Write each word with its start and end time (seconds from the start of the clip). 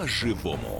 по-живому. 0.00 0.79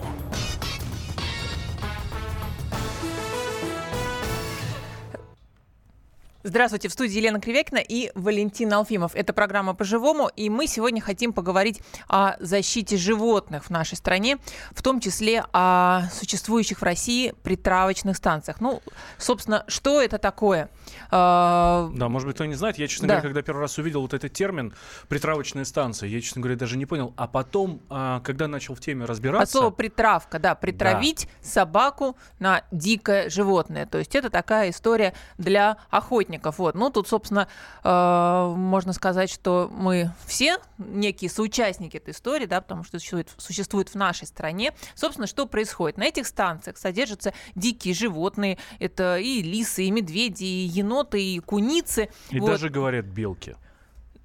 Здравствуйте, 6.43 6.89
в 6.89 6.93
студии 6.93 7.19
Елена 7.19 7.39
Кривякина 7.39 7.81
и 7.87 8.11
Валентин 8.15 8.73
Алфимов. 8.73 9.15
Это 9.15 9.35
программа 9.35 9.75
«По-живому», 9.75 10.31
и 10.37 10.49
мы 10.49 10.67
сегодня 10.69 11.03
хотим 11.03 11.35
поговорить 11.35 11.83
о 12.09 12.37
защите 12.41 12.97
животных 12.97 13.65
в 13.67 13.71
нашей 13.71 13.99
стране, 13.99 14.39
в 14.71 14.83
том 14.83 15.01
числе 15.01 15.45
о 15.53 16.05
существующих 16.11 16.79
в 16.79 16.83
России 16.83 17.35
притравочных 17.43 18.17
станциях. 18.17 18.63
Ну, 18.63 18.81
собственно, 19.19 19.67
что 19.69 20.01
это 20.01 20.17
такое? 20.17 20.71
А, 21.11 21.91
да, 21.93 22.09
может 22.09 22.27
быть, 22.27 22.37
кто 22.37 22.47
не 22.47 22.55
знает. 22.55 22.79
Я, 22.79 22.89
честно 22.89 23.09
да. 23.09 23.15
говоря, 23.17 23.29
когда 23.29 23.43
первый 23.43 23.61
раз 23.61 23.77
увидел 23.77 24.01
вот 24.01 24.15
этот 24.15 24.33
термин 24.33 24.73
«притравочная 25.09 25.67
станция», 25.67 26.09
я, 26.09 26.23
честно 26.23 26.41
говоря, 26.41 26.57
даже 26.57 26.79
не 26.79 26.87
понял. 26.87 27.13
А 27.19 27.29
потом, 27.29 27.83
а, 27.91 28.21
когда 28.21 28.49
начал 28.49 28.75
в 28.75 28.81
теме 28.81 29.05
разбираться... 29.05 29.43
От 29.43 29.51
слова 29.51 29.71
«притравка», 29.71 30.39
да, 30.39 30.55
притравить 30.55 31.29
да. 31.43 31.49
собаку 31.51 32.17
на 32.39 32.65
дикое 32.71 33.29
животное. 33.29 33.85
То 33.85 33.99
есть 33.99 34.17
это 34.17 34.31
такая 34.31 34.71
история 34.71 35.13
для 35.37 35.77
охотников 35.91 36.30
работников. 36.31 36.59
Вот. 36.59 36.75
Ну, 36.75 36.91
тут, 36.91 37.09
собственно, 37.09 37.49
э, 37.85 38.55
можно 38.57 38.93
сказать, 38.93 39.31
что 39.31 39.71
мы 39.73 40.13
все 40.27 40.59
некие 40.79 41.31
соучастники 41.31 41.97
этой 41.97 42.11
истории, 42.11 42.47
да, 42.47 42.61
потому 42.61 42.85
что 42.85 42.99
существует, 42.99 43.29
существует 43.37 43.89
в 43.89 43.95
нашей 43.95 44.27
стране. 44.27 44.73
Собственно, 44.95 45.27
что 45.27 45.47
происходит? 45.47 45.99
На 45.99 46.05
этих 46.05 46.27
станциях 46.27 46.79
содержатся 46.79 47.33
дикие 47.55 47.95
животные. 47.95 48.59
Это 48.79 49.19
и 49.19 49.43
лисы, 49.43 49.85
и 49.85 49.91
медведи, 49.91 50.45
и 50.45 50.67
еноты, 50.67 51.23
и 51.23 51.39
куницы. 51.41 52.09
И 52.31 52.41
вот. 52.41 52.51
даже, 52.51 52.69
говорят, 52.69 53.07
белки. 53.07 53.57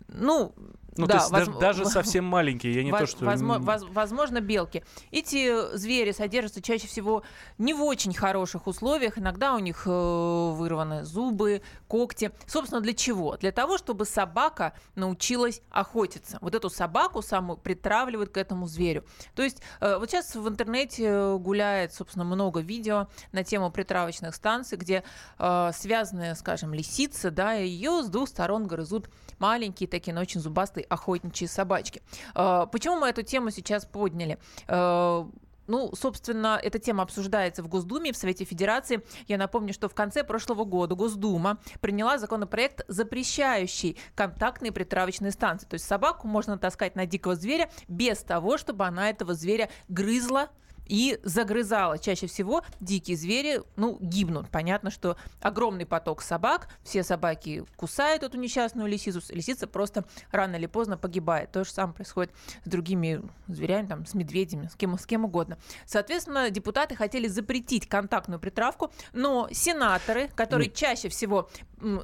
Ну, 0.07 0.53
ну, 0.97 1.07
да, 1.07 1.17
то 1.17 1.37
есть 1.37 1.49
воз... 1.49 1.59
даже, 1.59 1.59
даже 1.59 1.85
совсем 1.85 2.25
маленькие, 2.25 2.73
я 2.73 2.83
не 2.83 2.91
воз... 2.91 3.01
то, 3.01 3.07
что... 3.07 3.25
Возможно, 3.25 3.87
возможно, 3.91 4.41
белки. 4.41 4.83
Эти 5.11 5.75
звери 5.75 6.11
содержатся 6.11 6.61
чаще 6.61 6.87
всего 6.87 7.23
не 7.57 7.73
в 7.73 7.83
очень 7.83 8.13
хороших 8.13 8.67
условиях. 8.67 9.17
Иногда 9.17 9.55
у 9.55 9.59
них 9.59 9.83
э, 9.85 9.89
вырваны 9.89 11.03
зубы, 11.03 11.61
когти. 11.87 12.31
Собственно, 12.47 12.81
для 12.81 12.93
чего? 12.93 13.35
Для 13.37 13.51
того, 13.51 13.77
чтобы 13.77 14.05
собака 14.05 14.73
научилась 14.95 15.61
охотиться. 15.69 16.37
Вот 16.41 16.55
эту 16.55 16.69
собаку 16.69 17.21
саму 17.21 17.57
притравливают 17.57 18.31
к 18.31 18.37
этому 18.37 18.67
зверю. 18.67 19.03
То 19.35 19.43
есть 19.43 19.61
э, 19.81 19.97
вот 19.97 20.09
сейчас 20.09 20.35
в 20.35 20.47
интернете 20.47 21.37
гуляет, 21.37 21.93
собственно, 21.93 22.25
много 22.25 22.61
видео 22.61 23.07
на 23.31 23.43
тему 23.43 23.69
притравочных 23.69 24.33
станций, 24.33 24.77
где 24.77 25.03
э, 25.39 25.71
связанная, 25.73 26.35
скажем, 26.35 26.73
лисица, 26.73 27.31
да, 27.31 27.53
ее 27.53 28.03
с 28.03 28.07
двух 28.07 28.29
сторон 28.29 28.67
грызут 28.67 29.09
маленькие 29.39 29.89
такие, 29.89 30.13
но 30.13 30.21
очень 30.21 30.39
зубастые 30.39 30.84
охотничьи 30.89 31.47
собачки. 31.47 32.01
А, 32.33 32.65
почему 32.65 32.97
мы 32.97 33.07
эту 33.07 33.23
тему 33.23 33.51
сейчас 33.51 33.85
подняли? 33.85 34.37
А, 34.67 35.27
ну, 35.67 35.91
собственно, 35.95 36.59
эта 36.61 36.79
тема 36.79 37.03
обсуждается 37.03 37.63
в 37.63 37.67
Госдуме, 37.67 38.11
в 38.13 38.17
Совете 38.17 38.45
Федерации. 38.45 39.01
Я 39.27 39.37
напомню, 39.37 39.73
что 39.73 39.89
в 39.89 39.95
конце 39.95 40.23
прошлого 40.23 40.63
года 40.63 40.95
Госдума 40.95 41.57
приняла 41.81 42.17
законопроект, 42.17 42.83
запрещающий 42.87 43.97
контактные 44.13 44.71
притравочные 44.71 45.31
станции. 45.31 45.65
То 45.67 45.75
есть 45.75 45.85
собаку 45.85 46.27
можно 46.27 46.57
таскать 46.57 46.95
на 46.95 47.05
дикого 47.05 47.35
зверя 47.35 47.69
без 47.87 48.19
того, 48.19 48.57
чтобы 48.57 48.85
она 48.85 49.09
этого 49.09 49.33
зверя 49.33 49.69
грызла, 49.87 50.49
и 50.85 51.19
загрызала. 51.23 51.97
Чаще 51.97 52.27
всего 52.27 52.63
дикие 52.79 53.17
звери, 53.17 53.61
ну, 53.75 53.97
гибнут. 53.99 54.49
Понятно, 54.49 54.91
что 54.91 55.17
огромный 55.41 55.85
поток 55.85 56.21
собак, 56.21 56.69
все 56.83 57.03
собаки 57.03 57.65
кусают 57.75 58.23
эту 58.23 58.37
несчастную 58.37 58.87
лисицу, 58.87 59.21
лисица 59.29 59.67
просто 59.67 60.05
рано 60.31 60.55
или 60.55 60.65
поздно 60.65 60.97
погибает. 60.97 61.51
То 61.51 61.63
же 61.63 61.71
самое 61.71 61.95
происходит 61.95 62.31
с 62.63 62.69
другими 62.69 63.21
зверями, 63.47 63.87
там, 63.87 64.05
с 64.05 64.13
медведями, 64.13 64.67
с 64.67 64.75
кем, 64.75 64.97
с 64.97 65.05
кем 65.05 65.25
угодно. 65.25 65.57
Соответственно, 65.85 66.49
депутаты 66.49 66.95
хотели 66.95 67.27
запретить 67.27 67.87
контактную 67.87 68.39
притравку, 68.39 68.91
но 69.13 69.47
сенаторы, 69.51 70.29
которые 70.35 70.69
чаще 70.69 71.09
всего 71.09 71.49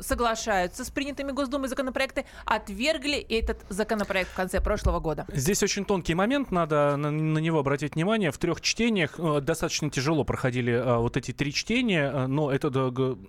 соглашаются 0.01 0.83
с 0.85 0.89
принятыми 0.89 1.31
Госдумой 1.31 1.69
законопроекты, 1.69 2.25
отвергли 2.45 3.17
этот 3.17 3.65
законопроект 3.69 4.31
в 4.31 4.35
конце 4.35 4.61
прошлого 4.61 4.99
года. 4.99 5.25
Здесь 5.33 5.63
очень 5.63 5.85
тонкий 5.85 6.15
момент, 6.15 6.51
надо 6.51 6.95
на, 6.97 7.11
на 7.11 7.39
него 7.39 7.59
обратить 7.59 7.95
внимание. 7.95 8.31
В 8.31 8.37
трех 8.37 8.61
чтениях 8.61 9.15
э, 9.17 9.41
достаточно 9.41 9.89
тяжело 9.89 10.23
проходили 10.23 10.73
э, 10.73 10.97
вот 10.97 11.17
эти 11.17 11.31
три 11.31 11.53
чтения, 11.53 12.11
э, 12.11 12.27
но 12.27 12.51
этот, 12.51 12.75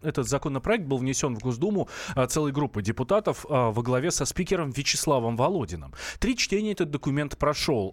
этот 0.03 0.29
законопроект 0.29 0.85
был 0.85 0.99
внесен 0.99 1.37
в 1.37 1.41
Госдуму 1.41 1.89
целой 2.29 2.53
группы 2.53 2.83
депутатов 2.83 3.45
во 3.49 3.83
главе 3.83 4.11
со 4.11 4.25
спикером 4.25 4.71
Вячеславом 4.71 5.37
Володиным. 5.37 5.93
Три 6.19 6.37
чтения 6.37 6.73
этот 6.73 6.91
документ 6.91 7.39
прошел. 7.39 7.93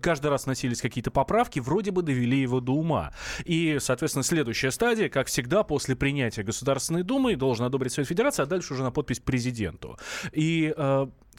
Каждый 0.00 0.30
раз 0.30 0.46
носились 0.46 0.80
какие-то 0.80 1.10
поправки, 1.10 1.60
вроде 1.60 1.90
бы 1.90 2.02
довели 2.02 2.40
его 2.40 2.60
до 2.60 2.72
ума. 2.72 3.12
И, 3.44 3.78
соответственно, 3.80 4.22
следующая 4.22 4.70
стадия, 4.70 5.08
как 5.08 5.26
всегда, 5.26 5.62
после 5.62 5.96
принятия 5.96 6.42
Государственной 6.42 7.02
Думы 7.02 7.36
должен 7.36 7.64
одобрить 7.64 7.92
Совет 7.98 8.08
Федерации, 8.08 8.42
а 8.42 8.46
дальше 8.46 8.74
уже 8.74 8.82
на 8.82 8.90
подпись 8.90 9.20
президенту. 9.20 9.98
И 10.32 10.74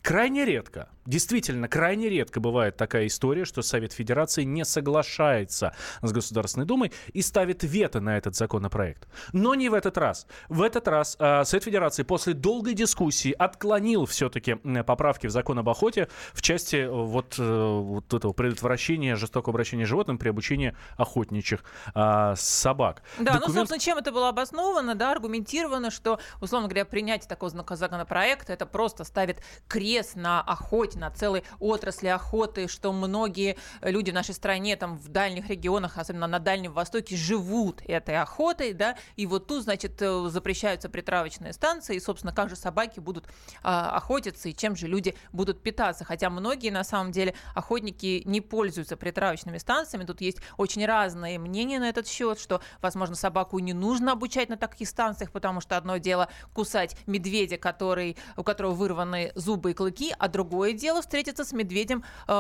крайне 0.02 0.46
редко 0.46 0.90
Действительно, 1.10 1.68
крайне 1.68 2.08
редко 2.08 2.40
бывает 2.40 2.78
такая 2.78 3.08
история, 3.08 3.44
что 3.44 3.64
Совет 3.64 3.94
Федерации 3.94 4.44
не 4.44 4.64
соглашается 4.64 5.74
с 6.04 6.12
Государственной 6.12 6.68
Думой 6.68 6.92
и 7.14 7.24
ставит 7.24 7.64
вето 7.64 8.00
на 8.00 8.16
этот 8.16 8.36
законопроект. 8.36 9.08
Но 9.34 9.56
не 9.56 9.70
в 9.70 9.74
этот 9.74 9.98
раз. 9.98 10.28
В 10.50 10.62
этот 10.62 10.88
раз 10.88 11.18
э, 11.18 11.46
Совет 11.46 11.64
Федерации 11.64 12.04
после 12.04 12.36
долгой 12.36 12.76
дискуссии 12.76 13.32
отклонил 13.32 14.06
все-таки 14.06 14.58
поправки 14.86 15.26
в 15.26 15.32
закон 15.32 15.58
об 15.58 15.70
охоте 15.70 16.10
в 16.34 16.44
части 16.44 16.76
э, 16.76 16.88
вот, 16.88 17.38
э, 17.40 17.44
вот 17.44 18.14
этого 18.14 18.32
предотвращения 18.34 19.16
жестокого 19.16 19.54
обращения 19.54 19.88
животным 19.88 20.20
при 20.20 20.30
обучении 20.30 20.76
охотничьих 20.96 21.64
э, 21.96 22.34
собак. 22.38 23.02
Да, 23.18 23.34
Документ... 23.34 23.48
ну, 23.48 23.54
собственно, 23.56 23.80
чем 23.80 23.98
это 23.98 24.12
было 24.12 24.30
обосновано, 24.30 24.94
да, 24.94 25.12
аргументировано, 25.12 25.90
что, 25.90 26.20
условно 26.40 26.68
говоря, 26.68 26.86
принятие 26.86 27.28
такого 27.28 27.50
законопроекта 27.50 28.54
это 28.54 28.68
просто 28.68 29.04
ставит 29.06 29.42
крест 29.68 29.89
на 30.16 30.42
охоте 30.42 31.00
на 31.00 31.10
целой 31.12 31.44
отрасли 31.60 32.08
охоты, 32.08 32.68
что 32.68 32.92
многие 32.92 33.58
люди 33.82 34.12
в 34.12 34.14
нашей 34.14 34.34
стране, 34.34 34.76
там 34.76 34.98
в 34.98 35.08
дальних 35.10 35.50
регионах, 35.50 35.98
особенно 35.98 36.28
на 36.28 36.40
Дальнем 36.40 36.74
Востоке, 36.74 37.16
живут 37.16 37.82
этой 37.88 38.18
охотой, 38.18 38.74
да, 38.74 38.96
и 39.16 39.26
вот 39.26 39.48
тут, 39.48 39.64
значит, 39.64 40.02
э, 40.02 40.30
запрещаются 40.30 40.90
притравочные 40.90 41.54
станции, 41.54 41.96
и, 41.96 42.00
собственно, 42.00 42.34
как 42.34 42.50
же 42.50 42.56
собаки 42.56 43.00
будут 43.00 43.26
а, 43.64 43.96
охотиться, 43.96 44.50
и 44.50 44.56
чем 44.56 44.76
же 44.76 44.88
люди 44.88 45.16
будут 45.32 45.62
питаться. 45.62 46.04
Хотя 46.04 46.30
многие, 46.30 46.70
на 46.70 46.84
самом 46.84 47.12
деле, 47.12 47.34
охотники 47.56 48.24
не 48.26 48.42
пользуются 48.42 48.98
притравочными 48.98 49.58
станциями, 49.58 50.06
тут 50.06 50.22
есть 50.22 50.40
очень 50.58 50.86
разные 50.86 51.40
мнения 51.40 51.80
на 51.80 51.90
этот 51.90 52.08
счет, 52.08 52.40
что, 52.40 52.62
возможно, 52.82 53.16
собаку 53.16 53.60
не 53.60 53.74
нужно 53.74 54.12
обучать 54.12 54.50
на 54.50 54.58
таких 54.58 54.88
станциях, 54.88 55.32
потому 55.32 55.62
что 55.62 55.78
одно 55.78 55.98
дело 55.98 56.30
кусать 56.54 56.96
медведя, 57.06 57.58
который, 57.58 58.18
у 58.36 58.44
которого 58.44 58.74
вырваны 58.74 59.32
зубы 59.36 59.72
и 59.72 59.74
клыки, 59.80 60.14
а 60.20 60.28
другое 60.28 60.74
дело 60.74 61.02
встретиться 61.02 61.46
с 61.46 61.54
медведем 61.54 62.04
э, 62.28 62.32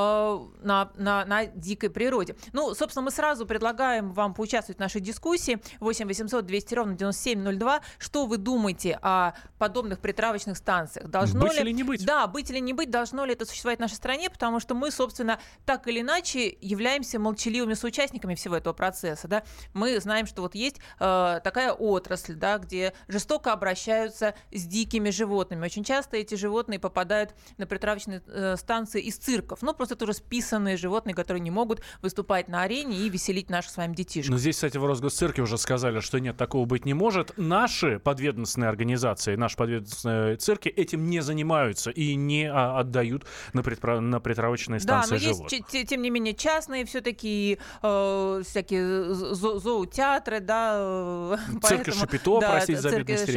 на, 0.61 0.91
на, 0.95 1.23
на 1.23 1.45
дикой 1.45 1.89
природе. 1.89 2.35
Ну, 2.51 2.75
собственно, 2.75 3.05
мы 3.05 3.11
сразу 3.11 3.45
предлагаем 3.45 4.11
вам 4.11 4.33
поучаствовать 4.33 4.75
в 4.75 4.81
нашей 4.81 4.99
дискуссии. 4.99 5.61
8 5.79 6.05
800 6.05 6.45
200 6.45 6.75
ровно 6.75 6.95
9702. 6.95 7.79
Что 7.97 8.25
вы 8.25 8.37
думаете 8.37 8.99
о 9.01 9.35
подобных 9.57 9.99
притравочных 9.99 10.57
станциях? 10.57 11.07
Должно 11.07 11.45
быть 11.45 11.55
ли... 11.55 11.61
или 11.61 11.71
не 11.71 11.83
быть? 11.83 12.05
Да, 12.05 12.27
быть 12.27 12.49
или 12.49 12.59
не 12.59 12.73
быть, 12.73 12.89
должно 12.89 13.23
ли 13.23 13.31
это 13.31 13.45
существовать 13.45 13.79
в 13.79 13.81
нашей 13.81 13.95
стране, 13.95 14.29
потому 14.29 14.59
что 14.59 14.75
мы, 14.75 14.91
собственно, 14.91 15.39
так 15.65 15.87
или 15.87 16.01
иначе 16.01 16.57
являемся 16.59 17.19
молчаливыми 17.19 17.73
соучастниками 17.73 18.35
всего 18.35 18.57
этого 18.57 18.73
процесса. 18.73 19.29
Да? 19.29 19.43
Мы 19.73 19.97
знаем, 20.01 20.27
что 20.27 20.41
вот 20.41 20.55
есть 20.55 20.81
э, 20.99 21.39
такая 21.41 21.71
отрасль, 21.71 22.33
да, 22.33 22.57
где 22.57 22.93
жестоко 23.07 23.53
обращаются 23.53 24.35
с 24.51 24.65
дикими 24.65 25.09
животными. 25.09 25.63
Очень 25.63 25.85
часто 25.85 26.17
эти 26.17 26.35
животные 26.35 26.79
попадают 26.79 27.28
на 27.57 27.65
притравочные 27.65 28.21
э, 28.27 28.55
станции 28.57 29.01
из 29.01 29.17
цирков. 29.17 29.61
Ну, 29.61 29.73
просто 29.73 29.95
тоже 29.95 30.13
списанные 30.13 30.77
животные, 30.77 31.15
которые 31.15 31.41
не 31.41 31.51
могут 31.51 31.81
выступать 32.01 32.47
на 32.47 32.63
арене 32.63 32.97
и 32.97 33.09
веселить 33.09 33.49
наших 33.49 33.71
с 33.71 33.77
вами 33.77 33.95
детишек. 33.95 34.31
Но 34.31 34.37
здесь, 34.37 34.55
кстати, 34.55 34.77
в 34.77 34.85
Росгосцирке 34.85 35.41
уже 35.41 35.57
сказали, 35.57 35.99
что 35.99 36.19
нет, 36.19 36.37
такого 36.37 36.65
быть 36.65 36.85
не 36.85 36.93
может. 36.93 37.33
Наши 37.37 37.99
подведомственные 37.99 38.69
организации, 38.69 39.35
наши 39.35 39.55
подведомственные 39.57 40.37
цирки 40.37 40.69
этим 40.69 41.09
не 41.09 41.21
занимаются 41.21 41.91
и 41.91 42.15
не 42.15 42.49
а, 42.51 42.79
отдают 42.79 43.25
на, 43.53 43.61
предпра- 43.61 43.99
на 43.99 44.19
притравочные 44.19 44.79
станции 44.79 45.09
да, 45.09 45.15
но 45.15 45.33
животных. 45.33 45.73
есть, 45.73 45.89
тем 45.89 46.01
не 46.01 46.09
менее, 46.09 46.33
частные 46.33 46.85
все-таки 46.85 47.59
э, 47.81 48.41
всякие 48.45 49.13
зо- 49.13 49.59
зоотеатры, 49.59 50.39
да. 50.39 50.75
Э, 50.77 51.37
цирк 51.49 51.61
поэтому, 51.61 51.97
Шапито, 51.97 52.39
да, 52.39 52.51
простите 52.51 52.81
за 52.81 52.89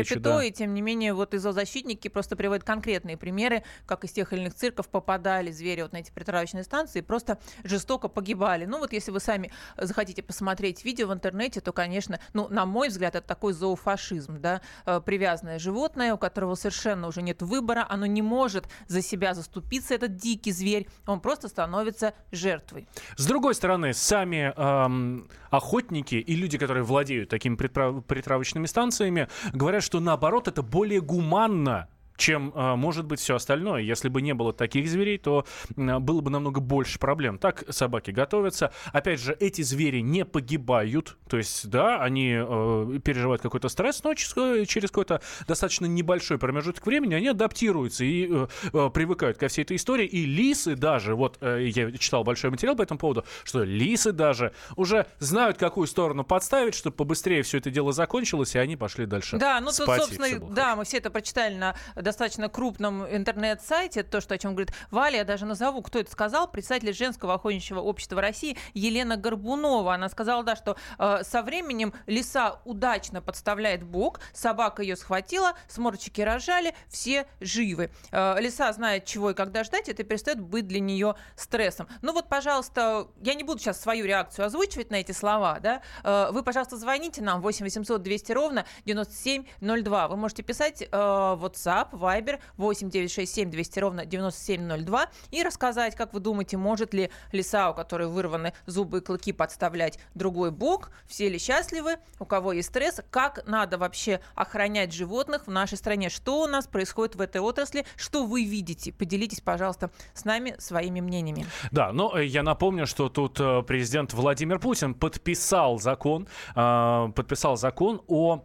Шапито, 0.04 0.20
да. 0.20 0.44
и 0.44 0.50
тем 0.50 0.74
не 0.74 0.82
менее, 0.82 1.14
вот 1.14 1.34
и 1.34 1.38
зоозащитники 1.38 2.08
просто 2.08 2.36
приводят 2.36 2.64
конкретные 2.64 3.16
примеры, 3.16 3.64
как 3.87 4.05
из 4.05 4.12
тех 4.12 4.32
или 4.32 4.40
иных 4.40 4.55
цирков 4.55 4.88
попадали 4.88 5.50
звери 5.50 5.82
вот 5.82 5.93
на 5.93 5.99
эти 5.99 6.11
притравочные 6.11 6.64
станции 6.64 7.00
и 7.00 7.02
просто 7.02 7.38
жестоко 7.64 8.08
погибали. 8.08 8.64
Ну 8.64 8.79
вот 8.79 8.93
если 8.93 9.11
вы 9.11 9.20
сами 9.20 9.50
захотите 9.76 10.23
посмотреть 10.23 10.84
видео 10.84 11.08
в 11.08 11.12
интернете, 11.12 11.61
то, 11.61 11.73
конечно, 11.73 12.20
ну, 12.32 12.49
на 12.49 12.67
мой 12.67 12.88
взгляд, 12.88 13.14
это 13.14 13.26
такой 13.26 13.52
зоофашизм, 13.52 14.40
да, 14.40 14.61
э, 14.87 15.00
привязанное 15.05 15.58
животное, 15.58 16.14
у 16.14 16.19
которого 16.19 16.55
совершенно 16.55 17.08
уже 17.08 17.23
нет 17.23 17.43
выбора, 17.43 17.87
оно 17.88 18.06
не 18.06 18.23
может 18.23 18.67
за 18.88 19.02
себя 19.02 19.34
заступиться, 19.34 19.94
этот 19.94 20.17
дикий 20.17 20.52
зверь, 20.52 20.88
он 21.06 21.20
просто 21.20 21.49
становится 21.49 22.14
жертвой. 22.31 22.88
С 23.17 23.26
другой 23.26 23.55
стороны, 23.55 23.93
сами 23.93 24.52
эм, 24.56 25.28
охотники 25.50 26.14
и 26.14 26.35
люди, 26.35 26.58
которые 26.58 26.85
владеют 26.85 27.28
такими 27.28 27.56
притравочными 27.56 28.67
станциями, 28.67 29.28
говорят, 29.52 29.82
что 29.82 30.00
наоборот 30.00 30.49
это 30.49 30.62
более 30.62 31.00
гуманно 31.00 31.88
чем 32.17 32.53
э, 32.55 32.76
может 32.76 33.06
быть 33.06 33.20
все 33.20 33.37
остальное. 33.37 33.82
Если 33.82 34.09
бы 34.09 34.23
не 34.23 34.35
было 34.35 34.53
таких 34.53 34.88
зверей, 34.88 35.19
то 35.19 35.44
э, 35.76 35.99
было 35.99 36.20
бы 36.20 36.31
намного 36.31 36.61
больше 36.61 36.99
проблем. 36.99 37.38
Так 37.38 37.64
собаки 37.69 38.11
готовятся. 38.11 38.73
Опять 38.93 39.20
же, 39.20 39.37
эти 39.41 39.62
звери 39.62 40.00
не 40.00 40.25
погибают. 40.25 41.17
То 41.29 41.37
есть, 41.38 41.69
да, 41.69 42.03
они 42.03 42.35
э, 42.37 42.99
переживают 43.05 43.43
какой-то 43.43 43.69
стресс, 43.69 44.03
но 44.05 44.14
через, 44.14 44.69
через 44.69 44.91
какой-то 44.91 45.20
достаточно 45.47 45.87
небольшой 45.87 46.38
промежуток 46.38 46.87
времени 46.87 47.14
они 47.14 47.29
адаптируются 47.29 48.05
и 48.05 48.29
э, 48.31 48.47
э, 48.73 48.91
привыкают 48.93 49.38
ко 49.38 49.49
всей 49.49 49.62
этой 49.62 49.76
истории. 49.76 50.06
И 50.06 50.25
лисы 50.25 50.76
даже, 50.76 51.14
вот 51.14 51.38
э, 51.41 51.69
я 51.75 51.93
читал 51.93 52.25
большой 52.25 52.50
материал 52.50 52.76
по 52.76 52.82
этому 52.82 52.99
поводу, 52.99 53.25
что 53.44 53.62
лисы 53.62 54.12
даже 54.12 54.53
уже 54.76 55.06
знают, 55.19 55.59
какую 55.59 55.87
сторону 55.87 56.25
подставить, 56.25 56.75
чтобы 56.75 56.97
побыстрее 56.97 57.43
все 57.43 57.59
это 57.59 57.70
дело 57.70 57.93
закончилось, 57.93 58.55
и 58.55 58.59
они 58.59 58.76
пошли 58.76 59.06
дальше. 59.06 59.38
Да, 59.38 59.61
ну 59.61 59.67
тут, 59.67 59.87
собственно, 59.87 60.38
да, 60.50 60.76
мы 60.76 60.85
все 60.85 60.99
это 60.99 61.11
прочитали 61.11 61.55
на 61.55 61.75
достаточно 62.02 62.49
крупном 62.49 63.04
интернет-сайте, 63.04 64.02
то, 64.02 64.20
что, 64.20 64.34
о 64.34 64.38
чем 64.38 64.52
говорит 64.52 64.72
Валя, 64.90 65.19
я 65.19 65.25
даже 65.25 65.46
назову, 65.46 65.82
кто 65.82 65.99
это 65.99 66.10
сказал, 66.10 66.49
представитель 66.49 66.94
женского 66.94 67.34
охотничьего 67.34 67.81
общества 67.81 68.20
России 68.20 68.56
Елена 68.75 69.16
Горбунова. 69.16 69.94
Она 69.94 70.08
сказала, 70.08 70.43
да, 70.44 70.56
что 70.56 70.76
э, 70.99 71.22
со 71.22 71.43
временем 71.43 71.93
лиса 72.06 72.60
удачно 72.64 73.22
подставляет 73.22 73.82
бок, 73.82 74.20
собака 74.32 74.82
ее 74.82 74.96
схватила, 74.96 75.54
сморчики 75.69 76.20
рожали, 76.20 76.75
все 76.88 77.26
живы. 77.40 77.90
Э, 78.10 78.40
лиса 78.40 78.72
знает, 78.72 79.04
чего 79.04 79.31
и 79.31 79.34
когда 79.34 79.64
ждать, 79.64 79.88
это 79.88 80.02
перестает 80.04 80.40
быть 80.40 80.66
для 80.66 80.81
нее 80.81 81.14
стрессом. 81.37 81.88
Ну 82.02 82.12
вот, 82.12 82.28
пожалуйста, 82.28 83.08
я 83.20 83.34
не 83.34 83.44
буду 83.44 83.60
сейчас 83.60 83.81
свою 83.81 84.04
реакцию 84.04 84.46
озвучивать 84.46 84.90
на 84.90 84.96
эти 84.96 85.12
слова, 85.12 85.58
да, 85.60 85.82
э, 86.04 86.31
вы, 86.32 86.43
пожалуйста, 86.43 86.76
звоните 86.76 87.22
нам 87.22 87.40
8 87.40 87.64
800 87.64 88.02
200 88.02 88.32
ровно 88.32 88.64
9702. 88.84 90.08
Вы 90.08 90.16
можете 90.16 90.43
писать 90.43 90.82
э, 90.82 90.87
WhatsApp, 90.90 91.88
Viber 91.92 92.40
8 92.56 92.90
967 92.90 93.50
200 93.50 93.78
ровно 93.78 94.06
9702 94.06 95.08
и 95.30 95.42
рассказать, 95.42 95.94
как 95.94 96.12
вы 96.12 96.20
думаете, 96.20 96.56
может 96.56 96.94
ли 96.94 97.10
лиса, 97.32 97.70
у 97.70 97.74
которой 97.74 98.08
вырваны 98.08 98.52
зубы 98.66 98.98
и 98.98 99.00
клыки, 99.00 99.32
подставлять 99.32 99.98
другой 100.14 100.50
бок, 100.50 100.90
все 101.06 101.28
ли 101.28 101.38
счастливы, 101.38 101.96
у 102.18 102.24
кого 102.24 102.52
есть 102.52 102.68
стресс, 102.68 103.00
как 103.10 103.46
надо 103.46 103.78
вообще 103.78 104.20
охранять 104.34 104.92
животных 104.92 105.46
в 105.46 105.50
нашей 105.50 105.78
стране, 105.78 106.08
что 106.08 106.42
у 106.42 106.46
нас 106.46 106.66
происходит 106.66 107.16
в 107.16 107.20
этой 107.20 107.40
отрасли, 107.40 107.84
что 107.96 108.24
вы 108.24 108.44
видите. 108.44 108.92
Поделитесь, 108.92 109.40
пожалуйста, 109.40 109.90
с 110.14 110.24
нами 110.24 110.54
своими 110.58 111.00
мнениями. 111.00 111.46
Да, 111.70 111.92
но 111.92 112.16
э, 112.18 112.24
я 112.26 112.42
напомню, 112.42 112.86
что 112.86 113.08
тут 113.08 113.38
э, 113.40 113.62
президент 113.62 114.12
Владимир 114.12 114.58
Путин 114.58 114.94
подписал 114.94 115.78
закон, 115.78 116.26
э, 116.54 117.08
подписал 117.14 117.56
закон 117.56 118.02
о 118.08 118.44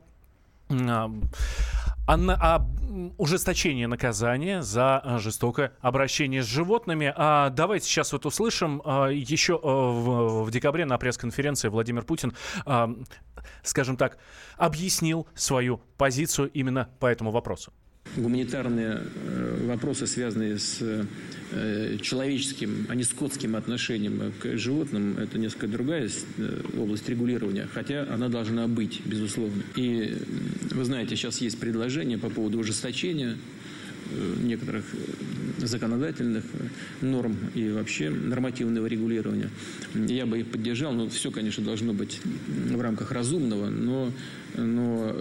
о, 2.08 2.14
о 2.14 2.66
ужесточении 3.18 3.86
наказания 3.86 4.62
за 4.62 5.02
э, 5.04 5.20
жестокое 5.20 5.74
обращение 5.82 6.42
с 6.42 6.46
животными. 6.46 7.14
А 7.16 7.50
давайте 7.50 7.86
сейчас 7.86 8.14
вот 8.14 8.26
услышим. 8.26 8.82
А, 8.86 9.08
еще 9.08 9.54
э, 9.54 9.68
в, 9.68 10.44
в 10.46 10.52
декабре 10.52 10.86
на 10.86 10.98
пресс-конференции 10.98 11.68
Владимир 11.68 12.04
Путин, 12.04 12.34
а, 12.66 12.90
скажем 13.64 13.98
так, 13.98 14.18
объяснил 14.58 15.28
свою 15.36 15.82
позицию 15.98 16.50
именно 16.52 16.90
по 17.00 17.08
этому 17.08 17.32
вопросу 17.32 17.72
гуманитарные 18.18 19.04
э, 19.04 19.66
вопросы, 19.68 20.08
связанные 20.08 20.58
с 20.58 20.80
э, 20.82 21.98
человеческим, 22.02 22.88
а 22.90 22.96
не 22.96 23.04
скотским 23.04 23.56
отношением 23.56 24.34
к 24.40 24.58
животным, 24.58 25.18
это 25.18 25.38
несколько 25.38 25.68
другая 25.68 26.10
э, 26.38 26.62
область 26.78 27.08
регулирования, 27.08 27.68
хотя 27.72 28.08
она 28.12 28.28
должна 28.28 28.68
быть, 28.68 29.02
безусловно. 29.06 29.64
И 29.76 30.18
вы 30.72 30.84
знаете, 30.84 31.16
сейчас 31.16 31.40
есть 31.42 31.60
предложение 31.60 32.18
по 32.18 32.30
поводу 32.30 32.60
ужесточения 32.60 33.38
некоторых 34.42 34.86
законодательных 35.58 36.46
норм 37.02 37.36
и 37.56 37.70
вообще 37.72 38.10
нормативного 38.10 38.86
регулирования. 38.86 39.50
Я 39.94 40.26
бы 40.26 40.40
их 40.40 40.48
поддержал, 40.48 40.94
но 40.94 41.10
все, 41.10 41.30
конечно, 41.30 41.62
должно 41.62 41.92
быть 41.92 42.22
в 42.48 42.80
рамках 42.80 43.12
разумного, 43.12 43.70
но, 43.70 44.10
но 44.56 45.14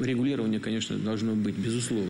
регулирование, 0.00 0.60
конечно, 0.60 0.96
должно 0.96 1.34
быть, 1.34 1.56
безусловно. 1.56 2.09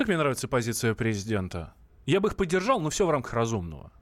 Как 0.00 0.08
мне 0.08 0.16
нравится 0.16 0.48
позиция 0.48 0.94
президента. 0.94 1.74
Я 2.06 2.20
бы 2.20 2.28
их 2.28 2.36
поддержал, 2.36 2.80
но 2.80 2.88
все 2.88 3.06
в 3.06 3.10
рамках 3.10 3.34
разумного 3.34 3.92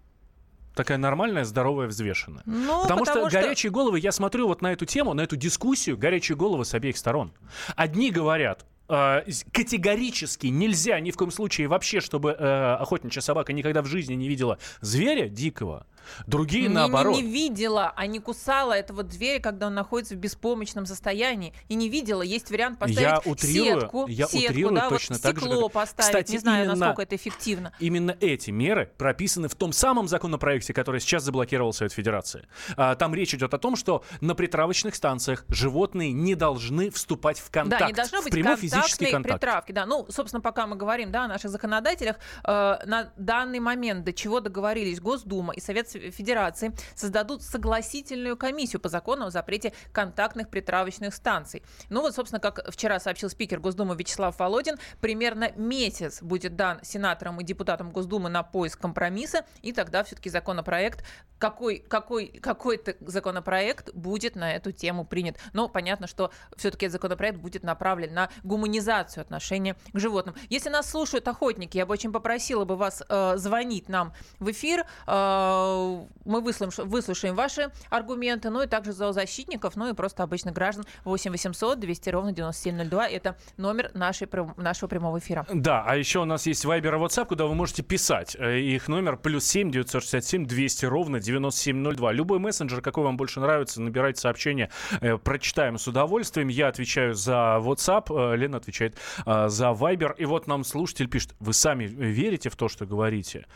такая 0.77 0.97
нормальная, 0.97 1.45
здоровая, 1.45 1.89
взвешенная. 1.89 2.45
Ну, 2.47 2.83
потому, 2.83 3.01
потому 3.01 3.05
что, 3.05 3.29
что 3.29 3.41
горячие 3.41 3.73
головы, 3.73 3.99
я 3.99 4.13
смотрю 4.13 4.47
вот 4.47 4.63
на 4.63 4.73
эту 4.73 4.87
тему, 4.87 5.13
на 5.13 5.23
эту 5.23 5.35
дискуссию, 5.35 5.99
горячие 5.99 6.37
головы 6.37 6.65
с 6.65 6.73
обеих 6.73 6.97
сторон. 6.97 7.33
Одни 7.75 8.13
говорят, 8.13 8.65
э, 8.89 9.23
категорически 9.53 10.47
нельзя 10.47 11.01
ни 11.01 11.11
в 11.11 11.17
коем 11.17 11.33
случае 11.33 11.67
вообще, 11.67 11.99
чтобы 11.99 12.31
э, 12.31 12.77
охотничья 12.79 13.21
собака 13.21 13.53
никогда 13.53 13.83
в 13.83 13.87
жизни 13.87 14.15
не 14.15 14.29
видела 14.29 14.59
зверя 14.81 15.29
дикого. 15.29 15.85
Другие 16.27 16.69
не, 16.69 16.75
наоборот. 16.75 17.17
Не, 17.17 17.23
не 17.23 17.33
видела, 17.33 17.93
а 17.97 18.07
не 18.07 18.19
кусала 18.19 18.73
этого 18.73 19.05
зверя, 19.09 19.41
когда 19.41 19.69
он 19.69 19.75
находится 19.75 20.15
в 20.15 20.19
беспомощном 20.19 20.87
состоянии. 20.87 21.53
И 21.69 21.75
не 21.75 21.89
видела. 21.89 22.23
Есть 22.23 22.51
вариант 22.51 22.79
поставить 22.79 23.01
я 23.01 23.21
утрирую, 23.25 23.81
сетку, 23.81 24.07
я 24.09 24.27
сетку, 24.27 24.51
утрирую 24.51 24.75
да, 24.75 24.89
точно 24.89 25.15
вот 25.15 25.23
так 25.23 25.37
стекло 25.39 25.63
же, 25.63 25.69
поставить. 25.69 26.07
Кстати, 26.07 26.33
не 26.33 26.39
знаю, 26.39 26.65
именно, 26.65 26.77
насколько 26.77 27.03
это 27.03 27.17
эффективно. 27.17 27.73
Именно 27.79 28.17
эти 28.21 28.51
меры 28.51 28.91
прописаны 28.97 29.49
в 29.49 29.55
том 29.55 29.73
самом 29.73 30.09
законопроекте, 30.09 30.73
который 30.73 31.01
сейчас 31.01 31.23
заблокировал 31.25 31.73
Совет 31.73 31.93
Федерации. 31.93 32.47
А, 32.77 32.95
там 32.95 33.15
речь 33.15 33.35
идет 33.35 33.55
о 33.55 33.59
том, 33.59 33.77
что 33.77 34.05
на 34.21 34.35
притравочных 34.35 34.95
станциях 34.95 35.45
животные 35.49 36.13
не 36.13 36.35
должны 36.35 36.91
вступать 36.91 37.39
в 37.39 37.51
контакт. 37.51 37.81
Да, 37.81 37.87
не 37.89 37.93
должно 37.93 38.23
быть 38.23 38.33
прямой 38.33 38.57
физический 38.57 39.11
контакт. 39.11 39.41
притравки. 39.41 39.73
Да. 39.73 39.87
Ну, 39.87 40.07
собственно, 40.11 40.41
пока 40.41 40.67
мы 40.67 40.77
говорим 40.77 41.11
да, 41.11 41.25
о 41.25 41.29
наших 41.29 41.51
законодателях, 41.51 42.17
э, 42.45 42.51
на 42.87 43.13
данный 43.17 43.61
момент 43.61 44.05
до 44.05 44.13
чего 44.13 44.41
договорились 44.41 45.01
Госдума 45.01 45.55
и 45.55 45.61
Совет 45.61 45.88
Федерации, 45.93 46.73
создадут 46.95 47.43
согласительную 47.43 48.37
комиссию 48.37 48.81
по 48.81 48.89
закону 48.89 49.27
о 49.27 49.31
запрете 49.31 49.73
контактных 49.93 50.49
притравочных 50.49 51.15
станций. 51.15 51.63
Ну 51.91 52.01
вот, 52.01 52.15
собственно, 52.15 52.41
как 52.41 52.71
вчера 52.71 53.01
сообщил 53.01 53.31
спикер 53.31 53.61
Госдумы 53.61 53.97
Вячеслав 53.97 54.39
Володин, 54.39 54.77
примерно 55.01 55.53
месяц 55.57 56.23
будет 56.23 56.57
дан 56.57 56.81
сенаторам 56.83 57.41
и 57.41 57.45
депутатам 57.45 57.91
Госдумы 57.91 58.29
на 58.29 58.43
поиск 58.43 58.81
компромисса, 58.81 59.45
и 59.63 59.73
тогда 59.73 60.05
все-таки 60.05 60.31
законопроект, 60.31 61.05
какой, 61.39 61.79
какой, 61.79 62.27
какой-то 62.27 62.97
законопроект 63.01 63.95
будет 63.95 64.37
на 64.37 64.53
эту 64.55 64.73
тему 64.73 65.05
принят. 65.05 65.37
Но 65.53 65.69
понятно, 65.69 66.07
что 66.07 66.31
все-таки 66.57 66.89
законопроект 66.89 67.39
будет 67.39 67.63
направлен 67.63 68.13
на 68.13 68.29
гуманизацию 68.43 69.23
отношения 69.23 69.77
к 69.93 69.99
животным. 69.99 70.35
Если 70.49 70.69
нас 70.69 70.91
слушают 70.91 71.27
охотники, 71.29 71.77
я 71.77 71.87
бы 71.87 71.93
очень 71.93 72.13
попросила 72.13 72.65
бы 72.65 72.77
вас 72.77 73.03
э, 73.09 73.37
звонить 73.37 73.89
нам 73.89 74.13
в 74.39 74.51
эфир. 74.51 74.85
Э, 75.07 75.78
мы 76.25 76.41
выслушаем, 76.41 76.89
выслушаем 76.89 77.35
ваши 77.35 77.71
аргументы, 77.91 78.51
ну 78.51 78.63
и 78.63 78.67
также 78.67 78.93
зоозащитников, 78.93 79.77
ну 79.77 79.89
и 79.89 79.95
просто 79.95 80.23
обычных 80.23 80.55
граждан. 80.55 80.85
8 81.05 81.31
800 81.31 81.79
200 81.81 82.11
ровно 82.11 82.33
9702. 82.33 83.09
Это 83.09 83.37
номер 83.57 83.91
нашей, 83.95 84.29
нашего 84.57 84.89
прямого 84.89 85.19
эфира. 85.19 85.47
Да, 85.53 85.85
а 85.87 85.97
еще 85.97 86.21
у 86.21 86.25
нас 86.25 86.47
есть 86.47 86.65
Viber 86.65 86.89
и 86.89 87.01
WhatsApp, 87.01 87.27
куда 87.27 87.47
вы 87.47 87.55
можете 87.55 87.83
писать. 87.83 88.37
Э, 88.39 88.59
их 88.59 88.89
номер 88.89 89.17
плюс 89.17 89.45
7 89.47 89.71
967 89.71 90.47
200 90.47 90.87
ровно 90.87 91.21
9702. 91.21 92.13
Любой 92.13 92.39
мессенджер, 92.39 92.81
какой 92.81 93.05
вам 93.05 93.17
больше 93.17 93.41
нравится, 93.41 93.81
набирайте 93.81 94.21
сообщение, 94.21 94.71
э, 95.01 95.17
прочитаем 95.17 95.79
с 95.79 95.87
удовольствием. 95.87 96.49
Я 96.49 96.69
отвечаю 96.69 97.15
за 97.15 97.59
WhatsApp, 97.61 98.33
э, 98.33 98.37
Лена 98.37 98.59
отвечает 98.59 98.97
за 99.25 99.71
Viber. 99.71 100.15
И 100.17 100.25
вот 100.25 100.47
нам 100.47 100.65
слушатель 100.65 101.09
пишет, 101.09 101.35
вы 101.41 101.53
сами 101.53 101.85
верите 101.85 102.51
в 102.51 102.57
то, 102.57 102.69
что 102.69 102.87
говорите? 102.87 103.47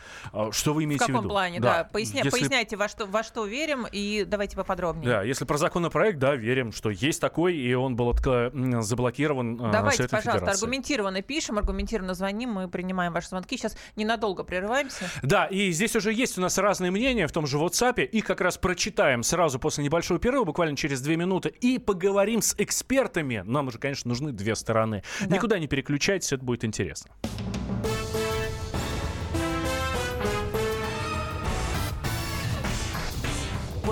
Что 0.51 0.73
вы 0.73 0.85
имеете 0.85 1.05
в, 1.05 1.07
в 1.07 1.11
каком 1.11 1.21
виду? 1.21 1.29
плане, 1.29 1.59
да. 1.59 1.83
да. 1.83 1.83
Поясня, 2.13 2.25
Если... 2.25 2.39
Поясняйте, 2.39 2.77
во 2.77 2.87
что, 2.87 3.05
во 3.05 3.23
что 3.23 3.45
верим, 3.45 3.87
и 3.91 4.25
давайте 4.27 4.55
поподробнее. 4.55 5.09
Да, 5.09 5.23
если 5.23 5.45
про 5.45 5.57
законопроект, 5.57 6.19
да, 6.19 6.35
верим, 6.35 6.71
что 6.71 6.89
есть 6.89 7.19
такой, 7.19 7.55
и 7.55 7.73
он 7.73 7.95
был 7.95 8.13
заблокирован 8.13 9.57
Давайте, 9.57 10.07
пожалуйста, 10.07 10.31
Федерации. 10.31 10.63
аргументированно 10.63 11.21
пишем, 11.21 11.57
аргументированно 11.57 12.13
звоним, 12.13 12.51
мы 12.51 12.67
принимаем 12.67 13.13
ваши 13.13 13.29
звонки. 13.29 13.57
Сейчас 13.57 13.77
ненадолго 13.95 14.43
прерываемся. 14.43 15.05
Да, 15.21 15.45
и 15.45 15.71
здесь 15.71 15.95
уже 15.95 16.13
есть 16.13 16.37
у 16.37 16.41
нас 16.41 16.57
разные 16.57 16.91
мнения 16.91 17.27
в 17.27 17.31
том 17.31 17.47
же 17.47 17.57
WhatsApp. 17.57 18.03
Их 18.03 18.25
как 18.25 18.41
раз 18.41 18.57
прочитаем 18.57 19.23
сразу 19.23 19.59
после 19.59 19.83
небольшого 19.83 20.19
перерыва, 20.19 20.43
буквально 20.43 20.75
через 20.75 21.01
две 21.01 21.15
минуты, 21.17 21.49
и 21.49 21.79
поговорим 21.79 22.41
с 22.41 22.55
экспертами. 22.57 23.43
Нам 23.45 23.67
уже, 23.67 23.79
конечно, 23.79 24.09
нужны 24.09 24.31
две 24.31 24.55
стороны. 24.55 25.03
Да. 25.21 25.35
Никуда 25.35 25.59
не 25.59 25.67
переключайтесь, 25.67 26.31
это 26.31 26.43
будет 26.43 26.63
интересно. 26.63 27.11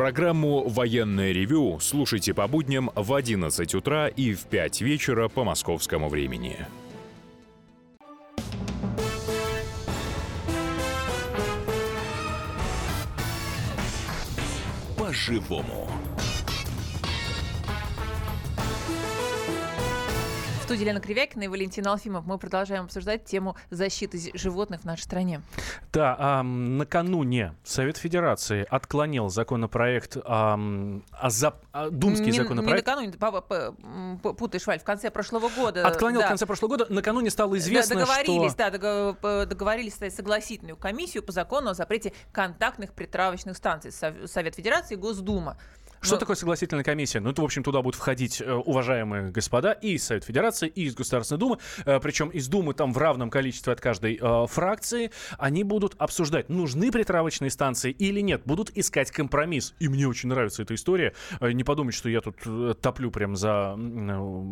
Программу 0.00 0.66
«Военное 0.66 1.30
ревю» 1.30 1.78
слушайте 1.78 2.32
по 2.32 2.48
будням 2.48 2.90
в 2.94 3.12
11 3.12 3.74
утра 3.74 4.08
и 4.08 4.32
в 4.32 4.44
5 4.44 4.80
вечера 4.80 5.28
по 5.28 5.44
московскому 5.44 6.08
времени. 6.08 6.56
По-живому. 14.96 15.86
Студии 20.70 20.84
Лена 20.84 21.00
Кривякина 21.00 21.42
и 21.42 21.48
Валентина 21.48 21.90
Алфимов 21.90 22.24
мы 22.26 22.38
продолжаем 22.38 22.84
обсуждать 22.84 23.24
тему 23.24 23.56
защиты 23.70 24.20
животных 24.34 24.82
в 24.82 24.84
нашей 24.84 25.02
стране. 25.02 25.42
Да, 25.92 26.14
а, 26.16 26.42
накануне 26.44 27.54
Совет 27.64 27.96
Федерации 27.96 28.64
отклонил 28.70 29.30
законопроект, 29.30 30.16
а, 30.24 30.56
а, 31.10 31.30
за, 31.30 31.56
а, 31.72 31.90
думский 31.90 32.26
не, 32.26 32.32
законопроект. 32.38 32.86
Не 32.86 32.92
накануне, 32.92 33.12
папа, 33.18 33.40
п- 33.40 33.74
м, 33.82 34.20
п- 34.22 34.32
путаешь, 34.32 34.64
Валь, 34.68 34.78
в 34.78 34.84
конце 34.84 35.10
прошлого 35.10 35.48
года. 35.48 35.84
Отклонил 35.84 36.20
да. 36.20 36.26
в 36.26 36.28
конце 36.28 36.46
прошлого 36.46 36.70
года. 36.70 36.86
Накануне 36.88 37.30
стало 37.30 37.50
Да, 37.50 37.58
известно, 37.58 37.96
договорились, 37.96 38.52
что... 38.52 39.16
да, 39.22 39.46
договорились 39.46 39.94
создать 39.94 40.14
согласительную 40.14 40.76
комиссию 40.76 41.24
по 41.24 41.32
закону 41.32 41.70
о 41.70 41.74
запрете 41.74 42.12
контактных 42.30 42.92
притравочных 42.92 43.56
станций. 43.56 43.90
Сов- 43.90 44.28
Совет 44.28 44.54
Федерации 44.54 44.94
и 44.94 44.96
Госдума. 44.98 45.56
Что 46.00 46.14
Но- 46.14 46.20
такое 46.20 46.36
согласительная 46.36 46.84
комиссия? 46.84 47.20
Ну, 47.20 47.30
это, 47.30 47.42
в 47.42 47.44
общем, 47.44 47.62
туда 47.62 47.82
будут 47.82 47.94
входить 47.96 48.40
э, 48.40 48.52
уважаемые 48.52 49.30
господа 49.30 49.72
и 49.72 49.92
из 49.92 50.04
Совета 50.04 50.26
Федерации, 50.26 50.66
и 50.68 50.84
из 50.84 50.94
Государственной 50.94 51.38
Думы. 51.38 51.58
Э, 51.84 52.00
причем 52.00 52.28
из 52.30 52.48
Думы 52.48 52.72
там 52.74 52.92
в 52.92 52.98
равном 52.98 53.28
количестве 53.28 53.72
от 53.72 53.80
каждой 53.80 54.18
э, 54.20 54.46
фракции. 54.46 55.10
Они 55.38 55.62
будут 55.62 55.94
обсуждать, 55.98 56.48
нужны 56.48 56.90
притравочные 56.90 57.50
станции 57.50 57.90
или 57.90 58.20
нет. 58.20 58.42
Будут 58.46 58.70
искать 58.76 59.10
компромисс. 59.10 59.74
И 59.78 59.88
мне 59.88 60.08
очень 60.08 60.30
нравится 60.30 60.62
эта 60.62 60.74
история. 60.74 61.14
Э, 61.40 61.52
не 61.52 61.64
подумать, 61.64 61.94
что 61.94 62.08
я 62.08 62.20
тут 62.22 62.36
топлю 62.80 63.10
прям 63.10 63.36
за, 63.36 63.76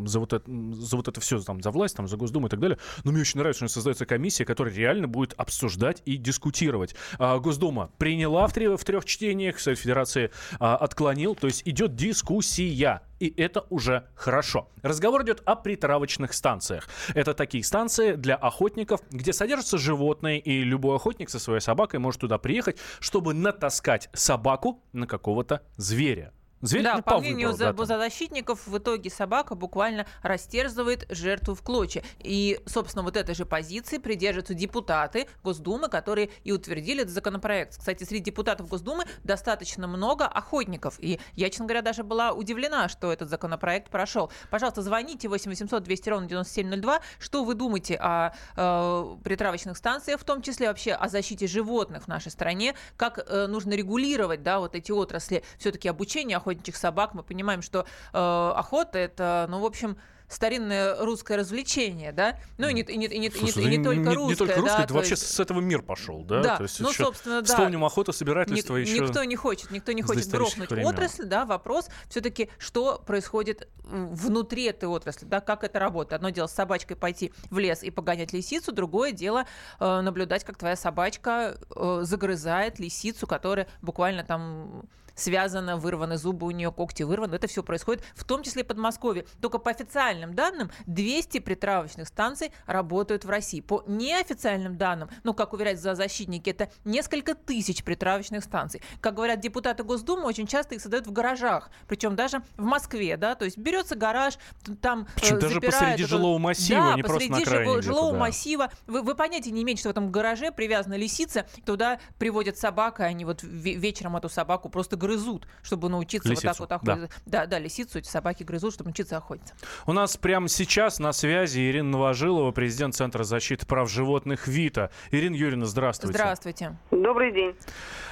за, 0.05 0.21
вот, 0.21 0.33
это, 0.35 0.45
за 0.73 0.97
вот 0.97 1.09
это 1.09 1.21
все, 1.21 1.40
там, 1.40 1.62
за 1.62 1.71
власть, 1.71 1.97
там, 1.97 2.09
за 2.09 2.17
Госдуму 2.19 2.49
и 2.49 2.50
так 2.50 2.61
далее. 2.61 2.78
Но 3.05 3.12
мне 3.12 3.23
очень 3.23 3.38
нравится, 3.38 3.67
что 3.67 3.75
создается 3.75 4.05
комиссия, 4.05 4.45
которая 4.45 4.75
реально 4.75 5.09
будет 5.09 5.33
обсуждать 5.37 6.02
и 6.05 6.17
дискутировать. 6.17 6.95
А, 7.19 7.38
Госдума 7.38 7.90
приняла 7.97 8.47
в, 8.47 8.52
три- 8.52 8.69
в 8.69 8.85
трех 8.85 9.05
чтениях, 9.07 9.59
Совет 9.61 9.78
Федерации 9.78 10.31
а, 10.59 10.76
отклонил. 10.76 11.38
То 11.40 11.47
есть 11.47 11.62
идет 11.66 11.95
дискуссия. 11.95 13.02
И 13.21 13.33
это 13.37 13.64
уже 13.71 14.07
хорошо. 14.14 14.68
Разговор 14.83 15.23
идет 15.25 15.42
о 15.45 15.57
притравочных 15.57 16.33
станциях. 16.33 16.88
Это 17.14 17.35
такие 17.35 17.64
станции 17.64 18.14
для 18.14 18.37
охотников, 18.37 19.00
где 19.11 19.33
содержатся 19.33 19.78
животные, 19.78 20.38
и 20.38 20.62
любой 20.62 20.97
охотник 20.97 21.28
со 21.30 21.38
своей 21.38 21.61
собакой 21.61 21.99
может 21.99 22.21
туда 22.21 22.38
приехать, 22.38 22.78
чтобы 23.00 23.35
натаскать 23.35 24.09
собаку 24.12 24.83
на 24.92 25.07
какого-то 25.07 25.62
зверя. 25.76 26.33
Зверь 26.60 26.82
Да, 26.82 27.02
по 27.02 27.18
мнению 27.18 27.52
выбору, 27.52 27.72
да, 27.72 27.86
там. 27.86 27.98
защитников, 27.98 28.66
в 28.66 28.78
итоге 28.78 29.10
собака 29.10 29.54
буквально 29.54 30.06
растерзывает 30.22 31.06
жертву 31.08 31.54
в 31.54 31.62
клочья. 31.62 32.02
И, 32.18 32.60
собственно, 32.66 33.04
вот 33.04 33.16
этой 33.16 33.34
же 33.34 33.46
позиции 33.46 33.98
придерживаются 33.98 34.54
депутаты 34.54 35.28
Госдумы, 35.44 35.88
которые 35.88 36.30
и 36.44 36.52
утвердили 36.52 37.02
этот 37.02 37.14
законопроект. 37.14 37.78
Кстати, 37.78 38.04
среди 38.04 38.24
депутатов 38.24 38.68
Госдумы 38.68 39.04
достаточно 39.24 39.86
много 39.86 40.26
охотников. 40.26 40.96
И 40.98 41.20
я, 41.34 41.48
честно 41.50 41.66
говоря, 41.66 41.82
даже 41.82 42.02
была 42.02 42.32
удивлена, 42.32 42.88
что 42.88 43.12
этот 43.12 43.28
законопроект 43.28 43.90
прошел. 43.90 44.30
Пожалуйста, 44.50 44.82
звоните 44.82 45.28
8 45.28 45.50
800 45.50 45.82
200 45.82 46.08
ровно 46.08 46.28
9702. 46.28 47.00
Что 47.18 47.44
вы 47.44 47.54
думаете 47.54 47.96
о 48.00 48.32
э, 48.56 49.16
притравочных 49.22 49.76
станциях, 49.76 50.20
в 50.20 50.24
том 50.24 50.42
числе 50.42 50.68
вообще 50.68 50.92
о 50.92 51.08
защите 51.08 51.46
животных 51.46 52.04
в 52.04 52.08
нашей 52.08 52.32
стране? 52.32 52.74
Как 52.96 53.18
э, 53.18 53.46
нужно 53.46 53.74
регулировать 53.74 54.42
да, 54.42 54.58
вот 54.58 54.74
эти 54.74 54.90
отрасли 54.90 55.44
все-таки 55.58 55.88
обучения 55.88 56.38
охотничьих 56.49 56.76
собак? 56.76 57.14
Мы 57.14 57.23
понимаем, 57.23 57.62
что 57.62 57.85
э, 58.12 58.52
охота 58.57 58.99
это, 58.99 59.47
ну, 59.50 59.61
в 59.61 59.64
общем, 59.67 59.97
старинное 60.31 60.95
русское 61.02 61.38
развлечение, 61.38 62.12
да? 62.12 62.37
Ну 62.59 62.69
и 62.69 62.75
не, 62.75 62.83
и 62.83 62.97
не, 62.99 63.07
и 63.07 63.19
не, 63.19 63.28
не- 63.28 63.31
Слушай, 63.31 63.64
и 63.64 63.67
не 63.69 63.78
да 63.78 63.85
только 63.85 64.00
не, 64.11 64.14
русское. 64.14 64.28
не 64.28 64.35
только 64.37 64.55
русское, 64.61 64.76
да, 64.76 64.83
это 64.85 64.88
то 64.88 64.95
вообще 64.95 65.11
есть- 65.12 65.26
с 65.35 65.40
этого 65.40 65.61
мир 65.61 65.81
пошел, 65.81 66.23
да? 66.23 66.43
Да, 66.43 66.57
То 66.59 66.64
есть 66.64 66.81
ну, 66.81 66.93
собственно, 66.93 67.40
да. 67.40 67.47
Вспомним 67.47 67.83
охота, 67.83 68.11
Ник- 68.11 68.17
собирательство 68.19 68.76
еще. 68.76 68.99
Никто 68.99 69.25
не 69.25 69.37
хочет, 69.37 69.71
никто 69.71 69.93
не 69.93 70.02
хочет 70.02 70.28
грохнуть 70.28 70.69
времен. 70.71 70.87
отрасль, 70.87 71.25
да, 71.25 71.47
вопрос 71.47 71.88
все-таки, 72.11 72.50
что 72.59 73.02
происходит 73.07 73.69
внутри 73.85 74.64
этой 74.64 74.85
отрасли, 74.87 75.25
да, 75.25 75.40
как 75.40 75.64
это 75.64 75.78
работает. 75.78 76.12
Одно 76.12 76.28
дело 76.28 76.47
с 76.47 76.52
собачкой 76.52 76.97
пойти 76.99 77.33
в 77.49 77.59
лес 77.59 77.83
и 77.83 77.90
погонять 77.90 78.35
лисицу, 78.35 78.71
другое 78.73 79.12
дело 79.12 79.47
э, 79.81 80.00
наблюдать, 80.02 80.45
как 80.45 80.59
твоя 80.59 80.76
собачка 80.76 81.57
э, 81.75 82.00
загрызает 82.02 82.78
лисицу, 82.78 83.26
которая 83.26 83.67
буквально 83.81 84.25
там 84.25 84.83
связана, 85.18 85.76
вырваны 85.76 86.16
зубы 86.16 86.46
у 86.46 86.50
нее, 86.50 86.72
когти 86.72 87.02
вырваны. 87.02 87.34
Это 87.34 87.46
все 87.46 87.62
происходит 87.62 88.02
в 88.14 88.25
том 88.25 88.42
числе 88.42 88.62
и 88.62 88.64
в 88.64 88.68
Подмосковье. 88.68 89.25
Только 89.40 89.58
по 89.58 89.70
официальным 89.70 90.34
данным 90.34 90.70
200 90.87 91.40
притравочных 91.40 92.08
станций 92.08 92.52
работают 92.66 93.25
в 93.25 93.28
России. 93.30 93.60
По 93.60 93.82
неофициальным 93.87 94.76
данным, 94.76 95.08
ну, 95.25 95.34
как 95.34 95.52
уверяют 95.52 95.80
зоозащитники, 95.80 96.50
это 96.50 96.70
несколько 96.84 97.34
тысяч 97.34 97.84
притравочных 97.84 98.44
станций. 98.44 98.82
Как 99.00 99.14
говорят 99.14 99.40
депутаты 99.40 99.82
Госдумы, 99.84 100.25
очень 100.25 100.46
часто 100.46 100.75
их 100.75 100.80
создают 100.80 101.06
в 101.06 101.12
гаражах. 101.12 101.70
Причем 101.87 102.16
даже 102.16 102.42
в 102.56 102.64
Москве, 102.64 103.16
да, 103.16 103.34
то 103.34 103.44
есть 103.44 103.58
берется 103.58 103.94
гараж, 103.96 104.34
там 104.80 105.06
Причем 105.16 105.37
э, 105.37 105.40
даже 105.40 105.54
запирают 105.54 105.78
посреди 105.80 106.02
это- 106.04 106.10
жилого 106.10 106.38
массива, 106.38 106.80
да, 106.90 106.94
не 106.94 107.02
просто 107.02 107.25
на 107.25 107.28
посреди 107.30 107.42
окраине 107.42 107.64
жило- 107.70 107.78
где-то, 107.78 107.94
жилого 107.94 108.12
да. 108.12 108.18
массива. 108.18 108.70
Вы, 108.87 109.02
вы 109.02 109.14
понятия 109.14 109.50
не 109.50 109.62
имеете, 109.62 109.80
что 109.80 109.88
в 109.88 109.92
этом 109.92 110.10
гараже 110.12 110.52
привязана 110.52 110.94
лисица, 110.94 111.46
туда 111.64 111.98
приводят 112.18 112.56
собаку, 112.58 113.02
и 113.02 113.06
они 113.06 113.25
вот 113.25 113.42
ве- 113.42 113.75
вечером 113.75 114.16
эту 114.16 114.28
собаку 114.28 114.68
просто 114.68 114.96
грызут, 115.08 115.46
чтобы 115.62 115.88
научиться 115.88 116.28
Лисицу, 116.28 116.54
вот 116.58 116.68
так 116.68 116.82
вот 116.82 116.88
охотиться. 116.90 117.20
Да. 117.26 117.46
да, 117.46 117.58
лисицу 117.58 117.98
эти 117.98 118.08
собаки 118.08 118.42
грызут, 118.42 118.74
чтобы 118.74 118.88
научиться 118.88 119.16
охотиться. 119.16 119.54
У 119.86 119.92
нас 119.92 120.16
прямо 120.16 120.48
сейчас 120.48 120.98
на 120.98 121.12
связи 121.12 121.60
Ирина 121.70 121.90
Новожилова, 121.90 122.50
президент 122.52 122.94
Центра 122.94 123.24
защиты 123.24 123.66
прав 123.66 123.90
животных 123.90 124.46
ВИТА. 124.46 124.90
Ирина 125.10 125.34
Юрьевна, 125.34 125.66
здравствуйте. 125.66 126.18
Здравствуйте. 126.18 126.76
Добрый 126.90 127.32
день. 127.32 127.54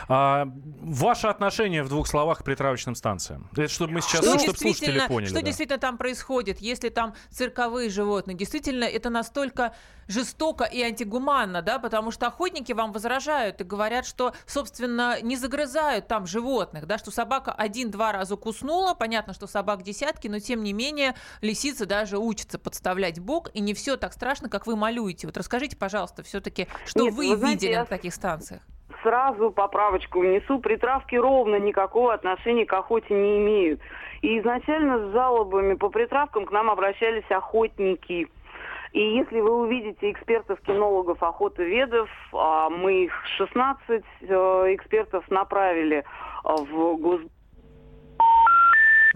А, 0.09 0.49
ваше 0.81 1.27
отношение 1.27 1.83
в 1.83 1.89
двух 1.89 2.07
словах 2.07 2.39
к 2.39 2.45
притравочным 2.45 2.95
станциям? 2.95 3.49
Это 3.53 3.69
чтобы 3.69 3.95
мы 3.95 4.01
сейчас, 4.01 4.21
Что 4.25 4.39
чтобы 4.39 4.59
слушатели 4.59 5.03
поняли. 5.09 5.29
что 5.29 5.41
да. 5.41 5.43
действительно 5.43 5.79
там 5.79 5.99
происходит, 5.99 6.61
если 6.61 6.91
там 6.91 7.15
цирковые 7.31 7.91
животные? 7.91 8.37
Действительно, 8.37 8.85
это 8.85 9.11
настолько 9.11 9.75
жестоко 10.07 10.65
и 10.65 10.81
антигуманно, 10.83 11.63
да, 11.63 11.81
потому 11.81 12.13
что 12.13 12.29
охотники 12.29 12.73
вам 12.73 12.93
возражают 12.93 13.61
и 13.61 13.65
говорят, 13.65 14.07
что, 14.07 14.33
собственно, 14.47 15.21
не 15.21 15.37
загрызают 15.37 16.07
там 16.07 16.27
животных, 16.27 16.87
да, 16.87 16.99
что 16.99 17.11
собака 17.11 17.53
один-два 17.53 18.13
раза 18.13 18.37
куснула, 18.37 18.95
понятно, 18.95 19.35
что 19.35 19.49
собак 19.49 19.83
десятки, 19.83 20.29
но 20.29 20.39
тем 20.39 20.63
не 20.63 20.73
менее 20.73 21.17
лисица 21.41 21.87
даже 21.87 22.19
учится 22.19 22.61
подставлять 22.61 23.19
бок, 23.19 23.51
и 23.55 23.61
не 23.61 23.75
все 23.75 23.97
так 23.97 24.13
страшно, 24.13 24.49
как 24.49 24.69
вы 24.69 24.77
малюете. 24.77 25.27
Вот 25.27 25.37
расскажите, 25.37 25.77
пожалуйста, 25.77 26.23
все-таки, 26.23 26.69
что 26.87 27.05
Нет, 27.05 27.15
вы 27.15 27.31
вы 27.31 27.37
знаете, 27.37 27.55
видели 27.57 27.73
я 27.73 27.81
на 27.81 27.87
таких 27.87 28.15
станциях? 28.15 28.63
Сразу 29.07 29.53
поправочку 29.53 30.19
внесу. 30.19 30.59
Притравки 30.59 31.15
ровно 31.15 31.61
никакого 31.61 32.13
отношения 32.13 32.67
к 32.67 32.73
охоте 32.73 33.15
не 33.15 33.39
имеют. 33.39 33.81
И 34.21 34.41
изначально 34.41 34.99
с 34.99 35.13
жалобами 35.13 35.75
по 35.75 35.91
притравкам 35.91 36.45
к 36.45 36.51
нам 36.51 36.69
обращались 36.69 37.31
охотники. 37.31 38.27
И 38.93 39.01
если 39.01 39.39
вы 39.39 39.61
увидите 39.61 40.11
экспертов-кинологов, 40.11 41.23
охотоведов, 41.23 42.11
а 42.33 42.69
мы 42.69 43.05
их 43.05 43.13
16 43.37 44.03
э, 44.23 44.75
экспертов 44.75 45.31
направили 45.31 46.03
в 46.43 46.97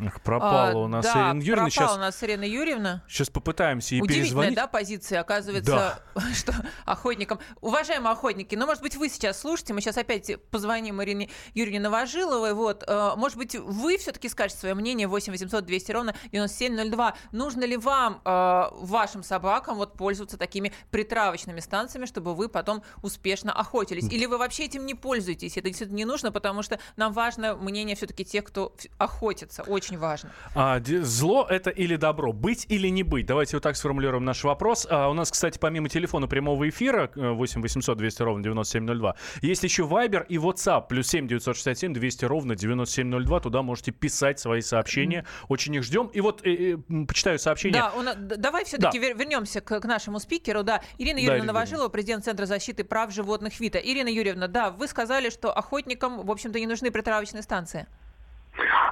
Эх, 0.00 0.21
пропала 0.23 0.71
А, 0.71 0.76
у 0.76 0.88
нас 0.88 1.04
да, 1.04 1.12
Ирина 1.12 1.40
Юрьевна. 1.42 1.64
пропала 1.66 1.71
Сейчас, 1.71 1.97
у 1.97 2.00
нас 2.00 2.23
Ирина 2.25 2.45
Юрьевна. 2.45 3.04
сейчас 3.09 3.28
попытаемся 3.30 3.95
ей 3.95 4.00
Удивительная, 4.00 4.25
перезвонить. 4.26 4.54
да, 4.57 4.66
позиция, 4.66 5.21
оказывается, 5.21 6.02
что 6.35 6.54
охотникам... 6.87 7.38
Уважаемые 7.61 8.12
охотники, 8.12 8.54
ну, 8.54 8.66
может 8.66 8.83
быть, 8.83 8.97
вы 8.97 9.09
сейчас 9.09 9.40
слушаете, 9.40 9.75
мы 9.75 9.80
сейчас 9.80 9.97
опять 9.99 10.30
позвоним 10.50 11.02
Ирине 11.02 11.28
Юрьевне 11.54 11.80
Новожиловой, 11.80 12.54
вот, 12.54 12.85
э, 12.87 13.12
может 13.16 13.37
быть, 13.37 13.54
вы 13.57 13.99
все-таки 13.99 14.28
скажете 14.28 14.61
свое 14.61 14.75
мнение, 14.75 15.07
8 15.07 15.33
800 15.33 15.64
200 15.64 15.92
ровно 15.92 16.14
9702. 16.33 17.14
Нужно 17.33 17.64
ли 17.64 17.76
вам, 17.76 18.21
э, 18.25 18.62
вашим 18.73 19.23
собакам, 19.23 19.76
вот, 19.76 19.97
пользоваться 19.97 20.37
такими 20.38 20.73
притравочными 20.90 21.61
станциями, 21.61 22.07
чтобы 22.07 22.35
вы 22.35 22.49
потом 22.49 22.83
успешно 23.02 23.52
охотились? 23.52 24.11
Или 24.11 24.26
вы 24.26 24.38
вообще 24.38 24.64
этим 24.64 24.87
не 24.87 24.95
пользуетесь? 24.95 25.57
Это 25.57 25.69
действительно 25.69 25.97
не 25.99 26.04
нужно, 26.04 26.33
потому 26.33 26.62
что 26.62 26.78
нам 26.97 27.12
важно 27.12 27.54
мнение 27.57 27.97
все-таки 27.97 28.25
тех, 28.25 28.45
кто 28.45 28.75
охотится, 28.99 29.62
очень 29.62 29.89
важно. 29.97 30.30
А, 30.54 30.80
зло 30.80 31.47
это 31.49 31.70
или 31.70 31.97
добро? 31.97 32.32
Быть 32.32 32.66
или 32.68 32.88
не 32.88 33.02
быть? 33.02 33.26
Давайте 33.26 33.56
вот 33.56 33.62
так 33.62 33.76
сформулируем 33.76 34.25
наш 34.25 34.44
вопрос. 34.44 34.87
А, 34.88 35.09
у 35.09 35.14
нас, 35.14 35.30
кстати, 35.30 35.59
помимо 35.59 35.88
телефона 35.88 36.26
прямого 36.26 36.68
эфира 36.68 37.11
э, 37.14 37.30
8 37.30 37.62
800 37.62 37.99
200 37.99 38.23
ровно 38.23 38.42
9702, 38.42 39.16
есть 39.42 39.62
еще 39.62 39.82
Viber 39.85 40.25
и 40.28 40.37
WhatsApp. 40.37 40.87
Плюс 40.88 41.09
7 41.09 41.26
967 41.26 41.92
200 41.92 42.25
ровно 42.25 42.56
9702. 42.56 43.40
Туда 43.40 43.62
можете 43.62 43.92
писать 43.92 44.38
свои 44.38 44.61
сообщения. 44.61 45.26
Очень 45.49 45.75
их 45.75 45.82
ждем. 45.82 46.06
И 46.09 46.20
вот 46.20 46.47
э, 46.47 46.73
э, 46.73 47.04
почитаю 47.06 47.38
сообщение. 47.38 47.82
Да, 47.82 48.14
д- 48.14 48.37
давай 48.37 48.64
все-таки 48.64 48.99
вернемся 48.99 49.61
к, 49.61 49.80
к 49.80 49.85
нашему 49.85 50.20
спикеру. 50.20 50.62
Да, 50.62 50.82
Ирина 50.99 51.16
Да, 51.16 51.20
Юрьевна 51.20 51.40
Ирина 51.40 51.52
Новожилова, 51.52 51.88
президент 51.88 52.25
Центра 52.25 52.47
защиты 52.47 52.85
прав 52.85 53.12
животных 53.12 53.59
ВИТА. 53.61 53.78
Ирина 53.78 54.09
Юрьевна, 54.09 54.47
да, 54.49 54.70
вы 54.70 54.87
сказали, 54.88 55.30
что 55.30 55.52
охотникам, 55.52 56.25
в 56.25 56.30
общем-то, 56.30 56.59
не 56.61 56.66
нужны 56.66 56.90
притравочные 56.90 57.42
станции. 57.42 57.87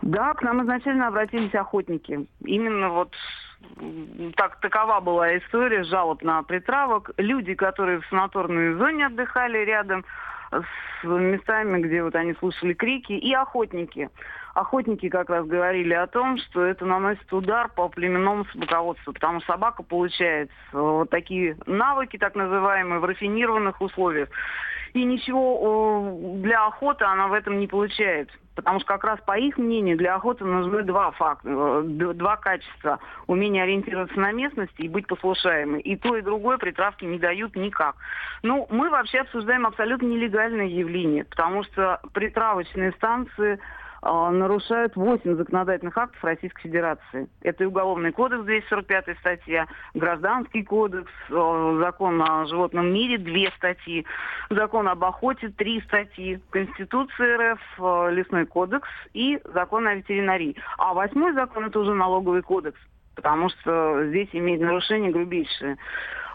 Да, 0.03 0.35
к 0.35 0.43
нам 0.43 0.63
изначально 0.63 1.09
обратились 1.09 1.55
охотники. 1.55 2.27
Именно 2.45 2.91
вот 2.91 3.15
так 4.37 4.61
такова 4.61 5.01
была 5.01 5.37
история 5.37 5.85
жалоб 5.85 6.23
на 6.23 6.43
притравок. 6.43 7.11
Люди, 7.17 7.55
которые 7.55 8.01
в 8.01 8.07
санаторной 8.07 8.75
зоне 8.75 9.07
отдыхали 9.07 9.59
рядом 9.59 10.05
с 10.51 11.05
местами, 11.05 11.81
где 11.83 12.03
вот 12.03 12.15
они 12.15 12.35
слушали 12.35 12.73
крики, 12.73 13.13
и 13.13 13.33
охотники. 13.35 14.11
Охотники 14.59 15.09
как 15.09 15.31
раз 15.31 15.47
говорили 15.47 15.95
о 15.95 16.09
том, 16.09 16.37
что 16.37 16.65
это 16.65 16.85
наносит 16.85 17.33
удар 17.33 17.69
по 17.69 17.89
племенному 17.89 18.45
собаководству, 18.47 19.13
потому 19.13 19.39
что 19.39 19.53
собака 19.53 19.85
получает 19.85 20.51
э, 20.73 20.77
вот 20.79 21.11
такие 21.11 21.57
навыки, 21.67 22.19
так 22.19 22.35
называемые, 22.35 22.99
в 22.99 23.05
рафинированных 23.05 23.81
условиях. 23.81 24.29
И 24.95 25.05
ничего 25.05 26.11
э, 26.11 26.43
для 26.43 26.67
охоты 26.67 27.05
она 27.05 27.29
в 27.29 27.35
этом 27.35 27.61
не 27.61 27.69
получает. 27.69 28.31
Потому 28.57 28.81
что 28.81 28.89
как 28.89 29.05
раз 29.05 29.21
по 29.25 29.39
их 29.39 29.59
мнению 29.59 29.97
для 29.97 30.17
охоты 30.17 30.45
нужны 30.45 30.83
два 30.83 31.13
факта, 31.13 31.49
э, 31.49 31.83
два 32.15 32.37
качества. 32.37 32.99
Умение 33.29 33.63
ориентироваться 33.63 34.19
на 34.19 34.33
местности 34.33 34.83
и 34.83 34.89
быть 34.89 35.07
послушаемой. 35.07 35.83
И 35.83 35.95
то, 35.95 36.17
и 36.17 36.23
другое 36.23 36.59
притравки 36.59 37.05
не 37.05 37.21
дают 37.21 37.55
никак. 37.55 37.95
Ну, 38.43 38.67
мы 38.71 38.91
вообще 38.91 39.21
обсуждаем 39.21 39.67
абсолютно 39.67 40.07
нелегальное 40.07 40.67
явление, 40.67 41.25
потому 41.27 41.63
что 41.63 42.01
притравочные 42.13 42.91
станции 42.91 43.61
нарушают 44.03 44.97
8 44.97 45.37
законодательных 45.37 45.97
актов 45.97 46.23
Российской 46.23 46.63
Федерации. 46.63 47.29
Это 47.43 47.65
и 47.65 47.67
Уголовный 47.67 48.13
кодекс, 48.13 48.45
245 48.45 49.19
статья, 49.19 49.67
Гражданский 49.95 50.63
кодекс, 50.63 51.11
э, 51.31 51.79
Закон 51.81 52.23
о 52.23 52.47
животном 52.47 52.93
мире, 52.93 53.19
две 53.19 53.51
статьи, 53.57 54.07
Закон 54.51 54.89
об 54.89 55.05
охоте, 55.05 55.49
три 55.49 55.81
статьи, 55.83 56.41
Конституция 56.51 57.55
РФ, 57.55 57.61
э, 57.79 58.11
Лесной 58.13 58.47
кодекс 58.47 58.89
и 59.15 59.41
Закон 59.53 59.87
о 59.89 59.95
ветеринарии. 59.95 60.57
А 60.79 60.95
восьмой 60.95 61.33
закон 61.33 61.67
это 61.67 61.81
уже 61.81 61.95
налоговый 61.95 62.43
кодекс, 62.43 62.79
потому 63.19 63.49
что 63.51 64.07
здесь 64.11 64.29
имеет 64.33 64.61
нарушение 64.61 65.11
грубейшее. 65.11 65.77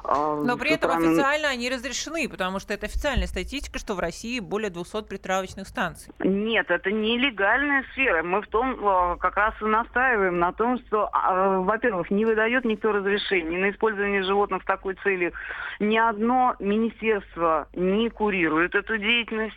э, 0.06 0.42
Но 0.44 0.58
при 0.58 0.72
этом 0.74 0.92
стороны- 0.92 1.14
официально 1.14 1.48
они 1.48 1.70
разрешены, 1.70 2.28
потому 2.28 2.60
что 2.60 2.74
это 2.74 2.88
официальная 2.88 3.26
статистика, 3.28 3.80
что 3.80 3.94
в 3.96 4.00
России 4.00 4.42
более 4.42 4.70
200 4.70 5.08
притравочных 5.08 5.66
станций. 5.66 6.12
Нет, 6.20 6.70
это 6.70 6.92
нелегальная 6.92 7.86
сфера. 7.94 8.22
Мы 8.22 8.42
в 8.42 8.48
том 8.48 8.74
э, 8.86 9.18
как 9.18 9.38
раз 9.38 9.54
и 9.62 9.66
настаиваем 9.66 10.40
на 10.40 10.52
том, 10.52 10.78
что, 10.88 11.06
э, 11.10 11.58
во-первых, 11.60 12.12
не 12.12 12.26
выдает 12.26 12.66
никто 12.66 12.92
разрешений 12.92 13.56
на 13.58 13.70
использование 13.72 14.24
животных 14.24 14.64
в 14.64 14.66
такой 14.66 14.96
цели. 15.04 15.32
Ни 15.80 15.98
одно 15.98 16.58
министерство 16.60 17.70
не 17.74 18.10
курирует 18.10 18.76
эту 18.76 18.98
деятельность. 18.98 19.56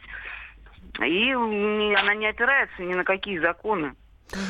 И 1.04 1.33
она 1.33 2.14
не 2.14 2.28
опирается 2.28 2.83
ни 2.83 2.95
на 2.95 3.02
какие 3.02 3.38
законы. 3.40 3.95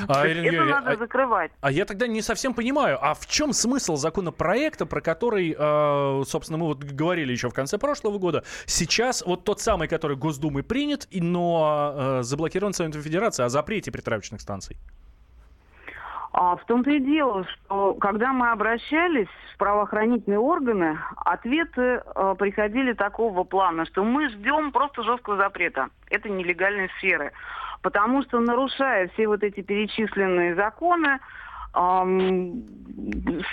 А, 0.08 0.26
Ирина 0.26 0.62
это 0.62 0.64
надо 0.64 0.90
а- 0.92 0.96
закрывать. 0.96 1.52
А 1.60 1.70
я 1.70 1.84
тогда 1.84 2.06
не 2.06 2.22
совсем 2.22 2.54
понимаю, 2.54 2.98
а 3.00 3.14
в 3.14 3.26
чем 3.26 3.52
смысл 3.52 3.96
законопроекта, 3.96 4.86
про 4.86 5.00
который, 5.00 5.54
э, 5.58 6.22
собственно, 6.24 6.58
мы 6.58 6.66
вот 6.66 6.82
говорили 6.82 7.32
еще 7.32 7.48
в 7.48 7.54
конце 7.54 7.78
прошлого 7.78 8.18
года, 8.18 8.44
сейчас 8.66 9.22
вот 9.26 9.44
тот 9.44 9.60
самый, 9.60 9.88
который 9.88 10.16
Госдумой 10.16 10.62
принят, 10.62 11.06
но 11.12 11.94
э, 11.94 12.22
заблокирован 12.22 12.72
Советом 12.72 13.02
Федерации 13.02 13.42
о 13.44 13.48
запрете 13.48 13.92
притравочных 13.92 14.40
станций? 14.40 14.76
А 16.38 16.56
в 16.56 16.64
том-то 16.66 16.90
и 16.90 17.00
дело, 17.00 17.46
что 17.46 17.94
когда 17.94 18.34
мы 18.34 18.50
обращались 18.50 19.28
в 19.54 19.56
правоохранительные 19.56 20.38
органы, 20.38 20.98
ответы 21.24 22.02
э, 22.04 22.34
приходили 22.38 22.92
такого 22.92 23.44
плана, 23.44 23.86
что 23.86 24.04
мы 24.04 24.28
ждем 24.28 24.70
просто 24.70 25.02
жесткого 25.02 25.38
запрета. 25.38 25.88
Это 26.10 26.28
нелегальные 26.28 26.90
сферы. 26.98 27.32
Потому 27.86 28.24
что, 28.24 28.40
нарушая 28.40 29.06
все 29.14 29.28
вот 29.28 29.44
эти 29.44 29.60
перечисленные 29.60 30.56
законы, 30.56 31.20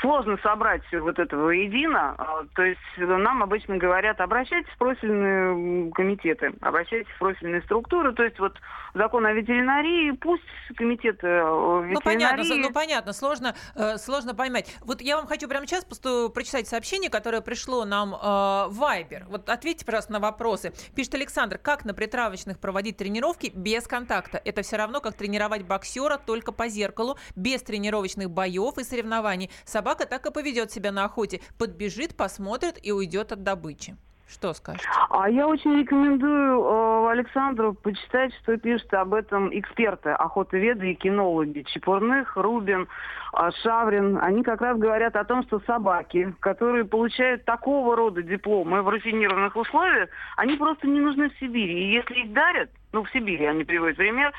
сложно 0.01 0.38
собрать 0.41 0.86
все 0.86 0.99
вот 0.99 1.19
это 1.19 1.36
воедино. 1.36 2.15
А, 2.17 2.43
То 2.55 2.63
есть 2.63 2.79
нам 2.97 3.43
обычно 3.43 3.77
говорят, 3.77 4.21
обращайтесь 4.21 4.71
в 4.71 4.77
профильные 4.77 5.91
комитеты, 5.91 6.53
обращайтесь 6.62 7.12
в 7.12 7.19
профильные 7.19 7.62
структуры. 7.63 8.13
То 8.13 8.23
есть 8.23 8.39
вот 8.39 8.57
закон 8.93 9.25
о 9.25 9.33
ветеринарии, 9.33 10.12
пусть 10.12 10.43
комитеты 10.77 11.27
э, 11.27 11.43
Ну 11.43 11.99
понятно, 12.01 12.41
ветеринарии... 12.41 12.67
ну 12.67 12.73
понятно, 12.73 13.13
сложно, 13.13 13.55
э, 13.75 13.97
сложно 13.97 14.33
поймать. 14.33 14.73
Вот 14.81 15.01
я 15.01 15.17
вам 15.17 15.27
хочу 15.27 15.49
прямо 15.49 15.67
сейчас 15.67 15.83
просто 15.83 16.29
прочитать 16.29 16.67
сообщение, 16.67 17.09
которое 17.09 17.41
пришло 17.41 17.83
нам 17.83 18.13
э, 18.13 18.17
в 18.17 18.81
Viber. 18.81 19.25
Вот 19.27 19.49
ответьте, 19.49 19.86
пожалуйста, 19.86 20.13
на 20.13 20.19
вопросы. 20.19 20.71
Пишет 20.95 21.15
Александр, 21.15 21.57
как 21.57 21.83
на 21.83 21.93
притравочных 21.93 22.59
проводить 22.59 22.95
тренировки 22.97 23.51
без 23.53 23.88
контакта? 23.88 24.41
Это 24.43 24.62
все 24.62 24.77
равно, 24.77 25.01
как 25.01 25.15
тренировать 25.15 25.63
боксера 25.63 26.17
только 26.17 26.53
по 26.53 26.69
зеркалу, 26.69 27.17
без 27.36 27.62
тренировочных 27.62 28.12
боев 28.17 28.78
и 28.78 28.84
соревнований. 28.84 29.49
Собака 29.65 30.06
так 30.06 30.26
и 30.26 30.32
поведет 30.32 30.71
себя 30.71 30.91
на 30.91 31.06
охоте. 31.06 31.41
Подбежит, 31.58 32.15
посмотрит 32.15 32.80
и 32.82 32.91
уйдет 32.91 33.32
от 33.32 33.43
добычи. 33.43 33.95
Что 34.34 34.54
скажете? 34.54 34.88
А 35.10 35.30
я 35.30 35.47
очень 35.47 35.80
рекомендую 35.80 36.63
э, 36.63 37.12
Александру 37.12 37.73
почитать, 37.73 38.34
что 38.41 38.58
пишут 38.58 38.91
об 38.93 39.13
этом 39.13 39.56
эксперты, 39.58 40.10
охотоведы 40.10 40.91
и 40.91 40.95
кинологи. 40.95 41.63
Чепурных, 41.67 42.36
Рубин, 42.36 42.88
э, 43.34 43.52
Шаврин. 43.62 44.17
Они 44.17 44.41
как 44.41 44.62
раз 44.62 44.78
говорят 44.80 45.15
о 45.15 45.23
том, 45.23 45.43
что 45.43 45.60
собаки, 45.67 46.34
которые 46.39 46.86
получают 46.86 47.45
такого 47.45 47.95
рода 47.95 48.23
дипломы 48.23 48.82
в 48.82 48.89
рафинированных 48.89 49.56
условиях, 49.56 50.10
они 50.36 50.56
просто 50.56 50.88
не 50.88 50.99
нужны 50.99 51.30
в 51.30 51.38
Сибири. 51.39 51.84
И 51.84 51.93
если 51.93 52.21
их 52.21 52.34
дарят, 52.34 52.71
ну, 52.91 53.04
в 53.04 53.12
Сибири 53.12 53.45
они 53.45 53.65
приводят 53.65 53.97
пример, 53.97 54.34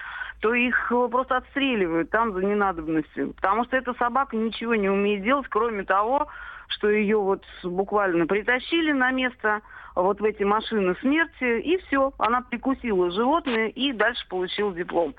то 0.45 0.53
их 0.53 0.93
э, 0.93 1.09
просто 1.11 1.39
отстреливают 1.39 2.11
там 2.11 2.35
за 2.35 2.45
ненадобностью. 2.45 3.33
Потому 3.33 3.65
что 3.65 3.79
эта 3.79 3.95
собака 3.95 4.37
ничего 4.37 4.75
не 4.75 4.91
умеет 4.91 5.23
делать, 5.23 5.47
кроме 5.49 5.85
того, 5.85 6.29
что 6.69 6.91
ее 6.91 7.17
вот 7.17 7.43
буквально 7.63 8.27
притащили 8.27 8.93
на 8.93 9.11
место 9.11 9.63
вот 10.03 10.21
в 10.21 10.25
эти 10.25 10.43
машины 10.43 10.97
смерти, 11.01 11.61
и 11.61 11.77
все, 11.87 12.13
она 12.19 12.41
прикусила 12.43 13.11
животное 13.11 13.69
и 13.69 13.93
дальше 13.93 14.27
получила 14.29 14.73
диплом. 14.75 15.15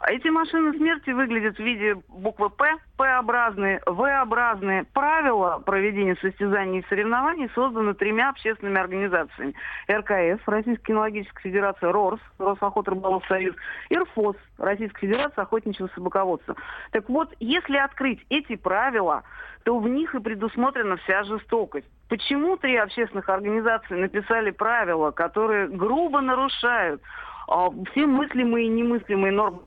А 0.00 0.12
эти 0.12 0.28
машины 0.28 0.72
смерти 0.78 1.10
выглядят 1.10 1.56
в 1.56 1.60
виде 1.60 1.94
буквы 2.08 2.48
П, 2.48 2.76
П-образные, 2.96 3.82
В-образные. 3.84 4.84
Правила 4.94 5.58
проведения 5.58 6.16
состязаний 6.16 6.80
и 6.80 6.86
соревнований 6.88 7.50
созданы 7.54 7.92
тремя 7.92 8.30
общественными 8.30 8.80
организациями. 8.80 9.54
РКФ, 9.90 10.48
Российская 10.48 10.86
кинологическая 10.86 11.42
федерация, 11.42 11.92
РОРС, 11.92 12.20
Росохотрыболов 12.38 13.26
союз, 13.26 13.54
и 13.90 13.98
РФОС, 13.98 14.36
Российская 14.56 15.06
федерация 15.06 15.42
охотничьего 15.42 15.90
собаководства. 15.94 16.56
Так 16.92 17.06
вот, 17.10 17.34
если 17.38 17.76
открыть 17.76 18.24
эти 18.30 18.56
правила, 18.56 19.22
то 19.64 19.78
в 19.78 19.86
них 19.86 20.14
и 20.14 20.20
предусмотрена 20.20 20.96
вся 20.96 21.24
жестокость. 21.24 21.86
Почему 22.10 22.56
три 22.56 22.76
общественных 22.76 23.28
организации 23.28 23.94
написали 23.94 24.50
правила, 24.50 25.12
которые 25.12 25.68
грубо 25.68 26.20
нарушают 26.20 27.00
а, 27.46 27.70
все 27.92 28.04
мыслимые 28.04 28.66
и 28.66 28.68
немыслимые 28.68 29.32
нормы 29.32 29.60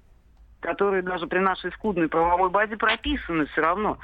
которые 0.64 1.02
даже 1.02 1.28
при 1.28 1.40
нашей 1.40 1.74
скудной 1.74 2.08
правовой 2.08 2.50
базе 2.50 2.78
прописаны 2.78 3.48
все 3.48 3.62
равно. 3.62 3.98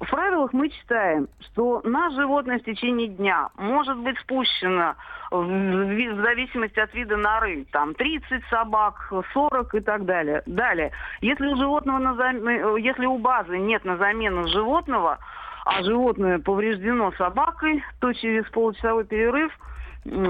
В 0.00 0.10
правилах 0.10 0.52
мы 0.52 0.68
читаем, 0.68 1.28
что 1.40 1.82
на 1.84 2.10
животное 2.10 2.58
в 2.58 2.64
течение 2.64 3.06
дня 3.06 3.50
может 3.56 3.96
быть 3.98 4.18
спущено 4.18 4.96
в, 5.30 6.22
зависимости 6.22 6.80
от 6.80 6.92
вида 6.94 7.16
норы, 7.16 7.64
там 7.70 7.94
30 7.94 8.44
собак, 8.50 9.12
40 9.32 9.74
и 9.74 9.80
так 9.80 10.04
далее. 10.04 10.42
Далее, 10.46 10.90
если 11.20 11.46
у 11.46 11.56
животного 11.56 11.98
на 11.98 12.14
зам... 12.14 12.76
если 12.78 13.06
у 13.06 13.18
базы 13.18 13.58
нет 13.58 13.84
на 13.84 13.96
замену 13.96 14.48
животного, 14.48 15.18
а 15.64 15.82
животное 15.82 16.38
повреждено 16.38 17.12
собакой, 17.12 17.84
то 18.00 18.12
через 18.12 18.44
получасовой 18.50 19.04
перерыв– 19.04 19.52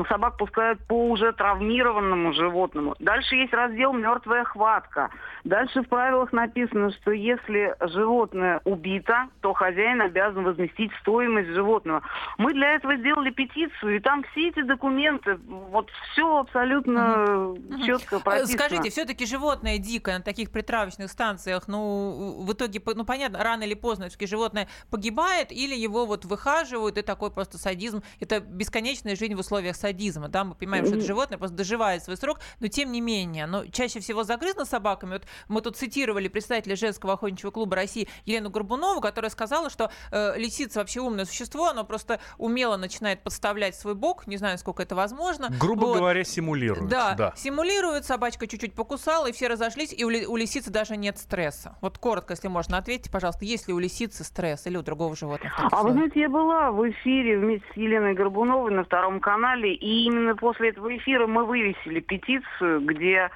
собак 0.09 0.37
пускают 0.37 0.81
по 0.87 1.09
уже 1.09 1.33
травмированному 1.33 2.33
животному. 2.33 2.97
Дальше 2.99 3.37
есть 3.37 3.53
раздел 3.53 3.93
«Мертвая 3.93 4.45
хватка». 4.45 5.11
Дальше 5.45 5.83
в 5.83 5.89
правилах 5.89 6.33
написано, 6.33 6.91
что 6.91 7.13
если 7.13 7.75
животное 7.81 8.61
убито, 8.65 9.29
то 9.41 9.53
хозяин 9.55 10.01
обязан 10.03 10.45
возместить 10.45 10.91
стоимость 11.01 11.51
животного. 11.51 12.03
Мы 12.37 12.53
для 12.53 12.75
этого 12.75 12.97
сделали 12.97 13.31
петицию, 13.31 13.97
и 13.97 14.01
там 14.01 14.25
все 14.33 14.49
эти 14.49 14.63
документы, 14.63 15.39
вот 15.47 15.89
все 16.13 16.41
абсолютно 16.41 17.49
угу. 17.51 17.85
четко 17.87 18.17
э, 18.17 18.21
прописано. 18.21 18.59
Скажите, 18.59 18.91
все-таки 18.91 19.25
животное 19.25 19.79
дикое 19.79 20.19
на 20.19 20.25
таких 20.25 20.51
притравочных 20.51 21.11
станциях, 21.11 21.69
ну, 21.69 22.45
в 22.45 22.53
итоге, 22.53 22.83
ну, 22.95 23.05
понятно, 23.05 23.43
рано 23.43 23.63
или 23.63 23.75
поздно 23.75 24.09
все-таки 24.09 24.27
животное 24.27 24.69
погибает, 24.91 25.53
или 25.53 25.75
его 25.75 26.07
вот 26.07 26.25
выхаживают, 26.25 26.99
и 26.99 27.03
такой 27.03 27.31
просто 27.31 27.57
садизм. 27.57 28.03
Это 28.19 28.41
бесконечная 28.41 29.17
жизнь 29.17 29.35
в 29.35 29.39
условиях 29.39 29.60
условиях 29.61 29.77
садизма, 29.77 30.29
да, 30.29 30.45
мы 30.45 30.55
понимаем, 30.55 30.87
что 30.87 30.97
это 30.97 31.05
животное 31.05 31.39
просто 31.39 31.57
доживает 31.57 32.03
свой 32.03 32.17
срок, 32.17 32.41
но 32.61 32.69
тем 32.69 32.93
не 32.93 33.01
менее, 33.01 33.47
но 33.47 33.67
чаще 33.67 34.01
всего 34.01 34.25
загрызно 34.25 34.65
собаками. 34.65 35.13
Вот 35.13 35.23
мы 35.49 35.61
тут 35.61 35.77
цитировали 35.77 36.29
представителя 36.29 36.77
женского 36.77 37.15
охотничьего 37.15 37.51
клуба 37.51 37.77
России 37.77 38.09
Елену 38.25 38.51
Горбунову, 38.51 39.01
которая 39.01 39.31
сказала, 39.31 39.69
что 39.71 39.91
э, 40.11 40.39
лисица 40.39 40.79
вообще 40.79 41.01
умное 41.01 41.27
существо, 41.27 41.69
оно 41.69 41.85
просто 41.85 42.21
умело 42.39 42.77
начинает 42.77 43.23
подставлять 43.23 43.77
свой 43.77 43.95
бок, 43.95 44.27
не 44.27 44.39
знаю, 44.39 44.57
сколько 44.59 44.83
это 44.83 44.95
возможно. 44.95 45.49
Грубо 45.61 45.87
вот. 45.87 45.99
говоря, 45.99 46.25
симулирует. 46.25 46.89
Да, 46.89 47.15
да, 47.15 47.33
симулирует, 47.37 48.05
собачка 48.07 48.47
чуть-чуть 48.47 48.75
покусала, 48.75 49.27
и 49.27 49.33
все 49.33 49.49
разошлись, 49.49 49.93
и 49.93 50.05
у, 50.05 50.09
ли, 50.09 50.27
у 50.27 50.37
лисицы 50.37 50.71
даже 50.71 50.97
нет 50.97 51.19
стресса. 51.19 51.77
Вот 51.81 51.99
коротко, 51.99 52.33
если 52.33 52.49
можно, 52.49 52.79
ответьте, 52.79 53.11
пожалуйста, 53.11 53.45
есть 53.45 53.69
ли 53.69 53.75
у 53.75 53.79
лисицы 53.79 54.25
стресс 54.25 54.67
или 54.67 54.77
у 54.77 54.83
другого 54.83 55.15
животного? 55.15 55.69
А 55.71 55.83
вы 55.83 55.93
знаете, 55.93 56.21
я 56.21 56.29
была 56.29 56.71
в 56.71 56.89
эфире 56.91 57.39
вместе 57.39 57.67
с 57.75 57.77
Еленой 57.77 58.15
Горбуновой 58.15 58.73
на 58.73 58.85
втором 58.85 59.21
канале, 59.21 59.50
канале. 59.51 59.75
И 59.75 60.05
именно 60.05 60.37
после 60.37 60.71
этого 60.71 60.97
эфира 60.97 61.27
мы 61.27 61.45
вывесили 61.45 62.01
петицию, 62.01 62.81
где 62.83 63.31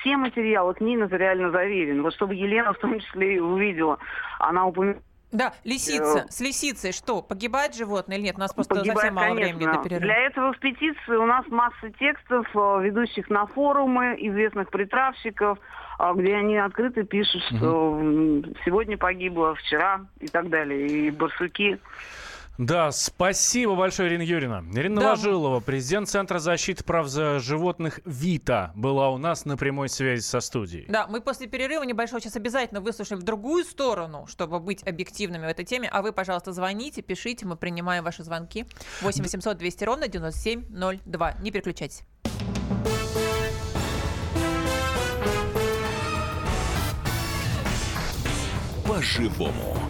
все 0.00 0.16
материалы 0.16 0.74
к 0.74 0.80
ней 0.80 0.96
нотариально 0.96 1.50
заверены. 1.50 2.02
Вот 2.02 2.14
чтобы 2.14 2.34
Елена 2.34 2.72
в 2.72 2.78
том 2.78 2.98
числе 3.00 3.36
и 3.36 3.38
увидела. 3.38 3.98
Она 4.38 4.66
упомянула 4.66 5.02
да, 5.32 5.52
лисица. 5.62 6.26
С 6.28 6.40
лисицей 6.40 6.90
что, 6.90 7.22
погибает 7.22 7.76
животное 7.76 8.16
или 8.16 8.24
нет? 8.24 8.36
У 8.36 8.40
нас 8.40 8.52
просто 8.52 8.74
погибает, 8.74 8.98
совсем 8.98 9.14
мало 9.14 9.28
конечно. 9.28 9.58
времени 9.58 9.76
до 9.76 9.82
перерыва. 9.84 10.00
Для 10.00 10.16
этого 10.26 10.52
в 10.52 10.58
петиции 10.58 11.14
у 11.14 11.24
нас 11.24 11.46
масса 11.46 11.88
текстов, 12.00 12.48
э, 12.52 12.80
ведущих 12.82 13.30
на 13.30 13.46
форумы 13.46 14.16
известных 14.18 14.70
притравщиков, 14.70 15.60
э, 16.00 16.12
где 16.16 16.34
они 16.34 16.56
открыто 16.56 17.04
пишут, 17.04 17.42
что 17.44 17.92
угу. 17.92 18.42
сегодня 18.64 18.98
погибло, 18.98 19.54
вчера 19.54 20.00
и 20.18 20.26
так 20.26 20.48
далее. 20.48 20.88
И 20.88 21.10
барсуки. 21.12 21.78
Да, 22.60 22.92
спасибо 22.92 23.74
большое, 23.74 24.10
Ирина 24.10 24.20
Юрьевна. 24.20 24.62
Ирина 24.74 25.00
да. 25.00 25.10
Ложилова, 25.12 25.60
президент 25.60 26.10
Центра 26.10 26.38
защиты 26.38 26.84
прав 26.84 27.08
за 27.08 27.38
животных 27.38 28.00
ВИТА, 28.04 28.72
была 28.74 29.08
у 29.08 29.16
нас 29.16 29.46
на 29.46 29.56
прямой 29.56 29.88
связи 29.88 30.20
со 30.20 30.40
студией. 30.40 30.84
Да, 30.86 31.06
мы 31.06 31.22
после 31.22 31.46
перерыва 31.46 31.84
небольшого 31.84 32.20
сейчас 32.20 32.36
обязательно 32.36 32.82
выслушаем 32.82 33.18
в 33.18 33.24
другую 33.24 33.64
сторону, 33.64 34.26
чтобы 34.28 34.60
быть 34.60 34.86
объективными 34.86 35.46
в 35.46 35.48
этой 35.48 35.64
теме. 35.64 35.88
А 35.90 36.02
вы, 36.02 36.12
пожалуйста, 36.12 36.52
звоните, 36.52 37.00
пишите, 37.00 37.46
мы 37.46 37.56
принимаем 37.56 38.04
ваши 38.04 38.24
звонки. 38.24 38.66
8 39.00 39.22
800 39.22 39.56
200 39.56 39.84
ровно 39.84 40.08
9702. 40.08 41.32
Не 41.40 41.50
переключайтесь. 41.50 42.02
По-живому. 48.86 49.89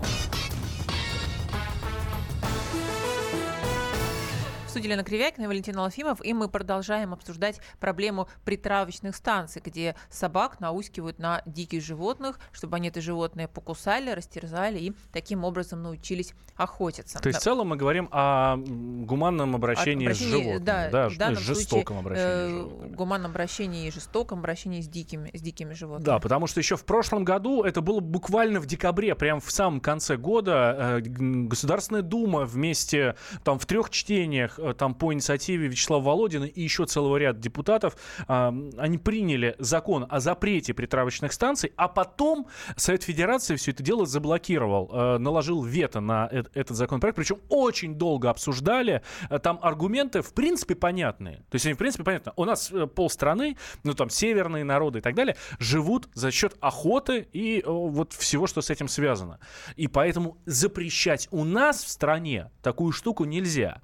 Студии 4.81 4.93
Лена 4.93 5.03
Кривякина 5.03 5.43
и 5.43 5.47
Валентин 5.47 5.77
Алфимов, 5.77 6.25
и 6.25 6.33
мы 6.33 6.47
продолжаем 6.47 7.13
обсуждать 7.13 7.61
проблему 7.79 8.27
притравочных 8.45 9.15
станций, 9.15 9.61
где 9.63 9.95
собак 10.09 10.59
наускивают 10.59 11.19
на 11.19 11.43
диких 11.45 11.83
животных, 11.83 12.39
чтобы 12.51 12.77
они 12.77 12.87
это 12.87 12.99
животное 12.99 13.47
покусали, 13.47 14.09
растерзали 14.09 14.79
и 14.79 14.93
таким 15.13 15.43
образом 15.43 15.83
научились 15.83 16.33
охотиться. 16.55 17.19
То 17.19 17.27
есть 17.27 17.37
да. 17.37 17.41
в 17.41 17.43
целом 17.43 17.67
мы 17.67 17.75
говорим 17.75 18.09
о 18.11 18.57
гуманном 18.57 19.55
обращении, 19.55 20.05
обращении 20.05 20.31
с 20.31 20.33
животными, 20.33 20.65
да, 20.65 20.89
да, 20.89 21.09
в 21.09 21.17
данном 21.17 21.41
жестоком 21.41 22.01
случае, 22.01 22.25
обращении. 22.25 22.87
Э, 22.87 22.95
гуманном 22.95 23.31
обращении 23.31 23.87
и 23.87 23.91
жестоком 23.91 24.39
обращении 24.39 24.81
с 24.81 24.87
дикими, 24.87 25.29
с 25.31 25.41
дикими 25.41 25.73
животными. 25.73 26.05
Да, 26.05 26.17
потому 26.17 26.47
что 26.47 26.59
еще 26.59 26.75
в 26.75 26.85
прошлом 26.85 27.23
году, 27.23 27.63
это 27.63 27.81
было 27.81 27.99
буквально 27.99 28.59
в 28.59 28.65
декабре, 28.65 29.13
прям 29.13 29.41
в 29.41 29.51
самом 29.51 29.79
конце 29.79 30.17
года, 30.17 30.75
э, 30.97 31.01
Государственная 31.01 32.01
Дума 32.01 32.45
вместе 32.45 33.15
там 33.43 33.59
в 33.59 33.67
трех 33.67 33.91
чтениях 33.91 34.57
Э, 34.61 34.70
там 34.73 34.93
по 34.93 35.13
инициативе 35.13 35.67
Вячеслава 35.67 36.03
Володина 36.03 36.45
и 36.45 36.61
еще 36.61 36.85
целого 36.85 37.17
ряда 37.17 37.39
депутатов, 37.39 37.95
они 38.27 38.97
приняли 38.97 39.55
закон 39.59 40.05
о 40.09 40.19
запрете 40.19 40.73
притравочных 40.73 41.33
станций, 41.33 41.73
а 41.75 41.87
потом 41.87 42.47
Совет 42.75 43.03
Федерации 43.03 43.55
все 43.55 43.71
это 43.71 43.83
дело 43.83 44.05
заблокировал, 44.05 44.89
э, 44.91 45.17
наложил 45.17 45.63
вето 45.63 45.99
на 45.99 46.27
этот 46.31 46.75
законопроект, 46.75 47.15
причем 47.15 47.39
очень 47.49 47.95
долго 47.95 48.29
обсуждали, 48.29 49.01
э, 49.29 49.39
там 49.39 49.59
аргументы 49.61 50.21
в 50.21 50.33
принципе 50.33 50.75
понятные, 50.75 51.37
то 51.49 51.55
есть 51.55 51.65
они 51.65 51.75
в 51.75 51.77
принципе 51.77 52.03
понятны. 52.03 52.31
У 52.35 52.45
нас 52.45 52.71
полстраны, 52.95 53.57
ну 53.83 53.93
там 53.93 54.09
северные 54.09 54.63
народы 54.63 54.99
и 54.99 55.01
так 55.01 55.15
далее, 55.15 55.35
живут 55.59 56.09
за 56.13 56.31
счет 56.31 56.55
охоты 56.59 57.27
и 57.31 57.63
вот 57.65 58.13
всего, 58.13 58.47
что 58.47 58.61
с 58.61 58.69
этим 58.69 58.87
связано. 58.87 59.39
И 59.75 59.87
поэтому 59.87 60.37
запрещать 60.45 61.27
у 61.31 61.43
нас 61.43 61.83
в 61.83 61.89
стране 61.89 62.49
такую 62.61 62.91
штуку 62.91 63.25
нельзя. 63.25 63.81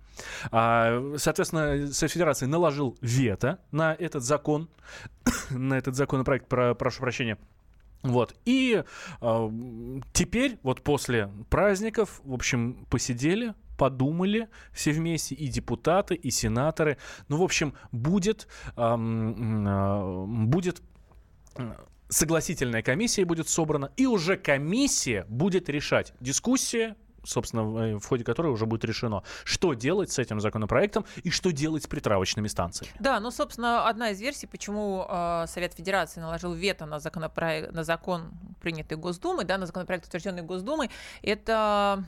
А, 0.51 1.15
соответственно, 1.17 1.91
Совет 1.91 2.11
Федерации 2.11 2.45
наложил 2.45 2.97
вето 3.01 3.59
на 3.71 3.93
этот 3.93 4.23
закон, 4.23 4.69
на 5.49 5.77
этот 5.77 5.95
законопроект, 5.95 6.47
про, 6.47 6.75
прошу 6.75 7.01
прощения. 7.01 7.37
Вот. 8.03 8.35
И 8.45 8.83
э, 9.21 9.49
теперь, 10.13 10.59
вот 10.63 10.83
после 10.83 11.31
праздников, 11.49 12.21
в 12.23 12.33
общем, 12.33 12.85
посидели, 12.89 13.53
подумали 13.77 14.49
все 14.71 14.91
вместе, 14.91 15.35
и 15.35 15.47
депутаты, 15.47 16.15
и 16.15 16.31
сенаторы. 16.31 16.97
Ну, 17.27 17.37
в 17.37 17.43
общем, 17.43 17.73
будет, 17.91 18.47
э, 18.75 18.95
будет 20.27 20.81
согласительная 22.09 22.81
комиссия 22.81 23.25
будет 23.25 23.49
собрана, 23.49 23.91
и 23.97 24.05
уже 24.05 24.37
комиссия 24.37 25.25
будет 25.27 25.69
решать. 25.69 26.13
Дискуссия 26.19 26.95
собственно, 27.27 27.97
в 27.99 28.05
ходе 28.05 28.23
которой 28.23 28.47
уже 28.47 28.65
будет 28.65 28.85
решено, 28.85 29.23
что 29.43 29.73
делать 29.73 30.11
с 30.11 30.19
этим 30.19 30.39
законопроектом 30.39 31.05
и 31.23 31.29
что 31.29 31.51
делать 31.51 31.83
с 31.83 31.87
притравочными 31.87 32.47
станциями. 32.47 32.93
Да, 32.99 33.19
ну, 33.19 33.31
собственно, 33.31 33.87
одна 33.87 34.11
из 34.11 34.21
версий, 34.21 34.47
почему 34.47 35.05
э, 35.07 35.45
Совет 35.47 35.73
Федерации 35.73 36.19
наложил 36.19 36.53
вето 36.53 36.85
на, 36.85 36.99
законопроект, 36.99 37.73
на 37.73 37.83
закон, 37.83 38.31
принятый 38.61 38.97
Госдумой, 38.97 39.45
да, 39.45 39.57
на 39.57 39.65
законопроект, 39.65 40.07
утвержденный 40.07 40.41
Госдумой, 40.41 40.89
это 41.21 42.03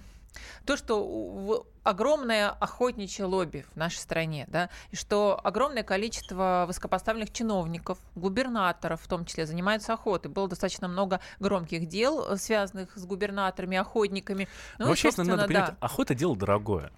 То, 0.65 0.78
что 0.78 1.68
огромное 1.84 2.50
охотничье 2.50 3.26
лобби 3.26 3.65
в 3.74 3.76
нашей 3.76 3.98
стране, 3.98 4.46
да, 4.48 4.70
и 4.92 4.96
что 4.96 5.39
огромное 5.44 5.84
количество 5.84 6.65
высокопоставленных 6.68 7.32
чиновников, 7.32 8.00
губернаторов 8.15 9.02
в 9.02 9.08
том 9.08 9.26
числе, 9.26 9.46
занимаются 9.46 9.94
охотой. 9.94 10.32
Было 10.32 10.48
достаточно 10.48 10.88
много 10.88 11.20
громких 11.39 11.88
дел, 11.88 12.38
связанных 12.38 12.96
с 12.96 13.06
губернаторами, 13.06 13.78
охотниками. 13.78 14.48
Ну, 14.78 14.88
Вообще, 14.88 15.10
надо 15.18 15.48
понять, 15.48 15.65
да. 15.65 15.78
охота 15.80 16.13
дело 16.15 16.36
дорогое. 16.36 16.92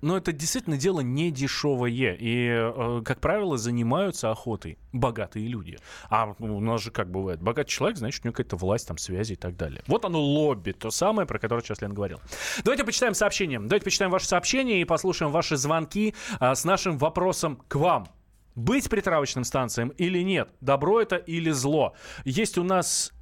Но 0.00 0.16
это 0.16 0.32
действительно 0.32 0.76
дело 0.76 1.00
не 1.00 1.30
дешевое. 1.30 2.16
И, 2.18 2.48
э, 2.48 3.02
как 3.04 3.20
правило, 3.20 3.58
занимаются 3.58 4.30
охотой 4.30 4.78
богатые 4.92 5.46
люди. 5.48 5.78
А 6.08 6.34
у 6.38 6.60
нас 6.60 6.82
же 6.82 6.90
как 6.90 7.10
бывает? 7.10 7.42
Богатый 7.42 7.70
человек, 7.70 7.98
значит, 7.98 8.24
у 8.24 8.28
него 8.28 8.32
какая-то 8.34 8.56
власть, 8.56 8.88
там, 8.88 8.98
связи 8.98 9.34
и 9.34 9.36
так 9.36 9.56
далее. 9.56 9.82
Вот 9.86 10.04
оно 10.04 10.20
лобби, 10.20 10.72
то 10.72 10.90
самое, 10.90 11.26
про 11.26 11.38
которое 11.38 11.62
сейчас 11.62 11.82
Лен 11.82 11.94
говорил. 11.94 12.20
Давайте 12.64 12.84
почитаем 12.84 13.14
сообщения. 13.14 13.58
Давайте 13.60 13.84
почитаем 13.84 14.10
ваши 14.10 14.26
сообщения 14.26 14.80
и 14.80 14.84
послушаем 14.84 15.32
ваши 15.32 15.56
звонки 15.56 16.14
а, 16.38 16.54
с 16.54 16.64
нашим 16.64 16.98
вопросом 16.98 17.62
к 17.68 17.76
вам. 17.76 18.08
Быть 18.54 18.90
притравочным 18.90 19.44
станциям 19.44 19.90
или 19.90 20.20
нет? 20.20 20.50
Добро 20.60 21.00
это 21.00 21.16
или 21.16 21.50
зло? 21.50 21.94
Есть 22.24 22.58
у 22.58 22.64
нас 22.64 23.12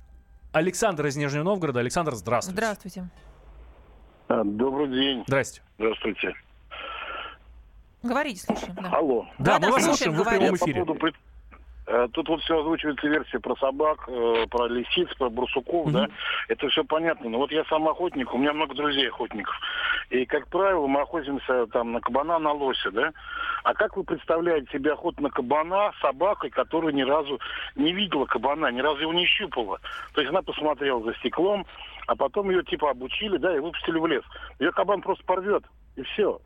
Александр 0.53 1.07
из 1.07 1.17
Нижнего 1.17 1.45
Новгорода. 1.45 1.81
Александр, 1.81 2.15
здравствуйте. 2.15 2.57
Здравствуйте. 2.57 3.11
А, 4.29 4.43
добрый 4.45 4.89
день. 4.89 5.25
Здрасте. 5.27 5.63
Здравствуйте. 5.79 6.35
Говорите, 8.03 8.41
слушаем. 8.41 8.75
Да. 8.75 8.91
Алло. 8.93 9.27
Да, 9.39 9.59
да 9.59 9.67
мы 9.69 9.75
вас 9.75 9.85
слушаем, 9.85 10.15
вы 10.15 10.25
в 10.25 10.29
прямом 10.29 10.57
эфире. 10.57 10.81
По 10.81 10.95
поводу 10.95 11.13
Э, 11.91 12.07
тут 12.13 12.29
вот 12.29 12.43
все 12.43 12.61
озвучивается 12.61 13.09
версия 13.09 13.41
про 13.41 13.57
собак, 13.57 14.05
э, 14.09 14.47
про 14.51 14.69
лисиц, 14.69 15.09
про 15.17 15.31
барсуков, 15.31 15.87
mm-hmm. 15.87 15.93
да. 15.93 16.09
Это 16.49 16.69
все 16.69 16.85
понятно. 16.85 17.31
Но 17.31 17.39
вот 17.39 17.51
я 17.51 17.65
сам 17.65 17.89
охотник, 17.89 18.33
у 18.35 18.37
меня 18.37 18.53
много 18.53 18.75
друзей 18.75 19.09
охотников. 19.09 19.55
И, 20.11 20.27
как 20.27 20.49
правило, 20.49 20.87
мы 20.87 21.01
охотимся 21.01 21.67
там 21.69 21.93
на 21.93 22.01
кабана, 22.01 22.39
на 22.39 22.53
лося, 22.53 22.91
да. 22.91 23.13
А 23.65 23.73
как 23.73 23.97
вы 23.97 24.05
представляете 24.05 24.71
себе 24.71 24.93
охоту 24.93 25.23
на 25.23 25.31
кабана 25.31 25.93
собакой, 26.03 26.51
которая 26.51 26.93
ни 26.93 27.03
разу 27.03 27.41
не 27.75 27.95
видела 27.95 28.27
кабана, 28.27 28.71
ни 28.71 28.81
разу 28.81 29.01
его 29.01 29.15
не 29.15 29.25
щупала? 29.25 29.81
То 30.13 30.21
есть 30.21 30.31
она 30.31 30.43
посмотрела 30.43 31.03
за 31.03 31.15
стеклом, 31.15 31.65
а 32.07 32.15
потом 32.17 32.51
ее 32.51 32.63
типа 32.65 32.91
обучили, 32.91 33.39
да, 33.39 33.57
и 33.57 33.61
выпустили 33.61 33.99
в 33.99 34.07
лес. 34.07 34.25
Ее 34.59 34.73
кабан 34.73 35.01
просто 35.01 35.25
порвет, 35.25 35.65
и 35.97 36.03
все. 36.03 36.39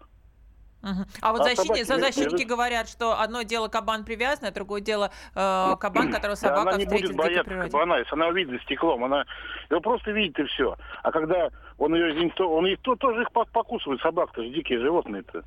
Угу. 0.83 1.05
А 1.21 1.33
вот 1.33 1.41
а 1.43 1.45
защитники, 1.45 1.85
защитники 1.85 2.43
говорят, 2.43 2.89
что 2.89 3.21
одно 3.21 3.43
дело 3.43 3.69
кабан 3.69 4.05
привязанный, 4.05 4.51
а 4.51 4.53
другое 4.53 4.81
дело 4.81 5.11
э, 5.35 5.77
кабан, 5.79 6.13
которого 6.13 6.35
собака 6.35 6.71
она 6.71 6.79
не 6.79 6.87
будет 6.87 7.15
бояться 7.15 7.55
кабана, 7.55 7.95
если 7.95 8.15
она 8.15 8.29
увидит 8.29 8.51
за 8.51 8.59
стеклом, 8.65 9.05
она 9.05 9.25
его 9.71 9.81
просто 9.81 10.11
видит 10.11 10.39
и 10.41 10.45
все. 10.45 10.77
А 11.03 11.13
когда 11.13 11.51
он 11.79 11.95
ее, 11.95 12.33
он 12.39 12.67
их 12.67 12.81
то, 12.81 12.97
тоже 12.97 13.23
их 13.23 13.33
покусывает, 13.33 14.01
собак-то 14.01 14.43
же 14.43 14.51
дикие 14.51 14.81
животные-то. 14.81 15.45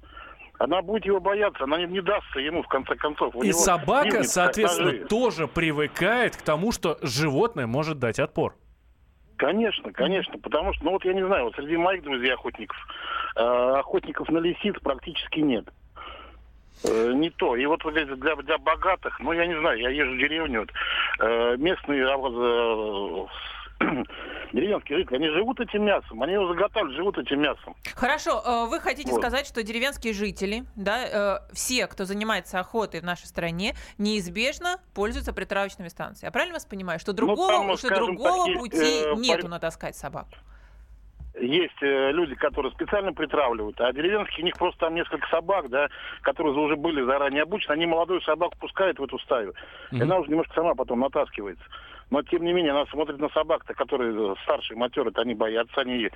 Она 0.58 0.82
будет 0.82 1.06
его 1.06 1.20
бояться, 1.20 1.66
она 1.66 1.78
не, 1.80 1.86
не 1.86 2.02
дастся 2.02 2.40
ему 2.40 2.64
в 2.64 2.68
конце 2.68 2.96
концов. 2.96 3.36
У 3.36 3.44
и 3.44 3.52
собака, 3.52 4.08
бивнет, 4.08 4.30
соответственно, 4.30 5.06
тоже 5.08 5.48
привыкает 5.48 6.38
к 6.38 6.42
тому, 6.42 6.72
что 6.72 6.98
животное 7.02 7.68
может 7.68 8.00
дать 8.00 8.20
отпор. 8.20 8.56
Конечно, 9.38 9.92
конечно, 9.92 10.38
потому 10.40 10.74
что, 10.74 10.86
ну 10.86 10.92
вот 10.92 11.04
я 11.06 11.14
не 11.14 11.26
знаю, 11.26 11.46
вот 11.46 11.56
среди 11.56 11.76
моих 11.76 12.04
друзей 12.04 12.34
охотников, 12.34 12.78
э, 13.36 13.42
охотников 13.42 14.30
на 14.30 14.38
лисиц 14.38 14.76
практически 14.82 15.40
нет. 15.42 15.66
Э, 16.84 17.12
не 17.14 17.30
то. 17.30 17.56
И 17.56 17.66
вот 17.66 17.82
для, 17.84 18.36
для 18.36 18.58
богатых, 18.58 19.20
ну 19.20 19.32
я 19.34 19.46
не 19.46 19.58
знаю, 19.60 19.80
я 19.80 19.90
езжу 19.90 20.14
в 20.14 20.18
деревню, 20.18 20.62
вот, 20.62 20.72
э, 21.20 21.56
местные 21.58 22.04
э, 22.04 23.26
деревенские 24.54 25.00
жители, 25.00 25.16
они 25.16 25.30
живут 25.30 25.60
этим 25.60 25.84
мясом, 25.84 26.22
они 26.24 26.34
его 26.34 26.48
заготавливают, 26.48 26.96
живут 26.96 27.18
этим 27.18 27.42
мясом. 27.42 27.76
Хорошо, 27.96 28.42
э, 28.46 28.70
вы 28.70 28.80
хотите 28.80 29.12
вот. 29.12 29.20
сказать, 29.20 29.46
что 29.46 29.64
деревенские 29.64 30.14
жители, 30.14 30.64
да, 30.76 31.40
э, 31.42 31.54
все, 31.54 31.88
кто 31.88 32.06
занимается 32.06 32.60
охотой 32.60 33.02
в 33.02 33.04
нашей 33.04 33.26
стране, 33.26 33.76
неизбежно 33.98 34.78
пользуются 34.94 35.34
притравочными 35.34 35.90
станциями. 35.90 36.28
Я 36.28 36.32
правильно 36.32 36.54
вас 36.54 36.66
понимаю, 36.66 37.00
что 37.00 37.12
ну, 37.12 37.18
другого, 37.18 37.52
ну, 37.52 37.68
там, 37.68 37.78
что 37.78 37.96
другого 37.96 38.46
так, 38.46 38.58
пути 38.58 39.04
э, 39.06 39.16
нету 39.16 39.44
пар... 39.44 39.52
натаскать 39.52 39.96
собаку? 39.96 40.36
есть 41.40 41.82
э, 41.82 42.12
люди, 42.12 42.36
которые 42.36 42.72
специально 42.72 43.14
притравливают, 43.14 43.80
а 43.82 43.92
деревенские, 43.92 44.44
у 44.44 44.46
них 44.46 44.58
просто 44.58 44.80
там 44.82 44.96
несколько 44.96 45.28
собак, 45.28 45.70
да, 45.70 45.90
которые 46.22 46.54
уже 46.54 46.76
были 46.76 47.04
заранее 47.04 47.44
обучены, 47.44 47.74
они 47.74 47.86
молодую 47.86 48.22
собаку 48.22 48.58
пускают 48.58 49.00
в 49.00 49.04
эту 49.04 49.20
стаю, 49.20 49.52
mm-hmm. 49.52 49.98
и 49.98 50.02
она 50.02 50.18
уже 50.18 50.30
немножко 50.30 50.54
сама 50.54 50.76
потом 50.76 51.02
натаскивается. 51.02 51.64
Но, 52.12 52.22
тем 52.22 52.44
не 52.44 52.54
менее, 52.54 52.72
она 52.72 52.86
смотрит 52.88 53.20
на 53.20 53.30
собак-то, 53.30 53.74
которые 53.74 54.36
старшие, 54.44 54.78
матеры, 54.78 55.12
они 55.16 55.34
боятся, 55.34 55.82
они 55.82 56.10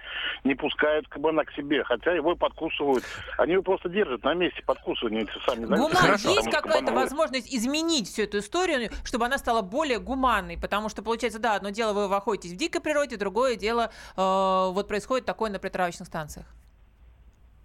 не 0.43 0.55
пускают 0.55 1.07
кабана 1.07 1.45
к 1.45 1.51
себе, 1.53 1.83
хотя 1.83 2.13
его 2.13 2.35
подкусывают. 2.35 3.03
Они 3.37 3.53
его 3.53 3.63
просто 3.63 3.89
держат 3.89 4.23
на 4.23 4.33
месте, 4.33 4.61
подкусывают, 4.65 5.29
сами. 5.45 5.65
Гуман, 5.65 5.91
Хорошо. 5.93 6.29
есть 6.29 6.51
какая-то 6.51 6.93
возможность 6.93 7.53
изменить 7.53 8.07
всю 8.07 8.23
эту 8.23 8.39
историю, 8.39 8.89
чтобы 9.03 9.25
она 9.25 9.37
стала 9.37 9.61
более 9.61 9.99
гуманной? 9.99 10.57
Потому 10.59 10.89
что, 10.89 11.01
получается, 11.01 11.39
да, 11.39 11.55
одно 11.55 11.69
дело 11.69 11.93
вы 11.93 12.15
охотитесь 12.15 12.53
в 12.53 12.57
дикой 12.57 12.81
природе, 12.81 13.17
другое 13.17 13.55
дело 13.55 13.91
э, 14.15 14.17
вот 14.17 14.87
происходит 14.87 15.25
такое 15.25 15.49
на 15.49 15.59
притравочных 15.59 16.07
станциях. 16.07 16.45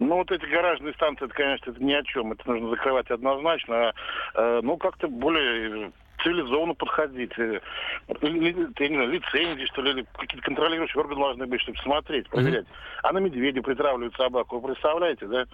Ну, 0.00 0.16
вот 0.16 0.30
эти 0.30 0.44
гаражные 0.44 0.92
станции, 0.94 1.26
это, 1.26 1.34
конечно, 1.34 1.70
это 1.70 1.82
ни 1.82 1.92
о 1.92 2.02
чем. 2.02 2.32
Это 2.32 2.50
нужно 2.50 2.70
закрывать 2.70 3.10
однозначно. 3.10 3.74
А, 3.76 3.92
э, 4.34 4.60
ну, 4.62 4.76
как-то 4.76 5.08
более 5.08 5.92
цивилизованно 6.24 6.74
подходить. 6.74 7.30
Я 7.38 7.60
не 8.18 8.96
знаю, 8.96 9.10
лицензии, 9.10 9.66
что 9.66 9.82
ли, 9.82 9.90
или 9.92 10.06
какие-то 10.14 10.44
контролирующие 10.44 11.00
органы 11.00 11.20
должны 11.20 11.46
быть, 11.46 11.60
чтобы 11.60 11.78
смотреть, 11.78 12.28
проверять. 12.28 12.64
Mm-hmm. 12.64 13.00
А 13.04 13.12
на 13.12 13.18
медведя 13.18 13.62
притравливают 13.62 14.16
собаку. 14.16 14.58
Вы 14.58 14.72
представляете, 14.72 15.26
да? 15.26 15.44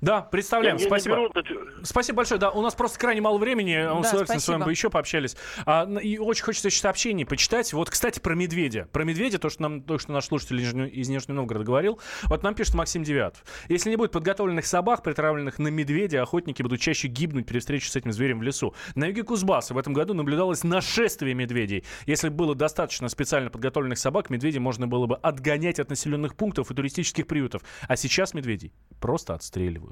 Да, 0.00 0.20
представляем. 0.20 0.76
Я, 0.76 0.86
Спасибо. 0.86 1.16
Я 1.16 1.28
беру... 1.28 1.70
Спасибо 1.82 2.16
большое. 2.18 2.38
Да, 2.38 2.50
у 2.50 2.60
нас 2.60 2.74
просто 2.74 2.98
крайне 2.98 3.20
мало 3.20 3.38
времени. 3.38 3.74
Да, 3.74 4.02
с 4.02 4.08
удовольствием 4.08 4.40
с 4.40 4.48
вами 4.48 4.64
бы 4.64 4.70
еще 4.70 4.90
пообщались. 4.90 5.36
А, 5.64 5.88
и 5.98 6.18
очень 6.18 6.44
хочется 6.44 6.68
еще 6.68 6.80
сообщений 6.80 7.24
почитать. 7.24 7.72
Вот, 7.72 7.88
кстати, 7.88 8.20
про 8.20 8.34
медведя. 8.34 8.86
Про 8.92 9.04
медведя, 9.04 9.38
то, 9.38 9.48
что 9.48 9.62
нам 9.62 9.82
то, 9.82 9.98
что 9.98 10.12
наш 10.12 10.26
слушатель 10.26 10.60
из 10.60 11.08
Нижнего 11.08 11.36
Новгорода 11.36 11.64
говорил. 11.64 12.00
Вот 12.24 12.42
нам 12.42 12.54
пишет 12.54 12.74
Максим 12.74 13.02
Девятов. 13.02 13.44
Если 13.68 13.88
не 13.88 13.96
будет 13.96 14.12
подготовленных 14.12 14.66
собак, 14.66 15.02
притравленных 15.02 15.58
на 15.58 15.68
медведя, 15.68 16.22
охотники 16.22 16.62
будут 16.62 16.80
чаще 16.80 17.08
гибнуть 17.08 17.46
при 17.46 17.58
встрече 17.58 17.90
с 17.90 17.96
этим 17.96 18.12
зверем 18.12 18.40
в 18.40 18.42
лесу. 18.42 18.74
На 18.94 19.06
юге 19.06 19.22
Кузбасса 19.22 19.72
в 19.72 19.78
этом 19.78 19.94
году 19.94 20.12
наблюдалось 20.12 20.64
нашествие 20.64 21.34
медведей. 21.34 21.84
Если 22.06 22.28
было 22.28 22.54
достаточно 22.54 23.08
специально 23.08 23.48
подготовленных 23.48 23.98
собак, 23.98 24.28
медведей 24.28 24.58
можно 24.58 24.86
было 24.86 25.06
бы 25.06 25.16
отгонять 25.16 25.80
от 25.80 25.88
населенных 25.88 26.36
пунктов 26.36 26.70
и 26.70 26.74
туристических 26.74 27.26
приютов. 27.26 27.62
А 27.88 27.96
сейчас 27.96 28.34
медведей 28.34 28.72
просто 29.00 29.34
отстреливают. 29.34 29.83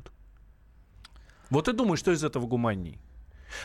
Вот 1.50 1.68
и 1.68 1.72
думаю, 1.72 1.96
что 1.96 2.12
из 2.12 2.24
этого 2.24 2.46
гуманней. 2.46 2.98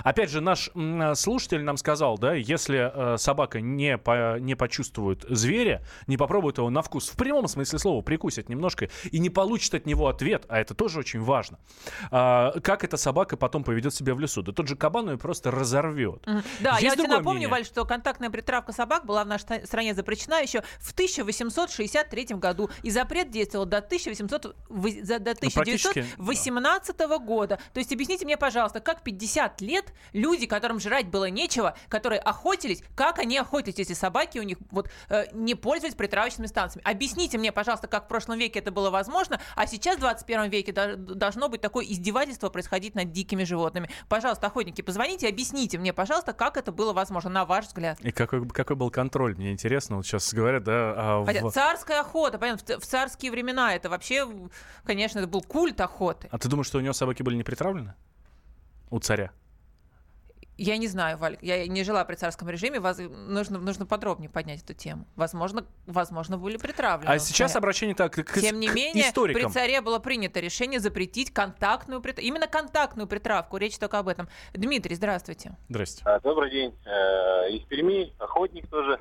Опять 0.04 0.30
же, 0.30 0.42
наш 0.42 0.70
слушатель 1.16 1.64
нам 1.64 1.78
сказал, 1.78 2.18
да, 2.18 2.34
если 2.34 2.92
э, 2.94 3.18
собака 3.18 3.62
не, 3.62 3.98
по, 3.98 4.40
не 4.40 4.56
почувствует 4.56 5.26
зверя, 5.30 5.84
не 6.08 6.18
попробует 6.18 6.58
его 6.58 6.70
на 6.70 6.82
вкус, 6.82 7.10
в 7.10 7.16
прямом 7.16 7.48
смысле 7.48 7.80
слова, 7.80 8.02
прикусит 8.02 8.50
немножко 8.50 8.90
и 9.12 9.20
не 9.20 9.30
получит 9.30 9.74
от 9.74 9.86
него 9.86 10.08
ответ, 10.08 10.46
а 10.50 10.60
это 10.60 10.74
тоже 10.74 11.00
очень 11.00 11.22
важно, 11.22 11.60
э, 12.12 12.60
как 12.62 12.84
эта 12.84 12.98
собака 12.98 13.38
потом 13.38 13.64
поведет 13.64 13.94
себя 13.94 14.14
в 14.14 14.20
лесу. 14.20 14.42
Да 14.42 14.52
тот 14.52 14.68
же 14.68 14.76
кабан 14.76 15.12
ее 15.12 15.18
просто 15.18 15.52
разорвет. 15.52 16.24
Да, 16.60 16.78
Есть 16.80 16.84
я 16.84 16.92
тебе 16.96 17.08
напомню, 17.08 17.32
мнение? 17.32 17.48
Валь, 17.50 17.66
что 17.66 17.86
контактная 17.86 18.30
притравка 18.30 18.72
собак 18.72 19.06
была 19.06 19.24
в 19.24 19.28
нашей 19.28 19.66
стране 19.66 19.94
запрещена 19.94 20.42
еще 20.42 20.64
в 20.80 20.92
1863 20.92 22.26
году, 22.36 22.70
и 22.84 22.90
запрет 22.90 23.30
действовал 23.30 23.66
до, 23.66 23.78
1800, 23.78 24.56
до 24.70 25.32
1918 25.32 26.96
ну, 27.00 27.08
да. 27.08 27.18
года. 27.18 27.60
То 27.74 27.80
есть 27.80 27.92
объясните 27.94 28.26
мне, 28.26 28.38
пожалуйста, 28.38 28.80
как 28.80 29.04
50 29.04 29.62
лет 29.62 29.77
лет 29.78 29.94
люди, 30.14 30.46
которым 30.46 30.80
жрать 30.80 31.08
было 31.08 31.30
нечего, 31.30 31.76
которые 31.90 32.20
охотились, 32.20 32.84
как 32.96 33.20
они 33.20 33.38
охотились, 33.38 33.78
если 33.78 33.94
собаки 33.94 34.40
у 34.40 34.44
них 34.44 34.58
вот 34.72 34.90
э, 35.10 35.26
не 35.34 35.56
пользовались 35.56 35.96
притравочными 35.96 36.48
станциями. 36.48 36.90
Объясните 36.90 37.38
мне, 37.38 37.52
пожалуйста, 37.52 37.88
как 37.88 38.06
в 38.06 38.08
прошлом 38.08 38.40
веке 38.40 38.60
это 38.60 38.72
было 38.72 38.90
возможно, 38.90 39.40
а 39.56 39.68
сейчас 39.68 39.98
в 39.98 40.00
21 40.00 40.50
веке 40.50 40.72
должно 40.72 41.50
быть 41.50 41.62
такое 41.62 41.86
издевательство 41.86 42.50
происходить 42.50 42.96
над 42.96 43.12
дикими 43.12 43.44
животными. 43.44 43.90
Пожалуйста, 44.10 44.48
охотники, 44.48 44.82
позвоните, 44.82 45.28
объясните 45.28 45.78
мне, 45.78 45.94
пожалуйста, 45.94 46.34
как 46.34 46.58
это 46.58 46.72
было 46.72 46.94
возможно, 46.94 47.30
на 47.30 47.46
ваш 47.46 47.68
взгляд. 47.68 48.00
И 48.02 48.12
какой, 48.12 48.48
какой 48.50 48.76
был 48.76 48.90
контроль, 48.90 49.36
мне 49.36 49.52
интересно, 49.52 49.98
вот 49.98 50.06
сейчас 50.06 50.34
говорят, 50.34 50.64
да... 50.64 50.94
А 50.98 51.20
в... 51.22 51.52
Царская 51.52 52.02
охота, 52.02 52.38
понятно, 52.38 52.78
в, 52.78 52.82
в 52.82 52.86
царские 52.86 53.32
времена 53.32 53.76
это 53.76 53.90
вообще, 53.90 54.28
конечно, 54.84 55.20
это 55.20 55.28
был 55.28 55.42
культ 55.42 55.80
охоты. 55.82 56.28
А 56.32 56.38
ты 56.38 56.50
думаешь, 56.50 56.68
что 56.68 56.78
у 56.78 56.82
него 56.82 56.94
собаки 56.94 57.24
были 57.24 57.36
не 57.36 57.44
притравлены? 57.44 57.96
У 58.90 59.00
царя? 59.00 59.32
Я 60.58 60.78
не 60.78 60.88
знаю, 60.88 61.18
Валь, 61.18 61.38
я 61.42 61.68
не 61.68 61.84
жила 61.84 62.04
при 62.04 62.16
царском 62.16 62.50
режиме, 62.50 62.80
вас, 62.80 62.98
нужно, 62.98 63.60
нужно 63.60 63.86
подробнее 63.86 64.30
поднять 64.30 64.64
эту 64.64 64.74
тему. 64.74 65.06
Возможно, 65.16 65.66
возможно 65.86 66.38
были 66.38 66.58
притравлены. 66.58 67.12
А 67.12 67.20
сейчас 67.20 67.52
царя. 67.52 67.60
обращение 67.60 67.96
так 67.96 68.14
к, 68.14 68.42
Тем 68.42 68.60
не 68.60 68.68
к 68.68 68.74
менее, 68.74 69.08
историкам. 69.10 69.44
при 69.44 69.54
царе 69.54 69.82
было 69.82 70.00
принято 70.00 70.40
решение 70.40 70.80
запретить 70.80 71.32
контактную 71.32 72.02
притравку. 72.02 72.28
Именно 72.28 72.48
контактную 72.48 73.08
притравку, 73.08 73.58
речь 73.58 73.78
только 73.78 74.00
об 74.00 74.08
этом. 74.08 74.28
Дмитрий, 74.54 74.96
здравствуйте. 74.96 75.56
Здравствуйте. 75.70 76.10
А, 76.10 76.20
добрый 76.20 76.50
день. 76.50 76.74
Э, 76.86 77.50
из 77.52 77.62
Перми, 77.66 78.12
охотник 78.18 78.68
тоже. 78.68 79.00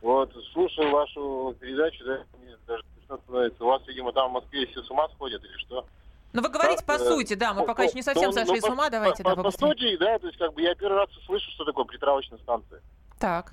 Вот, 0.00 0.32
слушаю 0.52 0.90
вашу 0.90 1.54
передачу, 1.60 2.02
да, 2.06 2.24
мне 2.42 2.56
даже 2.66 2.82
интересно 2.84 3.18
становится. 3.18 3.64
У 3.64 3.66
вас, 3.66 3.86
видимо, 3.86 4.12
там 4.12 4.30
в 4.30 4.32
Москве 4.32 4.66
все 4.66 4.82
с 4.82 4.90
ума 4.90 5.08
сходят 5.10 5.44
или 5.44 5.56
что? 5.58 5.86
Ну, 6.32 6.42
вы 6.42 6.48
говорите 6.48 6.84
по 6.84 6.92
э, 6.92 6.98
сути, 6.98 7.34
да, 7.34 7.52
мы 7.54 7.64
пока 7.66 7.82
еще 7.84 7.94
не 7.94 8.02
совсем 8.02 8.26
ну, 8.26 8.32
сошли 8.32 8.60
ну, 8.60 8.66
с 8.66 8.70
ума, 8.70 8.84
по- 8.84 8.90
давайте, 8.90 9.22
по, 9.24 9.30
да, 9.30 9.36
по 9.36 9.42
побыстрее. 9.42 9.68
сути, 9.72 9.96
да, 9.96 10.18
то 10.18 10.26
есть 10.26 10.38
как 10.38 10.52
бы 10.54 10.62
я 10.62 10.74
первый 10.74 10.98
раз 10.98 11.08
слышу, 11.26 11.50
что 11.52 11.64
такое 11.64 11.84
притравочная 11.84 12.38
станция. 12.38 12.80
Так. 13.18 13.52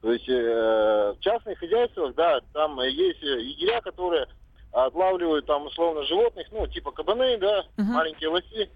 То 0.00 0.12
есть 0.12 0.28
э, 0.28 1.14
в 1.16 1.20
частных 1.20 1.58
хозяйствах, 1.58 2.14
да, 2.14 2.40
там 2.52 2.80
есть 2.80 3.22
э, 3.22 3.40
егеря, 3.42 3.80
которые 3.82 4.26
отлавливают 4.72 5.46
там 5.46 5.66
условно 5.66 6.02
животных, 6.04 6.48
ну, 6.50 6.66
типа 6.66 6.92
кабаны, 6.92 7.36
да, 7.38 7.64
Мгм. 7.76 7.92
маленькие 7.92 8.30
лоси. 8.30 8.70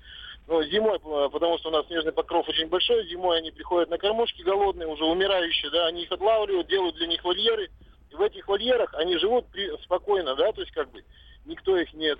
Ну, 0.46 0.62
зимой, 0.64 0.98
э, 0.98 1.28
потому 1.30 1.58
что 1.58 1.70
у 1.70 1.72
нас 1.72 1.86
снежный 1.86 2.12
покров 2.12 2.48
очень 2.48 2.68
большой, 2.68 3.08
зимой 3.08 3.38
они 3.38 3.50
приходят 3.50 3.90
на 3.90 3.98
кормушки 3.98 4.42
голодные, 4.42 4.86
уже 4.86 5.04
умирающие, 5.04 5.70
да, 5.72 5.86
они 5.86 6.02
их 6.02 6.12
отлавливают, 6.12 6.68
делают 6.68 6.94
для 6.96 7.06
них 7.08 7.24
вольеры. 7.24 7.70
И 8.10 8.14
в 8.14 8.20
этих 8.20 8.46
вольерах 8.46 8.94
они 8.94 9.16
живут 9.16 9.46
при- 9.48 9.76
спокойно, 9.82 10.36
да, 10.36 10.52
то 10.52 10.60
есть 10.60 10.72
как 10.72 10.90
бы 10.92 11.02
никто 11.46 11.76
их 11.76 11.92
не, 11.94 12.14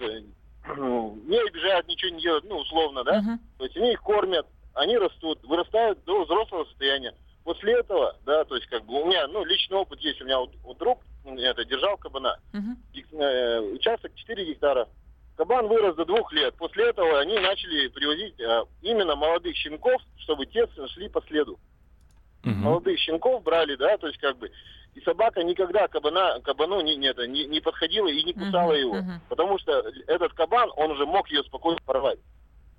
не 0.75 1.39
обижает, 1.39 1.87
ничего 1.89 2.15
не 2.15 2.23
делает, 2.23 2.45
ну, 2.45 2.57
условно, 2.59 3.05
да. 3.05 3.21
Мгм. 3.21 3.41
То 3.59 3.65
есть 3.65 3.77
они 3.77 3.93
их 3.93 4.03
кормят, 4.03 4.47
они 4.75 4.99
растут, 4.99 5.43
вырастают 5.45 6.03
до 6.05 6.25
взрослого 6.25 6.65
состояния. 6.65 7.15
После 7.45 7.75
этого, 7.75 8.17
да, 8.27 8.45
то 8.45 8.57
есть 8.57 8.67
как 8.67 8.85
бы 8.85 9.03
у 9.03 9.07
меня, 9.07 9.27
ну, 9.29 9.45
личный 9.45 9.77
опыт 9.77 10.01
есть, 10.01 10.21
у 10.21 10.25
меня 10.25 10.39
вот, 10.41 10.51
вот 10.65 10.79
друг, 10.79 11.01
это, 11.25 11.65
держал 11.65 11.97
кабана, 11.97 12.39
э, 12.53 13.61
участок 13.61 14.15
4 14.15 14.45
гектара. 14.45 14.89
Кабан 15.37 15.69
вырос 15.69 15.95
до 15.97 16.05
двух 16.05 16.33
лет. 16.33 16.55
После 16.55 16.89
этого 16.89 17.21
они 17.21 17.39
начали 17.39 17.89
привозить 17.89 18.41
э, 18.41 18.65
именно 18.83 19.17
молодых 19.17 19.55
щенков, 19.55 20.01
чтобы 20.19 20.47
те 20.47 20.67
шли 20.95 21.09
по 21.09 21.21
следу. 21.29 21.59
Мгм. 22.43 22.61
Молодых 22.63 22.99
щенков 22.99 23.43
брали, 23.43 23.77
да, 23.77 23.97
то 23.99 24.07
есть 24.07 24.19
как 24.19 24.39
бы. 24.39 24.51
И 24.97 25.01
собака 25.03 25.43
никогда 25.45 25.89
кабана, 25.89 26.41
кабану 26.43 26.81
не, 26.81 26.97
не, 26.97 27.13
не, 27.29 27.45
не 27.45 27.61
подходила 27.61 28.09
и 28.09 28.23
не 28.23 28.33
кусала 28.33 28.73
Мгм, 28.73 28.81
его. 28.81 28.95
мгм. 28.95 29.21
Потому 29.29 29.59
что 29.59 29.85
этот 30.07 30.33
кабан, 30.33 30.73
он 30.77 30.93
уже 30.93 31.05
мог 31.05 31.29
ее 31.31 31.45
спокойно 31.45 31.79
порвать. 31.85 32.19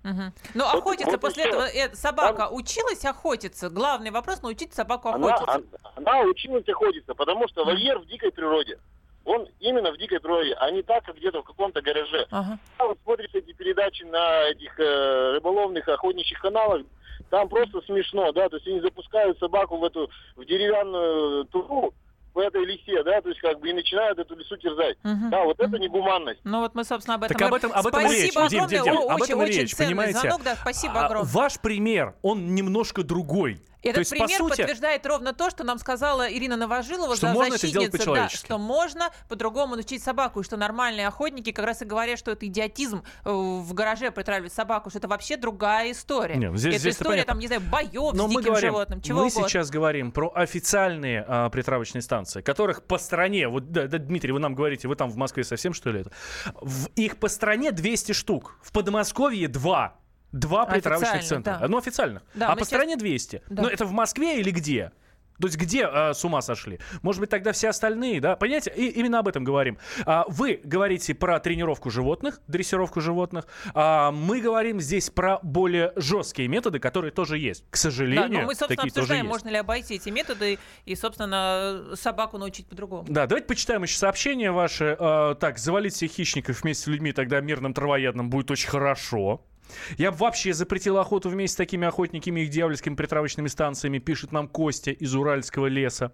Мгм. 0.03 0.33
Ну, 0.55 0.63
Вот- 0.65 0.75
охотиться 0.75 1.11
вот 1.11 1.21
после 1.21 1.43
этого 1.43 1.67
э, 1.67 1.93
собака 1.93 2.49
училась 2.49 3.05
охотиться. 3.05 3.69
Главный 3.69 4.09
вопрос 4.09 4.41
научить 4.41 4.73
собаку 4.73 5.09
Она, 5.09 5.27
охотиться. 5.35 5.79
она, 5.95 6.11
она 6.13 6.21
училась 6.21 6.67
охотиться, 6.67 7.13
потому 7.13 7.47
что 7.49 7.65
вольер 7.65 7.99
в 7.99 8.07
дикой 8.07 8.31
природе. 8.31 8.79
Он 9.25 9.47
именно 9.59 9.91
в 9.91 9.97
дикой 9.97 10.19
природе, 10.19 10.55
а 10.55 10.71
не 10.71 10.81
так, 10.81 11.03
как 11.05 11.17
где-то 11.17 11.41
в 11.41 11.45
каком-то 11.45 11.81
гараже. 11.83 12.25
Ага. 12.31 12.57
А 12.79 12.85
вот 12.85 12.97
смотрите 13.03 13.37
эти 13.39 13.51
передачи 13.53 14.01
на 14.03 14.45
этих 14.49 14.79
э, 14.79 15.33
рыболовных 15.33 15.87
охотничьих 15.87 16.39
каналах, 16.41 16.81
там 17.29 17.47
просто 17.49 17.81
смешно, 17.81 18.31
да, 18.31 18.47
то 18.49 18.55
есть 18.55 18.67
они 18.67 18.79
запускают 18.79 19.37
собаку 19.37 19.77
в 19.77 19.83
эту, 19.83 20.09
в 20.37 20.45
деревянную 20.45 21.45
трубу, 21.45 21.93
в 22.37 22.39
этой 22.39 22.63
лисе, 22.65 23.03
да, 23.03 23.19
то 23.19 23.29
есть 23.29 23.41
как 23.41 23.59
бы 23.59 23.67
и 23.69 23.73
начинают 23.73 24.19
эту 24.19 24.35
лису 24.35 24.55
терзать. 24.57 24.95
Мгм. 25.03 25.31
Да, 25.31 25.43
вот 25.43 25.59
это 25.59 25.79
негуманность. 25.79 26.39
Ну 26.43 26.59
вот 26.59 26.75
мы, 26.75 26.83
собственно, 26.83 27.15
об 27.15 27.23
этом 27.23 27.35
Так 27.35 27.41
об 27.41 27.49
говорим. 27.49 27.69
этом, 27.71 27.79
об 27.79 27.87
этом 27.87 28.01
спасибо 28.01 28.21
речь, 28.21 28.31
Дим, 28.33 28.41
огромное. 28.43 28.67
Дим, 28.69 28.83
Дим, 28.83 28.93
об 28.93 29.21
очень, 29.21 29.25
этом 29.25 29.39
очень 29.39 29.59
речь, 29.61 29.75
понимаете? 29.77 30.19
звонок, 30.19 30.43
да, 30.43 30.55
спасибо 30.55 30.93
А, 31.01 31.05
огромное. 31.07 31.31
Ваш 31.33 31.59
пример, 31.59 32.15
он 32.21 32.53
немножко 32.53 33.01
другой. 33.03 33.59
Этот 33.83 33.93
То 33.93 33.99
есть, 33.99 34.11
пример 34.11 34.27
по 34.39 34.49
сути, 34.49 34.57
подтверждает 34.57 35.05
ровно 35.05 35.33
то, 35.33 35.49
что 35.49 35.63
нам 35.63 35.77
сказала 35.77 36.31
Ирина 36.31 36.57
Новожилова, 36.57 37.15
Что 37.15 37.27
за 37.27 37.33
можно 37.33 37.55
это 37.55 37.67
сделать 37.67 37.91
защитница, 37.91 38.13
да, 38.13 38.29
что 38.29 38.57
можно 38.57 39.09
по-другому 39.29 39.75
научить 39.75 40.03
собаку, 40.03 40.41
и 40.41 40.43
что 40.43 40.57
нормальные 40.57 41.07
охотники 41.07 41.51
как 41.51 41.65
раз 41.65 41.81
и 41.81 41.85
говорят, 41.85 42.17
что 42.17 42.31
это 42.31 42.47
идиотизм 42.47 43.03
э, 43.23 43.31
в 43.31 43.73
гараже 43.73 44.11
притравливать 44.11 44.53
собаку, 44.53 44.89
что 44.89 44.99
это 44.99 45.07
вообще 45.07 45.37
другая 45.37 45.91
история. 45.91 46.35
Не, 46.35 46.55
здесь- 46.57 46.73
это 46.73 46.79
здесь-то 46.81 47.03
история, 47.03 47.23
там, 47.23 47.39
не 47.39 47.47
знаю, 47.47 47.61
боев 47.61 48.13
Но 48.13 48.27
с 48.27 48.33
мы 48.33 48.41
диким 48.41 48.53
говорим, 48.53 48.69
животным, 48.71 49.01
чего 49.01 49.19
мы 49.19 49.25
угодно. 49.27 49.47
сейчас 49.47 49.69
говорим 49.69 50.11
про 50.11 50.31
официальные 50.33 51.23
а, 51.27 51.49
притравочные 51.49 52.01
станции, 52.01 52.41
которых 52.41 52.83
по 52.83 52.97
стране, 52.97 53.47
вот, 53.47 53.71
да, 53.71 53.87
да, 53.87 53.97
Дмитрий, 53.99 54.31
вы 54.31 54.39
нам 54.39 54.55
говорите, 54.55 54.87
вы 54.87 54.95
там 54.95 55.09
в 55.09 55.17
Москве 55.17 55.43
совсем 55.43 55.73
что 55.73 55.91
ли 55.91 56.01
это? 56.01 56.11
В, 56.61 56.87
их 56.95 57.17
по 57.17 57.27
стране 57.27 57.71
200 57.71 58.13
штук, 58.13 58.57
в 58.61 58.71
Подмосковье 58.71 59.47
2. 59.47 59.97
Два 60.31 60.65
притравочных 60.65 61.23
центра. 61.23 61.57
да. 61.61 61.67
Ну, 61.67 61.77
официально. 61.77 62.21
Да, 62.33 62.47
а 62.49 62.53
по 62.53 62.59
сейчас- 62.59 62.67
стране 62.69 62.95
200. 62.97 63.43
Да. 63.49 63.63
Ну, 63.63 63.67
это 63.69 63.85
в 63.85 63.91
Москве 63.91 64.39
или 64.39 64.51
где? 64.51 64.91
То 65.39 65.45
есть 65.45 65.55
где 65.59 65.85
а, 65.85 66.15
с 66.15 66.25
ума 66.25 66.41
сошли? 66.41 66.79
Может 67.03 67.19
быть, 67.21 67.29
тогда 67.29 67.51
все 67.51 67.69
остальные, 67.69 68.19
да? 68.21 68.35
Понимаете, 68.35 68.73
и, 68.75 68.87
именно 68.87 69.19
об 69.19 69.27
этом 69.27 69.43
говорим. 69.43 69.77
А, 70.03 70.25
вы 70.27 70.59
говорите 70.63 71.13
про 71.13 71.39
тренировку 71.39 71.91
животных, 71.91 72.41
дрессировку 72.47 73.01
животных. 73.01 73.45
А 73.75 74.09
мы 74.11 74.41
говорим 74.41 74.81
здесь 74.81 75.11
про 75.11 75.37
более 75.43 75.93
жесткие 75.95 76.47
методы, 76.47 76.79
которые 76.79 77.11
тоже 77.11 77.37
есть. 77.37 77.61
К 77.69 77.73
Да, 77.73 77.77
сожалению, 77.77 78.29
но 78.31 78.41
мы, 78.47 78.55
собственно, 78.55 78.69
такие 78.77 78.89
тоже 78.91 79.01
обсуждаем, 79.03 79.25
есть. 79.25 79.29
можно 79.31 79.49
ли 79.49 79.57
обойти 79.57 79.93
эти 79.95 80.09
методы 80.09 80.57
и, 80.85 80.95
собственно, 80.95 81.83
собаку 81.93 82.39
научить 82.39 82.65
по-другому. 82.67 83.05
Да, 83.07 83.27
давайте 83.27 83.47
почитаем 83.47 83.83
еще 83.83 83.97
сообщения 83.99 84.51
ваши. 84.51 84.97
Э, 84.99 85.35
так, 85.39 85.59
завалить 85.59 85.93
всех 85.93 86.09
хищников 86.11 86.63
вместе 86.63 86.85
с 86.85 86.87
людьми 86.87 87.11
тогда 87.11 87.41
мирным 87.41 87.75
травоядным 87.75 88.31
будет 88.31 88.49
очень 88.49 88.69
хорошо. 88.69 89.45
Я 89.97 90.11
бы 90.11 90.17
вообще 90.17 90.53
запретил 90.53 90.97
охоту 90.97 91.29
вместе 91.29 91.53
с 91.53 91.57
такими 91.57 91.87
охотниками 91.87 92.41
и 92.41 92.43
их 92.43 92.49
дьявольскими 92.49 92.95
притравочными 92.95 93.47
станциями, 93.47 93.99
пишет 93.99 94.31
нам 94.31 94.47
Костя 94.47 94.91
из 94.91 95.15
Уральского 95.15 95.67
леса. 95.67 96.13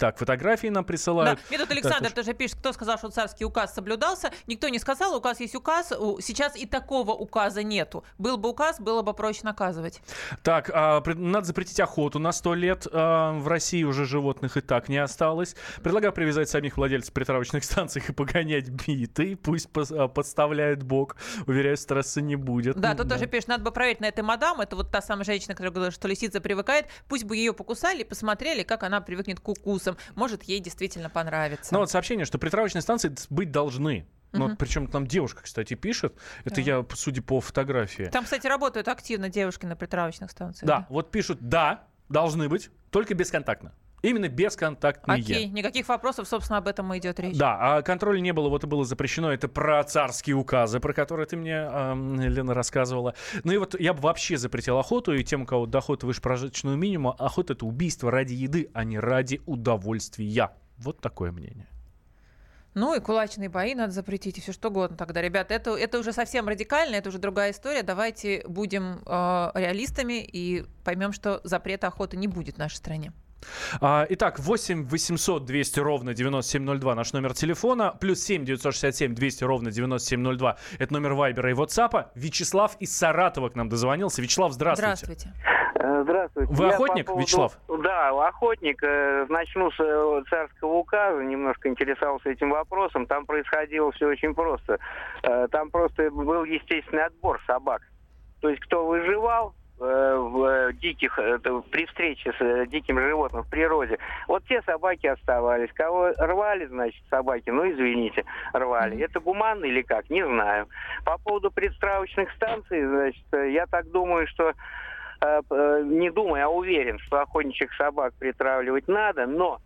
Так, 0.00 0.16
фотографии 0.18 0.68
нам 0.68 0.82
Да. 0.82 0.88
присылают. 0.88 1.38
Мне 1.50 1.58
тут 1.58 1.68
Так, 1.68 1.76
Александр 1.76 2.06
уж. 2.08 2.12
тоже 2.14 2.32
пишет, 2.32 2.58
кто 2.58 2.72
сказал, 2.72 2.96
что 2.96 3.10
царский 3.10 3.44
указ 3.44 3.74
соблюдался. 3.74 4.30
Никто 4.46 4.68
не 4.68 4.78
сказал, 4.78 5.14
указ 5.14 5.40
есть 5.40 5.54
указ. 5.54 5.88
Сейчас 6.20 6.56
и 6.56 6.64
такого 6.64 7.12
указа 7.12 7.62
нету. 7.62 8.02
Был 8.16 8.38
бы 8.38 8.48
указ, 8.48 8.80
было 8.80 9.02
бы 9.02 9.12
проще 9.12 9.40
наказывать. 9.42 10.00
Так, 10.42 10.70
а, 10.72 11.02
надо 11.04 11.46
запретить 11.46 11.78
охоту 11.80 12.18
на 12.18 12.32
100 12.32 12.54
лет. 12.54 12.86
А, 12.90 13.32
в 13.38 13.46
России 13.46 13.84
уже 13.84 14.06
животных 14.06 14.56
и 14.56 14.62
так 14.62 14.88
не 14.88 14.96
осталось. 14.96 15.54
Предлагаю 15.82 16.14
привязать 16.14 16.48
самих 16.48 16.78
владельцев 16.78 17.12
притравочных 17.12 17.62
станций 17.64 18.02
и 18.08 18.12
погонять 18.12 18.70
биты. 18.70 19.36
Пусть 19.36 19.68
а, 19.76 20.08
подставляют 20.08 20.82
бок. 20.82 21.16
Уверяю, 21.46 21.76
стресса 21.76 22.22
не 22.22 22.36
будет. 22.36 22.80
Да, 22.80 22.94
тут 22.94 23.10
тоже 23.10 23.26
пишет, 23.26 23.48
надо 23.48 23.64
бы 23.64 23.70
проверить 23.70 24.00
на 24.00 24.06
этой 24.06 24.24
мадам. 24.24 24.62
Это 24.62 24.76
вот 24.76 24.90
та 24.90 25.02
самая 25.02 25.24
женщина, 25.24 25.52
которая 25.52 25.72
говорила, 25.72 25.90
что 25.92 26.08
лисица 26.08 26.40
привыкает. 26.40 26.86
Пусть 27.06 27.24
бы 27.24 27.36
ее 27.36 27.52
покусали 27.52 28.00
и 28.00 28.04
посмотрели, 28.04 28.62
как 28.62 28.82
она 28.82 29.02
привыкнет 29.02 29.40
к 29.40 29.46
укусам. 29.48 29.89
Может, 30.14 30.42
ей 30.44 30.60
действительно 30.60 31.10
понравится. 31.10 31.72
Ну 31.72 31.80
вот 31.80 31.90
сообщение, 31.90 32.24
что 32.26 32.38
притравочные 32.38 32.82
станции 32.82 33.14
быть 33.30 33.50
должны. 33.50 34.06
Ну, 34.32 34.46
Мгм. 34.46 34.56
причем 34.56 34.86
там 34.86 35.06
девушка, 35.08 35.42
кстати, 35.42 35.74
пишет. 35.74 36.14
Это 36.44 36.56
Да. 36.56 36.60
я, 36.62 36.86
судя 36.94 37.20
по 37.20 37.40
фотографии. 37.40 38.04
Там, 38.04 38.24
кстати, 38.24 38.46
работают 38.46 38.86
активно 38.86 39.28
девушки 39.28 39.66
на 39.66 39.74
притравочных 39.74 40.30
станциях. 40.30 40.66
Да, 40.68 40.86
вот 40.88 41.10
пишут, 41.10 41.38
да, 41.40 41.84
должны 42.08 42.48
быть, 42.48 42.70
только 42.90 43.14
бесконтактно. 43.14 43.72
Именно 44.02 44.28
бесконтактные. 44.28 45.20
Окей, 45.20 45.46
никаких 45.48 45.88
вопросов, 45.88 46.26
собственно, 46.26 46.58
об 46.58 46.68
этом 46.68 46.92
и 46.94 46.98
идет 46.98 47.20
речь. 47.20 47.36
Да, 47.36 47.58
а 47.60 47.82
контроля 47.82 48.20
не 48.20 48.32
было, 48.32 48.48
вот 48.48 48.64
и 48.64 48.66
было 48.66 48.84
запрещено. 48.84 49.32
Это 49.32 49.48
про 49.48 49.82
царские 49.84 50.36
указы, 50.36 50.80
про 50.80 50.92
которые 50.92 51.26
ты 51.26 51.36
мне, 51.36 51.52
эм, 51.52 52.20
Лена, 52.20 52.54
рассказывала. 52.54 53.14
Ну 53.44 53.52
и 53.52 53.58
вот 53.58 53.78
я 53.78 53.92
бы 53.92 54.00
вообще 54.00 54.38
запретил 54.38 54.78
охоту, 54.78 55.12
и 55.12 55.22
тем, 55.22 55.42
у 55.42 55.46
кого 55.46 55.66
доход 55.66 56.02
выше 56.02 56.22
прожиточного 56.22 56.76
минимума, 56.76 57.14
охота— 57.18 57.52
это 57.54 57.66
убийство 57.66 58.10
ради 58.10 58.34
еды, 58.34 58.70
а 58.72 58.84
не 58.84 58.98
ради 58.98 59.40
удовольствия. 59.46 60.50
Вот 60.78 61.00
такое 61.00 61.30
мнение. 61.30 61.66
Ну 62.72 62.94
и 62.94 63.00
кулачные 63.00 63.48
бои 63.48 63.74
надо 63.74 63.92
запретить, 63.92 64.38
и 64.38 64.40
все 64.40 64.52
что 64.52 64.68
угодно 64.68 64.96
тогда. 64.96 65.20
Ребята, 65.20 65.54
это, 65.54 65.76
это 65.76 65.98
уже 65.98 66.12
совсем 66.12 66.48
радикально, 66.48 66.94
это 66.94 67.08
уже 67.08 67.18
другая 67.18 67.50
история. 67.50 67.82
Давайте 67.82 68.44
будем 68.46 69.02
э, 69.04 69.50
реалистами 69.54 70.22
и 70.22 70.64
поймем, 70.84 71.12
что 71.12 71.40
запрета 71.42 71.88
охоты 71.88 72.16
не 72.16 72.28
будет 72.28 72.54
в 72.54 72.58
нашей 72.58 72.76
стране. 72.76 73.12
А, 73.80 74.06
итак, 74.08 74.38
8 74.38 74.86
800 74.88 75.44
200 75.44 75.80
ровно 75.80 76.14
9702 76.14 76.94
наш 76.94 77.12
номер 77.12 77.34
телефона, 77.34 77.94
плюс 78.00 78.20
7 78.22 78.44
967 78.44 79.14
200 79.14 79.44
ровно 79.44 79.70
9702 79.70 80.56
это 80.78 80.92
номер 80.92 81.14
Вайбера 81.14 81.50
и 81.50 81.54
Ватсапа. 81.54 82.10
Вячеслав 82.14 82.76
из 82.80 82.96
Саратова 82.96 83.48
к 83.48 83.54
нам 83.54 83.68
дозвонился. 83.68 84.22
Вячеслав, 84.22 84.52
здравствуйте. 84.52 84.96
Здравствуйте. 85.04 85.32
Э, 85.76 86.02
Здравствуйте. 86.04 86.52
Вы 86.52 86.64
Я 86.66 86.70
охотник, 86.74 87.06
по 87.06 87.12
поводу- 87.12 87.22
Вячеслав? 87.26 87.58
Да, 87.82 88.28
охотник. 88.28 88.82
Э, 88.82 89.26
Начну 89.28 89.70
с 89.70 89.80
э, 89.80 90.22
царского 90.28 90.74
указа. 90.74 91.22
Немножко 91.22 91.68
интересовался 91.68 92.28
этим 92.30 92.50
вопросом. 92.50 93.06
Там 93.06 93.24
происходило 93.26 93.90
все 93.92 94.06
очень 94.06 94.34
просто. 94.34 94.78
Там 95.50 95.70
просто 95.70 96.10
был 96.10 96.44
естественный 96.44 97.04
отбор 97.04 97.40
собак. 97.46 97.82
То 98.40 98.48
есть 98.48 98.60
кто 98.62 98.86
выживал 98.86 99.54
в 99.80 100.44
э, 100.44 100.72
диких, 100.74 101.18
э, 101.18 101.38
при 101.70 101.86
встрече 101.86 102.32
с 102.32 102.40
э, 102.40 102.66
диким 102.66 103.00
животным 103.00 103.42
в 103.42 103.50
природе, 103.50 103.98
вот 104.28 104.44
те 104.44 104.60
собаки 104.62 105.06
оставались. 105.06 105.72
Кого 105.72 106.12
рвали, 106.18 106.66
значит, 106.66 107.02
собаки, 107.08 107.48
ну, 107.50 107.70
извините, 107.70 108.24
рвали. 108.52 109.02
Это 109.02 109.20
гуманно 109.20 109.64
или 109.64 109.82
как, 109.82 110.10
не 110.10 110.24
знаю. 110.24 110.68
По 111.04 111.16
поводу 111.18 111.50
предстравочных 111.50 112.30
станций, 112.32 112.84
значит, 112.86 113.24
э, 113.32 113.52
я 113.52 113.66
так 113.66 113.90
думаю, 113.90 114.26
что 114.26 114.52
э, 115.22 115.40
э, 115.50 115.82
не 115.86 116.10
думаю, 116.10 116.44
а 116.44 116.48
уверен, 116.48 116.98
что 116.98 117.20
охотничьих 117.20 117.72
собак 117.74 118.12
притравливать 118.18 118.86
надо, 118.86 119.26
но 119.26 119.60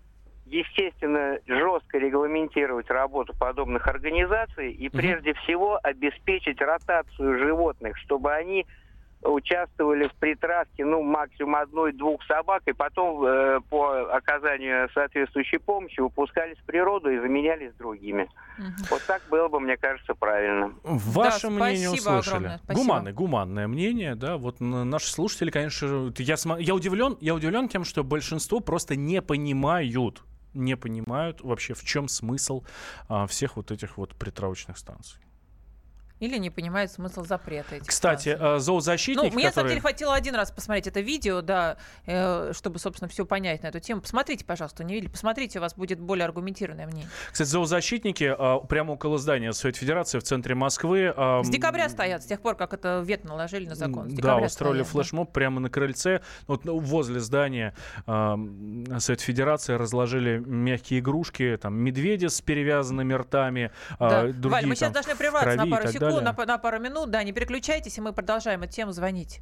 естественно, 0.47 1.39
жестко 1.47 1.99
регламентировать 1.99 2.89
работу 2.89 3.35
подобных 3.37 3.89
организаций 3.89 4.71
и 4.71 4.89
прежде 4.91 5.33
всего 5.35 5.81
обеспечить 5.83 6.61
ротацию 6.61 7.39
животных, 7.39 7.97
чтобы 7.97 8.33
они 8.33 8.67
участвовали 9.25 10.09
в 10.09 10.15
притравке, 10.15 10.85
ну, 10.85 11.03
максимум 11.03 11.57
одной-двух 11.57 12.23
собак, 12.25 12.63
и 12.67 12.73
потом 12.73 13.25
э, 13.25 13.61
по 13.71 14.15
оказанию 14.15 14.89
соответствующей 14.93 15.59
помощи 15.59 16.01
выпускались 16.01 16.59
в 16.59 16.65
природу 16.65 17.11
и 17.11 17.19
заменялись 17.19 17.73
другими. 17.75 18.29
Угу. 18.59 18.87
Вот 18.91 19.03
так 19.07 19.23
было 19.31 19.49
бы, 19.49 19.61
мне 19.61 19.77
кажется, 19.77 20.15
правильно. 20.15 20.73
Ваше 20.83 21.49
да, 21.49 21.51
мнение 21.51 21.91
услышали. 21.91 22.61
Гуманное, 22.69 23.13
гуманное 23.13 23.67
мнение, 23.67 24.15
да. 24.15 24.37
Вот 24.37 24.61
наши 24.61 25.11
слушатели, 25.11 25.51
конечно, 25.51 26.13
я, 26.19 26.37
я 26.59 26.75
удивлен, 26.75 27.17
я 27.21 27.35
удивлен 27.35 27.69
тем, 27.69 27.85
что 27.85 28.05
большинство 28.05 28.61
просто 28.61 28.97
не 28.97 29.23
понимают, 29.23 30.23
не 30.53 30.77
понимают 30.77 31.41
вообще, 31.43 31.75
в 31.75 31.83
чем 31.85 32.09
смысл 32.09 32.63
а, 33.09 33.27
всех 33.27 33.57
вот 33.57 33.71
этих 33.71 33.97
вот 33.97 34.15
притравочных 34.15 34.79
станций. 34.79 35.21
Или 36.25 36.39
не 36.39 36.49
понимает 36.49 36.91
смысл 36.91 37.23
запрета 37.25 37.77
этих 37.77 37.89
Кстати, 37.89 38.35
станций. 38.35 38.57
Э, 38.57 38.59
зоозащитник, 38.59 39.17
Ну, 39.17 39.25
мне, 39.25 39.31
который... 39.31 39.45
на 39.45 39.53
самом 39.53 39.69
деле, 39.69 39.81
хватило 39.83 40.15
один 40.15 40.35
раз 40.35 40.51
посмотреть 40.51 40.87
это 40.87 41.01
видео, 41.01 41.43
да, 41.43 41.77
э, 42.07 42.53
чтобы, 42.55 42.79
собственно, 42.79 43.11
все 43.11 43.27
понять 43.27 43.63
на 43.63 43.67
эту 43.67 43.79
тему. 43.79 44.01
Посмотрите, 44.01 44.43
пожалуйста, 44.43 44.85
не 44.85 44.95
видели? 44.95 45.11
Посмотрите, 45.11 45.59
у 45.59 45.63
вас 45.63 45.75
будет 45.75 46.01
более 46.01 46.25
аргументированное 46.25 46.87
мнение. 46.87 47.11
Кстати, 47.31 47.47
зоозащитники 47.49 48.35
э, 48.37 48.67
прямо 48.67 48.93
около 48.93 49.19
здания 49.19 49.53
Совет 49.53 49.77
Федерации 49.77 50.19
в 50.19 50.23
центре 50.23 50.55
Москвы... 50.55 51.13
С 51.45 51.51
декабря 51.51 51.91
стоят, 51.91 52.23
с 52.23 52.27
тех 52.27 52.41
пор, 52.41 52.55
как 52.57 52.73
это 52.73 53.03
вет 53.05 53.25
наложили 53.25 53.67
на 53.67 53.75
закон. 53.75 54.15
да, 54.15 54.39
устроили 54.39 54.83
стоят, 54.83 54.89
флешмоб 54.89 55.29
да. 55.29 55.33
прямо 55.33 55.61
на 55.61 55.69
крыльце. 55.69 56.23
Вот 56.47 56.65
ну, 56.65 56.79
возле 56.79 57.21
здания 57.21 57.75
Совет 58.07 59.21
Федерации 59.21 59.75
разложили 59.75 60.39
мягкие 60.39 61.01
игрушки, 61.01 61.59
там, 61.61 61.75
медведи 61.75 62.27
с 62.27 62.41
перевязанными 62.41 63.13
ртами, 63.13 63.71
да. 63.99 64.23
другие 64.29 64.51
Валь, 64.51 64.67
мы 64.67 64.75
сейчас 64.75 64.93
должны 64.93 65.15
прерваться 65.17 65.57
на 65.57 65.67
пару 65.67 65.89
секунд 65.89 66.14
далее. 66.17 66.33
на, 66.37 66.47
на 66.47 66.59
пару 66.59 66.79
минут. 66.79 67.11
Да, 67.11 67.23
не 67.23 67.33
переключайтесь, 67.33 67.99
и 67.99 68.01
мы 68.01 68.13
продолжаем 68.13 68.63
эту 68.63 68.73
тему. 68.73 68.93
Звонить. 68.93 69.41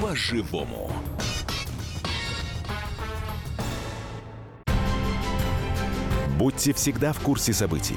По-живому. 0.00 0.90
Будьте 6.38 6.72
всегда 6.74 7.12
в 7.12 7.20
курсе 7.20 7.52
событий. 7.52 7.96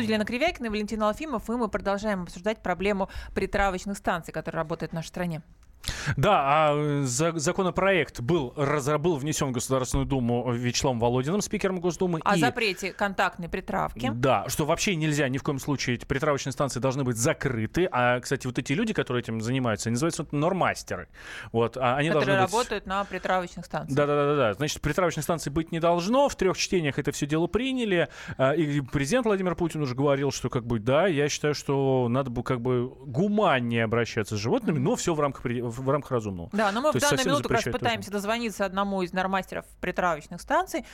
Студии 0.00 0.12
Лена 0.12 0.24
Кривякина 0.24 0.66
и 0.66 0.68
Валентин 0.70 1.02
Алфимов, 1.02 1.48
и 1.50 1.52
мы 1.52 1.68
продолжаем 1.68 2.22
обсуждать 2.22 2.62
проблему 2.62 3.10
притравочных 3.34 3.98
станций, 3.98 4.32
которые 4.32 4.60
работают 4.60 4.92
в 4.92 4.94
нашей 4.94 5.08
стране. 5.08 5.42
Да, 6.16 6.40
а 6.42 6.74
э, 6.74 7.02
законопроект 7.04 8.20
был, 8.20 8.54
был 8.56 9.16
внесен 9.16 9.48
в 9.48 9.52
Государственную 9.52 10.06
Думу 10.06 10.52
Вячеславом 10.52 11.00
Володиным, 11.00 11.40
спикером 11.40 11.80
Госдумы. 11.80 12.20
О 12.24 12.36
и... 12.36 12.40
запрете 12.40 12.92
контактной 12.92 13.48
притравки. 13.48 14.10
Да, 14.14 14.44
что 14.48 14.64
вообще 14.64 14.96
нельзя 14.96 15.28
ни 15.28 15.38
в 15.38 15.42
коем 15.42 15.58
случае, 15.58 15.96
эти 15.96 16.04
притравочные 16.04 16.52
станции 16.52 16.80
должны 16.80 17.04
быть 17.04 17.16
закрыты. 17.16 17.88
А, 17.90 18.20
кстати, 18.20 18.46
вот 18.46 18.58
эти 18.58 18.72
люди, 18.72 18.92
которые 18.92 19.22
этим 19.22 19.40
занимаются, 19.40 19.88
они 19.88 19.94
называются 19.94 20.26
нормастеры. 20.32 21.08
Вот, 21.52 21.76
а 21.76 21.96
они 21.96 22.08
которые 22.08 22.38
должны 22.38 22.56
работают 22.56 22.86
на 22.86 23.04
притравочных 23.04 23.66
станциях. 23.66 23.96
Да-да-да. 23.96 24.54
Значит, 24.54 24.80
притравочных 24.80 25.24
станций 25.24 25.50
быть 25.50 25.72
не 25.72 25.80
должно. 25.80 26.28
В 26.28 26.36
трех 26.36 26.56
чтениях 26.56 26.98
это 26.98 27.12
все 27.12 27.26
дело 27.26 27.46
приняли. 27.46 28.08
А, 28.36 28.52
и 28.52 28.80
президент 28.80 29.26
Владимир 29.26 29.54
Путин 29.54 29.82
уже 29.82 29.94
говорил, 29.94 30.30
что 30.30 30.50
как 30.50 30.66
бы, 30.66 30.78
да, 30.78 31.06
я 31.06 31.28
считаю, 31.28 31.54
что 31.54 32.08
надо 32.08 32.30
бы 32.30 32.42
как 32.42 32.60
бы 32.60 32.88
гуманнее 32.88 33.84
обращаться 33.84 34.36
с 34.36 34.38
животными, 34.38 34.78
но 34.78 34.96
все 34.96 35.14
в 35.14 35.20
рамках 35.20 35.44
в 35.78 35.90
рамках 35.90 36.10
разумного. 36.10 36.50
Да, 36.52 36.72
но 36.72 36.80
мы 36.80 36.92
То 36.92 36.98
в 36.98 37.00
данную 37.00 37.26
минуту 37.26 37.48
как 37.48 37.64
раз 37.64 37.64
пытаемся 37.64 38.10
дозвониться 38.10 38.64
одному 38.64 39.02
из 39.02 39.12
нормастеров 39.12 39.64
притравочных 39.80 40.40
станций. 40.40 40.84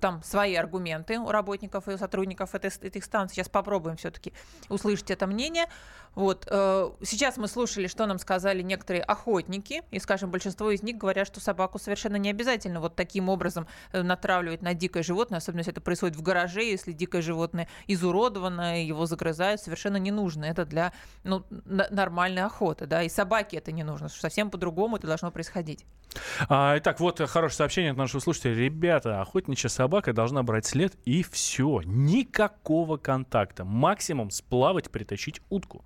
Там 0.00 0.22
свои 0.22 0.54
аргументы 0.54 1.18
у 1.18 1.30
работников 1.30 1.88
и 1.88 1.96
сотрудников 1.96 2.54
этой, 2.54 2.70
этих 2.80 3.04
станций. 3.04 3.36
Сейчас 3.36 3.48
попробуем 3.48 3.96
все-таки 3.96 4.32
услышать 4.68 5.10
это 5.10 5.26
мнение. 5.26 5.66
Вот. 6.14 6.46
Э, 6.50 6.90
сейчас 7.02 7.36
мы 7.36 7.48
слушали, 7.48 7.86
что 7.86 8.06
нам 8.06 8.18
сказали 8.18 8.62
некоторые 8.62 9.02
охотники, 9.02 9.82
и, 9.90 9.98
скажем, 9.98 10.30
большинство 10.30 10.70
из 10.70 10.82
них 10.82 10.98
говорят, 10.98 11.26
что 11.26 11.40
собаку 11.40 11.78
совершенно 11.78 12.16
не 12.16 12.30
обязательно 12.30 12.80
вот 12.80 12.96
таким 12.96 13.28
образом 13.28 13.66
э, 13.92 14.02
натравливать 14.02 14.62
на 14.62 14.74
дикое 14.74 15.02
животное, 15.02 15.38
особенно 15.38 15.60
если 15.60 15.72
это 15.72 15.80
происходит 15.80 16.16
в 16.16 16.22
гараже, 16.22 16.62
если 16.62 16.92
дикое 16.92 17.22
животное 17.22 17.68
изуродовано, 17.86 18.84
его 18.84 19.06
загрызают, 19.06 19.60
совершенно 19.60 19.96
не 19.96 20.10
нужно. 20.10 20.44
Это 20.44 20.66
для 20.66 20.92
ну, 21.24 21.44
нормальной 21.64 22.42
охоты, 22.42 22.86
да, 22.86 23.02
и 23.02 23.08
собаке 23.08 23.56
это 23.56 23.72
не 23.72 23.82
нужно, 23.82 24.08
совсем 24.08 24.50
по-другому 24.50 24.96
это 24.96 25.06
должно 25.06 25.30
происходить. 25.30 25.86
А, 26.48 26.76
итак, 26.76 27.00
вот 27.00 27.20
хорошее 27.20 27.56
сообщение 27.56 27.92
от 27.92 27.96
нашего 27.96 28.20
слушателя. 28.20 28.54
Ребята, 28.54 29.22
охотничья 29.22 29.68
собака 29.68 30.12
должна 30.12 30.42
брать 30.42 30.66
след, 30.66 30.94
и 31.06 31.22
все. 31.22 31.80
Никакого 31.84 32.98
контакта. 32.98 33.64
Максимум 33.64 34.30
сплавать, 34.30 34.90
притащить 34.90 35.40
утку. 35.48 35.84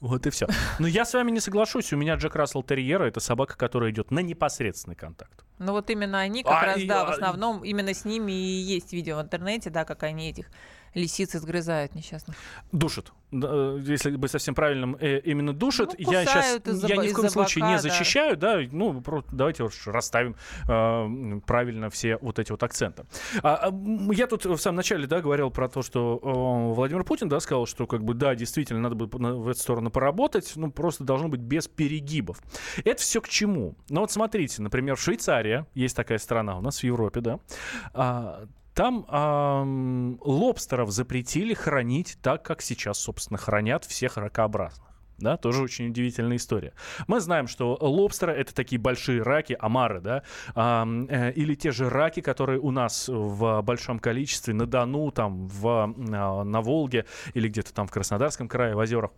Вот 0.00 0.26
и 0.26 0.30
все. 0.30 0.46
Но 0.78 0.86
я 0.86 1.04
с 1.04 1.14
вами 1.14 1.30
не 1.30 1.40
соглашусь. 1.40 1.92
У 1.92 1.96
меня 1.96 2.16
Джек 2.16 2.34
Рассел 2.36 2.62
Терьера 2.62 3.04
это 3.04 3.20
собака, 3.20 3.56
которая 3.56 3.90
идет 3.90 4.10
на 4.10 4.20
непосредственный 4.20 4.96
контакт. 4.96 5.44
Ну 5.58 5.72
вот 5.72 5.88
именно 5.90 6.20
они 6.20 6.42
как 6.42 6.62
а, 6.62 6.66
раз, 6.66 6.78
и, 6.78 6.86
да, 6.86 7.02
а, 7.02 7.06
в 7.06 7.10
основном 7.10 7.64
именно 7.64 7.94
с 7.94 8.04
ними 8.04 8.32
и 8.32 8.60
есть 8.60 8.92
видео 8.92 9.16
в 9.16 9.22
интернете, 9.22 9.70
да, 9.70 9.84
как 9.84 10.02
они 10.02 10.28
этих 10.28 10.50
лисицы 10.96 11.38
сгрызают 11.38 11.94
несчастных. 11.94 12.36
Душат. 12.72 13.12
Э, 13.32 13.78
если 13.82 14.16
быть 14.16 14.30
совсем 14.30 14.54
правильным, 14.54 14.96
э, 14.98 15.20
именно 15.20 15.52
душат. 15.52 15.94
Ну, 15.98 16.10
я 16.10 16.24
сейчас 16.24 16.60
я 16.88 16.96
ни 16.96 17.08
в 17.08 17.14
коем 17.14 17.28
случае 17.28 17.62
бока, 17.62 17.72
не 17.74 17.78
защищаю, 17.78 18.36
да, 18.36 18.60
ну 18.72 19.00
просто 19.00 19.36
давайте 19.36 19.64
уж 19.64 19.86
расставим 19.86 20.36
э, 20.68 21.40
правильно 21.46 21.90
все 21.90 22.16
вот 22.18 22.38
эти 22.38 22.50
вот 22.50 22.62
акценты. 22.62 23.04
А, 23.42 23.68
а 23.68 24.12
я 24.14 24.26
тут 24.26 24.46
в 24.46 24.58
самом 24.58 24.76
начале, 24.76 25.06
да, 25.06 25.20
говорил 25.20 25.50
про 25.50 25.68
то, 25.68 25.82
что 25.82 26.18
э, 26.22 26.74
Владимир 26.74 27.04
Путин, 27.04 27.28
да, 27.28 27.40
сказал, 27.40 27.66
что 27.66 27.86
как 27.86 28.02
бы 28.02 28.14
да, 28.14 28.34
действительно 28.34 28.80
надо 28.80 28.94
бы 28.94 29.06
в 29.06 29.48
эту 29.48 29.60
сторону 29.60 29.90
поработать, 29.90 30.52
ну 30.56 30.70
просто 30.70 31.04
должно 31.04 31.28
быть 31.28 31.40
без 31.40 31.68
перегибов. 31.68 32.40
Это 32.84 33.02
все 33.02 33.20
к 33.20 33.28
чему? 33.28 33.76
Ну 33.90 34.00
вот 34.00 34.10
смотрите, 34.10 34.62
например, 34.62 34.96
в 34.96 35.00
Швейцарии 35.00 35.66
есть 35.74 35.94
такая 35.94 36.18
страна 36.18 36.56
у 36.56 36.62
нас 36.62 36.80
в 36.80 36.84
Европе, 36.84 37.20
да. 37.20 38.46
А, 38.76 38.82
там 38.82 39.06
эм, 39.08 40.20
лобстеров 40.22 40.90
запретили 40.90 41.54
хранить 41.54 42.18
так, 42.22 42.42
как 42.42 42.62
сейчас, 42.62 42.98
собственно, 42.98 43.38
хранят 43.38 43.84
всех 43.84 44.16
ракообразных. 44.16 44.86
Да, 45.18 45.38
тоже 45.38 45.62
очень 45.62 45.88
удивительная 45.88 46.36
история. 46.36 46.74
Мы 47.06 47.20
знаем, 47.20 47.46
что 47.46 47.78
лобстеры 47.80 48.34
это 48.34 48.54
такие 48.54 48.78
большие 48.78 49.22
раки, 49.22 49.56
омары, 49.58 50.02
да, 50.02 50.22
э, 50.54 51.32
или 51.32 51.54
те 51.54 51.70
же 51.72 51.88
раки, 51.88 52.20
которые 52.20 52.60
у 52.60 52.70
нас 52.70 53.08
в 53.08 53.62
большом 53.62 53.98
количестве 53.98 54.52
на 54.52 54.66
Дону, 54.66 55.10
там, 55.10 55.48
в, 55.48 55.94
э, 55.96 56.02
на 56.04 56.60
Волге 56.60 57.06
или 57.32 57.48
где-то 57.48 57.72
там 57.72 57.86
в 57.86 57.90
Краснодарском 57.90 58.46
крае, 58.46 58.74
в 58.74 58.78
озерах. 58.78 59.10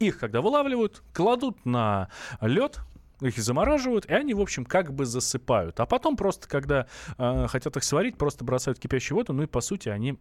Их, 0.00 0.18
когда 0.18 0.42
вылавливают, 0.42 1.02
кладут 1.14 1.64
на 1.64 2.08
лед, 2.42 2.80
их 3.20 3.38
замораживают, 3.38 4.06
и 4.06 4.12
они, 4.12 4.34
в 4.34 4.40
общем, 4.40 4.64
как 4.64 4.92
бы 4.92 5.06
засыпают. 5.06 5.78
А 5.80 5.86
потом 5.86 6.16
просто, 6.16 6.48
когда 6.48 6.86
э, 7.18 7.46
хотят 7.48 7.76
их 7.76 7.84
сварить, 7.84 8.16
просто 8.16 8.44
бросают 8.44 8.78
в 8.78 8.80
кипящую 8.80 9.18
воду, 9.18 9.32
ну 9.32 9.42
и 9.42 9.46
по 9.46 9.60
сути 9.60 9.88
они, 9.88 10.18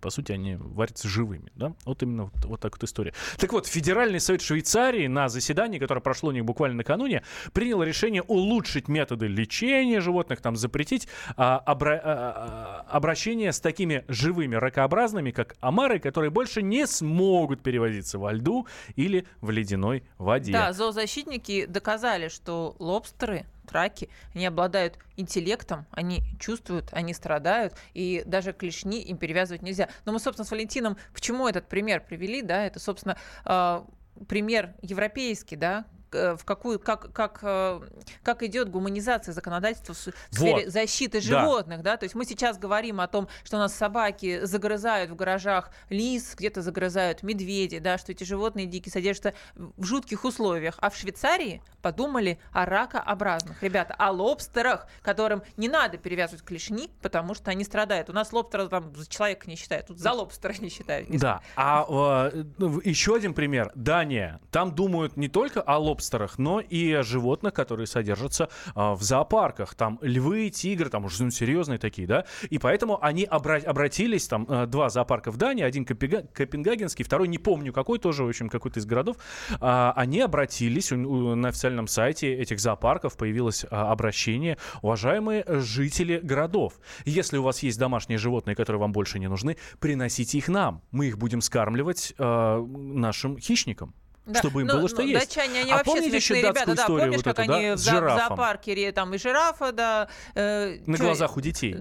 по 0.00 0.10
сути, 0.10 0.32
они 0.32 0.56
варятся 0.56 1.08
живыми. 1.08 1.50
Да? 1.54 1.74
Вот 1.84 2.02
именно 2.02 2.24
вот, 2.24 2.44
вот 2.44 2.60
так 2.60 2.74
вот 2.74 2.84
история. 2.84 3.14
Так 3.38 3.52
вот, 3.52 3.66
Федеральный 3.66 4.20
совет 4.20 4.42
Швейцарии 4.42 5.06
на 5.06 5.28
заседании, 5.28 5.78
которое 5.78 6.00
прошло 6.00 6.30
у 6.30 6.32
них 6.32 6.44
буквально 6.44 6.78
накануне, 6.78 7.22
принял 7.52 7.82
решение 7.82 8.22
улучшить 8.22 8.88
методы 8.88 9.26
лечения 9.26 10.00
животных, 10.00 10.40
там 10.40 10.56
запретить 10.56 11.08
а, 11.36 11.62
обра- 11.66 12.00
а, 12.02 12.84
обращение 12.88 13.52
с 13.52 13.60
такими 13.60 14.04
живыми 14.08 14.54
ракообразными, 14.56 15.30
как 15.30 15.56
омары, 15.60 15.98
которые 15.98 16.30
больше 16.30 16.62
не 16.62 16.86
смогут 16.86 17.62
перевозиться 17.62 18.18
во 18.18 18.32
льду 18.32 18.66
или 18.96 19.26
в 19.40 19.50
ледяной 19.50 20.04
воде. 20.18 20.52
Да, 20.52 20.72
зоозащитники 20.72 21.66
доказали, 21.74 22.28
что 22.28 22.74
лобстеры, 22.78 23.44
траки, 23.66 24.08
они 24.34 24.46
обладают 24.46 24.98
интеллектом, 25.16 25.84
они 25.90 26.22
чувствуют, 26.40 26.88
они 26.92 27.12
страдают, 27.12 27.74
и 27.92 28.22
даже 28.24 28.52
клешни 28.52 29.02
им 29.02 29.18
перевязывать 29.18 29.62
нельзя. 29.62 29.88
Но 30.06 30.12
мы, 30.12 30.18
собственно, 30.20 30.46
с 30.46 30.50
Валентином 30.50 30.96
почему 31.12 31.46
этот 31.48 31.68
пример 31.68 32.00
привели, 32.00 32.40
да, 32.40 32.64
это, 32.64 32.80
собственно, 32.80 33.18
э, 33.44 33.82
пример 34.28 34.74
европейский, 34.80 35.56
да, 35.56 35.84
в 36.14 36.44
какую, 36.44 36.78
как, 36.78 37.12
как, 37.12 37.40
э, 37.42 37.80
как 38.22 38.42
идет 38.42 38.70
гуманизация 38.70 39.32
законодательства 39.32 39.94
в 39.94 40.34
сфере 40.34 40.64
вот. 40.64 40.72
защиты 40.72 41.20
животных. 41.20 41.82
Да. 41.82 41.92
Да? 41.92 41.96
То 41.96 42.04
есть 42.04 42.14
мы 42.14 42.24
сейчас 42.24 42.58
говорим 42.58 43.00
о 43.00 43.08
том, 43.08 43.28
что 43.44 43.56
у 43.56 43.60
нас 43.60 43.74
собаки 43.74 44.44
загрызают 44.44 45.10
в 45.10 45.16
гаражах 45.16 45.70
лис, 45.90 46.34
где-то 46.36 46.62
загрызают 46.62 47.22
медведи, 47.22 47.78
да, 47.78 47.98
что 47.98 48.12
эти 48.12 48.24
животные 48.24 48.66
дикие 48.66 48.92
содержатся 48.92 49.34
в 49.54 49.84
жутких 49.84 50.24
условиях. 50.24 50.76
А 50.80 50.90
в 50.90 50.96
Швейцарии 50.96 51.62
подумали 51.82 52.38
о 52.52 52.66
ракообразных. 52.66 53.62
Ребята, 53.62 53.94
о 53.98 54.10
лобстерах, 54.10 54.86
которым 55.02 55.42
не 55.56 55.68
надо 55.68 55.98
перевязывать 55.98 56.44
клешни, 56.44 56.90
потому 57.02 57.34
что 57.34 57.50
они 57.50 57.64
страдают. 57.64 58.08
У 58.10 58.12
нас 58.12 58.32
лобстера 58.32 58.68
там 58.68 58.94
за 58.96 59.08
человека 59.08 59.48
не 59.48 59.56
считают, 59.56 59.88
тут 59.88 59.98
за 59.98 60.12
лобстера 60.12 60.54
не 60.60 60.68
считают. 60.68 61.08
Не 61.10 61.18
да, 61.18 61.42
а 61.56 61.84
э, 62.32 62.44
еще 62.84 63.14
один 63.14 63.34
пример. 63.34 63.70
Дания. 63.74 64.40
Там 64.50 64.74
думают 64.74 65.16
не 65.16 65.28
только 65.28 65.60
о 65.60 65.78
лобстерах, 65.78 66.03
но 66.38 66.60
и 66.60 66.92
о 66.92 67.02
животных, 67.02 67.54
которые 67.54 67.86
содержатся 67.86 68.48
э, 68.74 68.92
в 68.92 69.02
зоопарках. 69.02 69.74
Там 69.74 69.98
львы, 70.02 70.50
тигры, 70.50 70.90
там 70.90 71.04
уже 71.04 71.24
ну, 71.24 71.30
серьезные 71.30 71.78
такие, 71.78 72.06
да. 72.06 72.24
И 72.50 72.58
поэтому 72.58 72.98
они 73.02 73.24
обра- 73.24 73.64
обратились, 73.64 74.28
там 74.28 74.46
э, 74.48 74.66
два 74.66 74.88
зоопарка 74.88 75.30
в 75.30 75.36
Дании, 75.36 75.64
один 75.64 75.84
Копенга- 75.84 76.26
Копенгагенский, 76.32 77.04
второй 77.04 77.28
не 77.28 77.38
помню 77.38 77.72
какой, 77.72 77.98
тоже, 77.98 78.24
в 78.24 78.28
общем, 78.28 78.48
какой-то 78.48 78.80
из 78.80 78.86
городов. 78.86 79.16
Э, 79.60 79.92
они 79.96 80.20
обратились 80.20 80.90
на 80.90 81.48
официальном 81.48 81.86
сайте 81.86 82.34
этих 82.34 82.60
зоопарков 82.60 83.16
появилось 83.16 83.64
э, 83.64 83.68
обращение, 83.68 84.58
уважаемые 84.82 85.44
жители 85.60 86.20
городов. 86.22 86.74
Если 87.04 87.38
у 87.38 87.42
вас 87.42 87.62
есть 87.62 87.78
домашние 87.78 88.18
животные, 88.18 88.56
которые 88.56 88.80
вам 88.80 88.92
больше 88.92 89.18
не 89.18 89.28
нужны, 89.28 89.56
приносите 89.78 90.38
их 90.38 90.48
нам. 90.48 90.82
Мы 90.90 91.06
их 91.06 91.18
будем 91.18 91.40
скармливать 91.40 92.14
э, 92.18 92.66
нашим 92.66 93.38
хищникам. 93.38 93.94
Да. 94.26 94.38
чтобы 94.38 94.62
им 94.62 94.68
но, 94.68 94.78
было 94.78 94.88
что 94.88 95.02
но, 95.02 95.08
есть. 95.08 95.20
Датчане, 95.20 95.60
они 95.60 95.70
а 95.70 95.76
вообще 95.76 95.92
помните 95.92 96.16
еще 96.16 96.34
ребята, 96.34 96.74
да, 96.74 96.86
помнишь, 96.86 97.16
вот 97.16 97.24
как 97.24 97.38
эту, 97.38 97.52
они 97.52 97.68
да? 97.68 97.74
в 97.74 97.78
зоопарке, 97.78 98.92
там 98.92 99.12
и 99.14 99.18
жирафа, 99.18 99.72
да. 99.72 100.08
Э, 100.34 100.76
на 100.86 100.96
чё, 100.96 101.04
глазах 101.04 101.36
у 101.36 101.40
детей. 101.40 101.76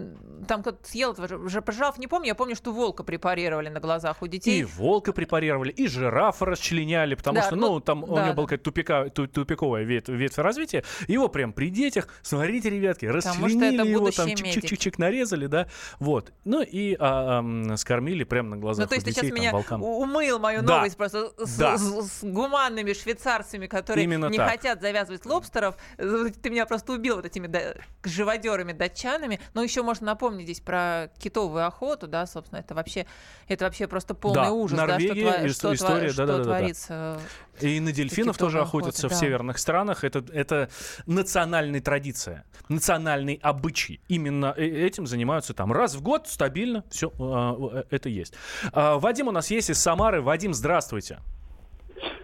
Там 0.47 0.61
кто-то 0.61 0.85
съел 0.85 1.15
жираф, 1.47 1.97
не 1.97 2.07
помню, 2.07 2.27
я 2.27 2.35
помню, 2.35 2.55
что 2.55 2.73
волка 2.73 3.03
препарировали 3.03 3.69
на 3.69 3.79
глазах 3.79 4.21
у 4.21 4.27
детей. 4.27 4.59
И 4.59 4.63
волка 4.65 5.13
препарировали, 5.13 5.71
и 5.71 5.87
жирафа 5.87 6.45
расчленяли, 6.45 7.15
потому 7.15 7.35
да, 7.35 7.43
что, 7.43 7.55
ну, 7.55 7.73
ну 7.75 7.79
там 7.79 8.01
да, 8.01 8.07
у 8.07 8.15
него 8.15 8.27
да. 8.27 8.33
была 8.33 8.45
какая-то 8.47 8.63
тупика, 8.63 9.09
тупиковая 9.09 9.83
ветвь, 9.83 10.09
ветвь 10.09 10.37
развития, 10.37 10.83
его 11.07 11.29
прям 11.29 11.53
при 11.53 11.69
детях, 11.69 12.09
смотрите, 12.21 12.69
ребятки, 12.69 13.05
расчленили 13.05 13.87
его, 13.87 14.11
там 14.11 14.27
чик-чик-чик 14.27 14.95
нарезали, 14.97 15.47
да, 15.47 15.67
вот. 15.99 16.33
Ну 16.43 16.61
и 16.61 16.97
а, 16.99 17.41
а, 17.41 17.77
скормили 17.77 18.25
прямо 18.25 18.49
на 18.49 18.57
глазах 18.57 18.85
ну, 18.85 18.89
то 18.89 18.95
есть 18.95 19.07
у 19.07 19.09
детей, 19.09 19.21
ты 19.21 19.27
сейчас 19.27 19.35
там, 19.35 19.41
меня 19.41 19.51
волкам. 19.53 19.81
умыл 19.81 20.39
мою 20.39 20.61
да. 20.61 20.77
новость 20.77 20.97
просто 20.97 21.31
да. 21.57 21.77
с, 21.77 22.19
с 22.19 22.23
гуманными 22.34 22.93
швейцарцами, 22.93 23.67
которые 23.67 24.03
Именно 24.03 24.25
не 24.27 24.38
так. 24.38 24.49
хотят 24.49 24.81
завязывать 24.81 25.25
лобстеров. 25.25 25.77
Ты 25.97 26.49
меня 26.49 26.65
просто 26.65 26.93
убил 26.93 27.17
вот 27.17 27.25
этими 27.25 27.47
да, 27.47 27.75
живодерами 28.03 28.73
датчанами. 28.73 29.39
Но 29.53 29.63
еще 29.63 29.84
можно 29.84 30.07
напомнить 30.07 30.45
здесь 30.45 30.59
про 30.59 31.09
китовую 31.19 31.65
охоту, 31.65 32.07
да, 32.07 32.25
собственно, 32.25 32.59
это 32.59 32.73
вообще, 32.73 33.05
это 33.47 33.65
вообще 33.65 33.88
просто 33.88 34.13
полный 34.13 34.43
да, 34.43 34.51
ужас, 34.51 34.77
Норвегия, 34.77 35.23
да, 35.23 35.49
что, 35.49 35.53
что, 35.53 35.73
история, 35.75 36.09
что 36.09 36.25
да, 36.25 36.38
да, 36.38 36.43
творится. 36.43 37.19
Да. 37.59 37.67
И 37.67 37.79
на 37.79 37.91
дельфинов 37.91 38.38
тоже 38.38 38.59
охотятся 38.59 39.07
охоты, 39.07 39.15
в 39.15 39.19
да. 39.19 39.25
северных 39.25 39.57
странах. 39.59 40.03
Это, 40.03 40.25
это 40.34 40.69
национальная 41.05 41.81
традиция, 41.81 42.45
национальный 42.67 43.39
обычай. 43.41 44.01
Именно 44.07 44.53
э, 44.57 44.65
этим 44.65 45.05
занимаются 45.05 45.53
там 45.53 45.71
раз 45.71 45.95
в 45.95 46.01
год 46.01 46.27
стабильно. 46.27 46.84
Все 46.89 47.11
э, 47.19 47.84
это 47.91 48.09
есть. 48.09 48.34
А, 48.71 48.97
Вадим 48.97 49.27
у 49.27 49.31
нас 49.31 49.51
есть 49.51 49.69
из 49.69 49.79
Самары. 49.79 50.21
Вадим, 50.21 50.53
здравствуйте. 50.53 51.19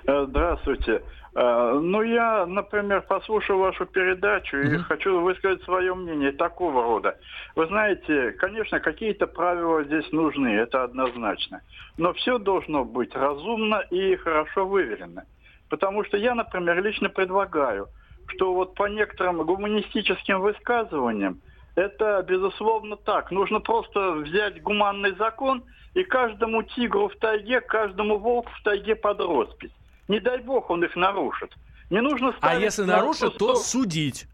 Э, 0.05 0.25
здравствуйте. 0.27 1.03
Э, 1.35 1.79
ну, 1.81 2.01
я, 2.01 2.45
например, 2.45 3.01
послушал 3.01 3.59
вашу 3.59 3.85
передачу 3.85 4.57
и 4.57 4.75
mm-hmm. 4.75 4.83
хочу 4.83 5.19
высказать 5.21 5.63
свое 5.63 5.93
мнение 5.93 6.31
такого 6.31 6.83
рода. 6.83 7.17
Вы 7.55 7.67
знаете, 7.67 8.31
конечно, 8.31 8.79
какие-то 8.79 9.27
правила 9.27 9.83
здесь 9.83 10.11
нужны, 10.11 10.49
это 10.49 10.83
однозначно. 10.83 11.61
Но 11.97 12.13
все 12.13 12.37
должно 12.39 12.83
быть 12.85 13.15
разумно 13.15 13.81
и 13.91 14.15
хорошо 14.15 14.65
выверено. 14.65 15.25
Потому 15.69 16.03
что 16.03 16.17
я, 16.17 16.33
например, 16.33 16.83
лично 16.83 17.09
предлагаю, 17.09 17.87
что 18.27 18.53
вот 18.53 18.75
по 18.75 18.87
некоторым 18.87 19.43
гуманистическим 19.43 20.41
высказываниям 20.41 21.41
это, 21.79 22.21
безусловно, 22.27 22.97
так. 22.97 23.31
Нужно 23.31 23.59
просто 23.59 24.11
взять 24.11 24.61
гуманный 24.61 25.15
закон 25.15 25.63
и 25.93 26.03
каждому 26.03 26.63
тигру 26.63 27.07
в 27.07 27.15
тайге, 27.15 27.61
каждому 27.61 28.17
волку 28.17 28.51
в 28.59 28.63
тайге 28.63 28.95
под 28.95 29.21
роспись. 29.21 29.71
Не 30.07 30.19
дай 30.19 30.39
бог 30.39 30.69
он 30.69 30.83
их 30.83 30.95
нарушит. 30.95 31.55
Не 31.89 32.01
нужно 32.01 32.29
а 32.29 32.33
ставить 32.33 32.61
а 32.61 32.65
если 32.65 32.83
на 32.83 32.97
нарушит, 32.97 33.37
то 33.37 33.55
судить. 33.55 34.27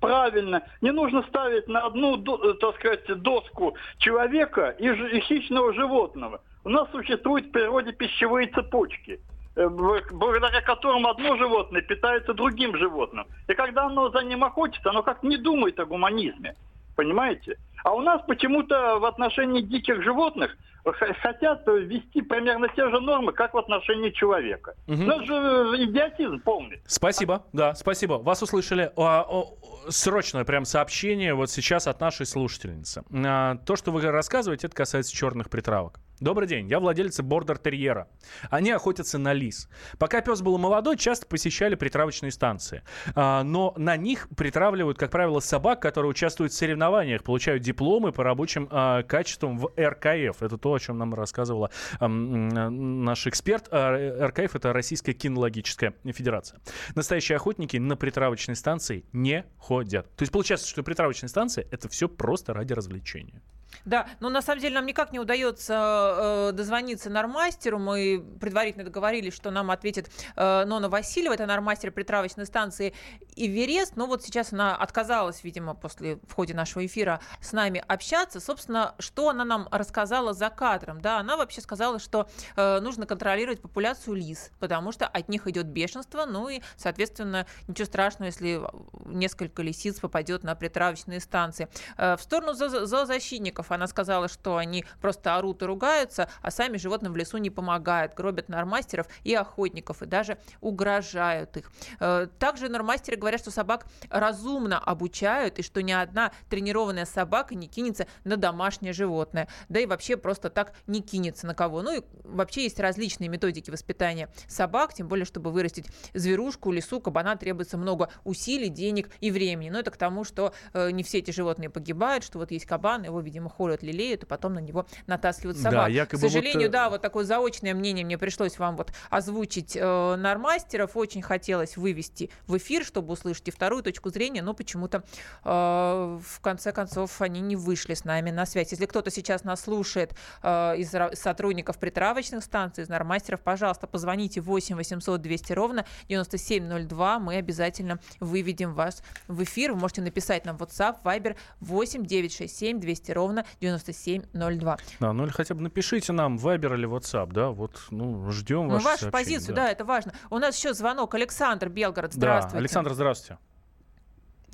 Правильно. 0.00 0.62
Не 0.82 0.92
нужно 0.92 1.22
ставить 1.22 1.66
на 1.66 1.80
одну, 1.80 2.16
э, 2.16 2.54
так 2.54 2.76
сказать, 2.76 3.06
доску 3.22 3.74
человека 3.98 4.74
и, 4.78 4.86
и 4.86 5.20
хищного 5.20 5.72
животного. 5.72 6.40
У 6.62 6.68
нас 6.68 6.88
существуют 6.92 7.46
в 7.46 7.50
природе 7.50 7.92
пищевые 7.92 8.48
цепочки 8.48 9.20
э, 9.56 9.68
благодаря 9.68 10.60
которым 10.60 11.06
одно 11.06 11.36
животное 11.36 11.82
питается 11.82 12.34
другим 12.34 12.76
животным. 12.76 13.26
И 13.48 13.54
когда 13.54 13.86
оно 13.86 14.10
за 14.10 14.22
ним 14.22 14.44
охотится, 14.44 14.90
оно 14.90 15.02
как 15.02 15.22
не 15.22 15.36
думает 15.36 15.80
о 15.80 15.86
гуманизме. 15.86 16.54
Понимаете? 16.96 17.58
А 17.84 17.94
у 17.94 18.00
нас 18.00 18.22
почему-то 18.26 18.98
в 18.98 19.04
отношении 19.04 19.60
диких 19.60 20.02
животных 20.02 20.56
хотят 20.92 21.66
ввести 21.66 22.22
примерно 22.22 22.68
те 22.68 22.88
же 22.90 23.00
нормы, 23.00 23.32
как 23.32 23.54
в 23.54 23.58
отношении 23.58 24.10
человека. 24.10 24.74
Угу. 24.86 24.96
Ну, 24.96 25.12
это 25.12 25.24
же 25.24 25.34
э, 25.34 25.84
идиотизм 25.84 26.40
полный. 26.40 26.82
Спасибо, 26.86 27.44
да, 27.52 27.74
спасибо. 27.74 28.14
Вас 28.14 28.42
услышали. 28.42 28.92
О, 28.96 29.22
о, 29.22 29.56
срочное 29.88 30.44
прям 30.44 30.64
сообщение 30.64 31.34
вот 31.34 31.50
сейчас 31.50 31.86
от 31.86 32.00
нашей 32.00 32.26
слушательницы. 32.26 33.02
А, 33.12 33.56
то, 33.66 33.76
что 33.76 33.92
вы 33.92 34.02
рассказываете, 34.02 34.66
это 34.66 34.76
касается 34.76 35.14
черных 35.14 35.48
притравок. 35.48 36.00
Добрый 36.20 36.46
день, 36.46 36.68
я 36.68 36.78
владелец 36.78 37.20
бордер-терьера. 37.20 38.08
Они 38.48 38.70
охотятся 38.70 39.18
на 39.18 39.32
лис. 39.32 39.68
Пока 39.98 40.20
пес 40.20 40.42
был 40.42 40.58
молодой, 40.58 40.96
часто 40.96 41.26
посещали 41.26 41.74
притравочные 41.74 42.30
станции. 42.30 42.82
А, 43.16 43.42
но 43.42 43.74
на 43.76 43.96
них 43.96 44.28
притравливают, 44.36 44.96
как 44.96 45.10
правило, 45.10 45.40
собак, 45.40 45.82
которые 45.82 46.10
участвуют 46.10 46.52
в 46.52 46.56
соревнованиях, 46.56 47.24
получают 47.24 47.64
дипломы 47.64 48.12
по 48.12 48.22
рабочим 48.22 48.68
а, 48.70 49.02
качествам 49.02 49.58
в 49.58 49.72
РКФ. 49.76 50.40
Это 50.40 50.56
то, 50.56 50.74
о 50.74 50.78
чем 50.78 50.98
нам 50.98 51.14
рассказывала 51.14 51.70
наш 52.00 53.26
эксперт. 53.26 53.66
А, 53.72 54.28
РКФ— 54.28 54.54
это 54.56 54.72
Российская 54.72 55.14
кинологическая 55.14 55.94
федерация. 56.04 56.60
Настоящие 56.94 57.36
охотники 57.36 57.76
на 57.76 57.96
притравочной 57.96 58.54
станции 58.54 59.04
не 59.12 59.44
ходят. 59.58 60.14
То 60.14 60.22
есть 60.22 60.32
получается, 60.32 60.68
что 60.68 60.84
притравочная 60.84 61.28
станция— 61.28 61.66
это 61.72 61.88
все 61.88 62.08
просто 62.08 62.54
ради 62.54 62.72
развлечения. 62.72 63.42
Да, 63.84 64.06
но 64.20 64.28
на 64.28 64.42
самом 64.42 64.60
деле 64.60 64.74
нам 64.74 64.86
никак 64.86 65.12
не 65.12 65.18
удается 65.18 66.50
э, 66.50 66.52
дозвониться 66.52 67.10
нормастеру. 67.10 67.78
Мы 67.78 68.24
предварительно 68.40 68.84
договорились, 68.84 69.34
что 69.34 69.50
нам 69.50 69.70
ответит 69.70 70.10
э, 70.36 70.64
Нона 70.64 70.88
Васильева, 70.88 71.34
это 71.34 71.46
нормастер 71.46 71.90
притравочной 71.90 72.46
станции 72.46 72.94
Иверест. 73.36 73.96
Но 73.96 74.06
вот 74.06 74.22
сейчас 74.22 74.52
она 74.52 74.76
отказалась, 74.76 75.44
видимо, 75.44 75.74
после 75.74 76.16
в 76.28 76.32
ходе 76.32 76.54
нашего 76.54 76.84
эфира 76.84 77.20
с 77.40 77.52
нами 77.52 77.82
общаться. 77.86 78.40
Собственно, 78.40 78.94
что 78.98 79.28
она 79.28 79.44
нам 79.44 79.68
рассказала 79.70 80.32
за 80.32 80.50
кадром? 80.50 81.00
Да, 81.00 81.18
она 81.18 81.36
вообще 81.36 81.60
сказала, 81.60 81.98
что 81.98 82.28
э, 82.56 82.80
нужно 82.80 83.06
контролировать 83.06 83.60
популяцию 83.60 84.14
лис, 84.14 84.50
потому 84.58 84.92
что 84.92 85.06
от 85.06 85.28
них 85.28 85.46
идет 85.46 85.66
бешенство, 85.66 86.24
ну 86.26 86.48
и, 86.48 86.60
соответственно, 86.76 87.46
ничего 87.68 87.86
страшного, 87.86 88.26
если 88.26 88.62
несколько 89.06 89.62
лисиц 89.62 90.00
попадет 90.00 90.42
на 90.44 90.54
притравочные 90.54 91.20
станции. 91.20 91.68
Э, 91.96 92.16
в 92.16 92.22
сторону 92.22 92.54
зоозащитников 92.54 93.63
она 93.70 93.86
сказала, 93.86 94.28
что 94.28 94.56
они 94.56 94.84
просто 95.00 95.36
орут 95.36 95.62
и 95.62 95.66
ругаются, 95.66 96.28
а 96.42 96.50
сами 96.50 96.76
животным 96.76 97.12
в 97.12 97.16
лесу 97.16 97.38
не 97.38 97.50
помогают, 97.50 98.14
гробят 98.14 98.48
нормастеров 98.48 99.06
и 99.22 99.34
охотников, 99.34 100.02
и 100.02 100.06
даже 100.06 100.38
угрожают 100.60 101.56
их. 101.56 101.70
Э, 102.00 102.26
также 102.38 102.68
нормастеры 102.68 103.16
говорят, 103.16 103.40
что 103.40 103.50
собак 103.50 103.86
разумно 104.10 104.78
обучают, 104.78 105.58
и 105.58 105.62
что 105.62 105.82
ни 105.82 105.92
одна 105.92 106.32
тренированная 106.48 107.04
собака 107.04 107.54
не 107.54 107.68
кинется 107.68 108.06
на 108.24 108.36
домашнее 108.36 108.92
животное, 108.92 109.48
да 109.68 109.80
и 109.80 109.86
вообще 109.86 110.16
просто 110.16 110.50
так 110.50 110.74
не 110.86 111.02
кинется 111.02 111.46
на 111.46 111.54
кого. 111.54 111.82
Ну 111.82 111.98
и 111.98 112.02
вообще 112.24 112.64
есть 112.64 112.80
различные 112.80 113.28
методики 113.28 113.70
воспитания 113.70 114.28
собак, 114.48 114.94
тем 114.94 115.08
более, 115.08 115.24
чтобы 115.24 115.50
вырастить 115.50 115.86
зверушку, 116.12 116.72
лесу, 116.72 117.00
кабана 117.00 117.36
требуется 117.36 117.76
много 117.76 118.10
усилий, 118.24 118.68
денег 118.68 119.10
и 119.20 119.30
времени. 119.30 119.70
Но 119.70 119.78
это 119.78 119.90
к 119.90 119.96
тому, 119.96 120.24
что 120.24 120.54
э, 120.72 120.90
не 120.90 121.02
все 121.02 121.18
эти 121.18 121.30
животные 121.30 121.70
погибают, 121.70 122.24
что 122.24 122.38
вот 122.38 122.50
есть 122.50 122.66
кабан, 122.66 123.04
его, 123.04 123.20
видимо, 123.20 123.43
по-прежнему 123.44 123.48
холят, 123.48 123.82
лелеют, 123.82 124.22
и 124.22 124.26
потом 124.26 124.54
на 124.54 124.58
него 124.60 124.86
натаскивают 125.06 125.58
собак. 125.58 125.72
Да, 125.72 125.88
якобы 125.88 126.18
К 126.18 126.20
сожалению, 126.20 126.68
вот, 126.68 126.68
э, 126.68 126.72
да, 126.72 126.90
вот 126.90 127.02
такое 127.02 127.24
заочное 127.24 127.74
мнение 127.74 128.04
мне 128.04 128.18
пришлось 128.18 128.58
вам 128.58 128.76
вот 128.76 128.92
озвучить 129.10 129.76
э, 129.76 130.16
нормастеров. 130.16 130.96
Очень 130.96 131.22
хотелось 131.22 131.76
вывести 131.76 132.30
в 132.46 132.56
эфир, 132.56 132.84
чтобы 132.84 133.12
услышать 133.12 133.48
и 133.48 133.50
вторую 133.50 133.82
точку 133.82 134.10
зрения, 134.10 134.42
но 134.42 134.54
почему-то 134.54 135.04
э, 135.44 135.48
в 135.48 136.40
конце 136.40 136.72
концов 136.72 137.20
они 137.20 137.40
не 137.40 137.56
вышли 137.56 137.94
с 137.94 138.04
нами 138.04 138.30
на 138.30 138.46
связь. 138.46 138.72
Если 138.72 138.86
кто-то 138.86 139.10
сейчас 139.10 139.44
нас 139.44 139.62
слушает 139.62 140.14
э, 140.42 140.76
из 140.78 140.94
сотрудников 141.18 141.78
притравочных 141.78 142.44
станций, 142.44 142.84
из 142.84 142.88
нормастеров, 142.88 143.40
пожалуйста, 143.40 143.86
позвоните 143.86 144.40
8 144.40 144.76
800 144.76 145.20
200 145.20 145.52
ровно 145.52 145.84
9702. 146.08 147.18
Мы 147.18 147.36
обязательно 147.36 147.98
выведем 148.20 148.74
вас 148.74 149.02
в 149.28 149.42
эфир. 149.42 149.72
Вы 149.72 149.80
можете 149.80 150.02
написать 150.02 150.44
нам 150.44 150.56
в 150.56 150.62
WhatsApp, 150.62 150.96
Viber 151.04 151.36
8 151.60 152.04
967 152.04 152.80
200 152.80 153.12
ровно 153.12 153.33
9702. 153.60 154.78
Да, 155.00 155.12
ну 155.12 155.24
или 155.24 155.30
хотя 155.30 155.54
бы 155.54 155.62
напишите 155.62 156.12
нам 156.12 156.36
Viber 156.36 156.74
или 156.74 156.88
WhatsApp, 156.88 157.32
да, 157.32 157.50
вот, 157.50 157.80
ну, 157.90 158.30
ждем 158.30 158.68
Ну, 158.68 158.74
вашу 158.74 158.84
сообщения, 158.84 159.10
позицию, 159.10 159.54
да. 159.54 159.70
это 159.70 159.84
важно. 159.84 160.12
У 160.30 160.38
нас 160.38 160.56
еще 160.56 160.74
звонок. 160.74 161.14
Александр 161.14 161.68
Белгород, 161.68 162.12
Да, 162.12 162.16
здравствуйте. 162.16 162.58
Александр, 162.58 162.94
здравствуйте. 162.94 163.38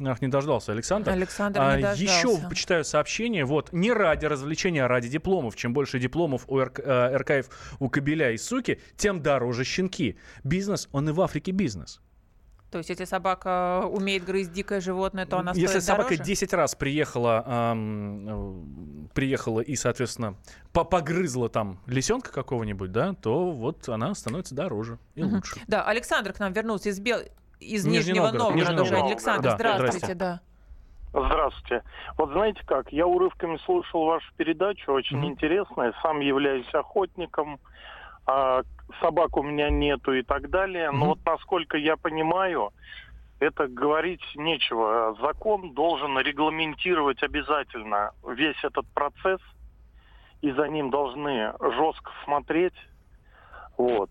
Ах, 0.03 0.23
не 0.23 0.29
дождался, 0.29 0.73
Александр. 0.73 1.11
Александр 1.11 1.61
А, 1.61 1.77
не 1.77 1.83
дождался. 1.83 2.03
Еще 2.03 2.49
почитаю 2.49 2.85
сообщение. 2.85 3.45
Вот, 3.45 3.73
не 3.73 3.93
ради 3.93 4.25
развлечения, 4.27 4.85
а 4.85 4.89
ради 4.89 5.09
дипломов. 5.09 5.57
Чем 5.57 5.75
больше 5.75 5.99
дипломов 5.99 6.45
у 6.49 6.59
РК, 6.59 6.81
э, 6.81 7.17
РКФ 7.19 7.77
у 7.81 7.89
кобеля 7.91 8.31
и 8.33 8.39
суки, 8.39 8.81
тем 8.97 9.21
дороже 9.21 9.65
щенки. 9.65 10.17
Бизнес, 10.43 10.89
он 10.93 11.09
и 11.11 11.13
в 11.13 11.21
Африке 11.21 11.53
бизнес. 11.53 12.01
То 12.71 12.79
есть, 12.79 12.89
если 12.91 13.05
собака 13.05 13.83
умеет 13.91 14.25
грызть 14.25 14.53
дикое 14.53 14.81
животное, 14.81 15.27
то 15.27 15.39
она 15.39 15.53
Если 15.55 15.81
собака 15.81 16.11
дороже? 16.11 16.23
10 16.25 16.53
раз 16.53 16.75
приехала, 16.77 17.43
ам, 17.45 18.29
э, 19.09 19.09
приехала 19.15 19.61
и, 19.61 19.75
соответственно, 19.75 20.37
по- 20.73 20.85
погрызла 20.85 21.49
там 21.49 21.81
лисенка 21.87 22.33
какого-нибудь, 22.33 22.93
да, 22.93 23.15
то 23.15 23.51
вот 23.51 23.89
она 23.89 24.15
становится 24.15 24.55
дороже 24.55 24.99
и 25.17 25.25
Мгм. 25.25 25.37
лучше. 25.37 25.57
Да, 25.67 25.83
Александр 25.85 26.33
к 26.33 26.39
нам 26.39 26.53
вернулся 26.53 26.91
из, 26.91 27.01
Бел... 27.01 27.19
из 27.59 27.85
Нижнего 27.85 28.27
Новгород, 28.31 28.39
Новгорода. 28.39 28.71
Нижний 28.71 28.83
уже. 28.83 28.93
Новгород. 28.93 29.11
Александр, 29.13 29.43
Да, 29.49 29.55
здравствуйте, 29.57 29.99
здрасте. 29.99 30.15
да. 30.15 30.41
Здравствуйте. 31.13 31.83
Вот 32.17 32.31
знаете 32.31 32.61
как, 32.65 32.93
я 32.93 33.05
урывками 33.05 33.57
слушал 33.65 34.05
вашу 34.05 34.33
передачу, 34.37 34.93
очень 34.93 35.27
интересная, 35.27 35.93
сам 36.05 36.21
являюсь 36.21 36.73
охотником, 36.73 37.59
а, 38.31 38.63
собак 39.01 39.37
у 39.37 39.43
меня 39.43 39.71
нету 39.71 40.13
и 40.13 40.23
так 40.23 40.51
далее, 40.51 40.91
но 40.91 41.07
вот 41.07 41.19
насколько 41.25 41.77
я 41.77 41.97
понимаю, 41.97 42.73
это 43.41 43.67
говорить 43.69 44.23
нечего. 44.37 45.17
Закон 45.21 45.73
должен 45.75 46.19
регламентировать 46.19 47.23
обязательно 47.23 48.13
весь 48.27 48.63
этот 48.63 48.87
процесс, 48.95 49.41
и 50.43 50.51
за 50.53 50.69
ним 50.69 50.91
должны 50.91 51.53
жестко 51.61 52.13
смотреть. 52.25 52.75
Вот. 53.77 54.11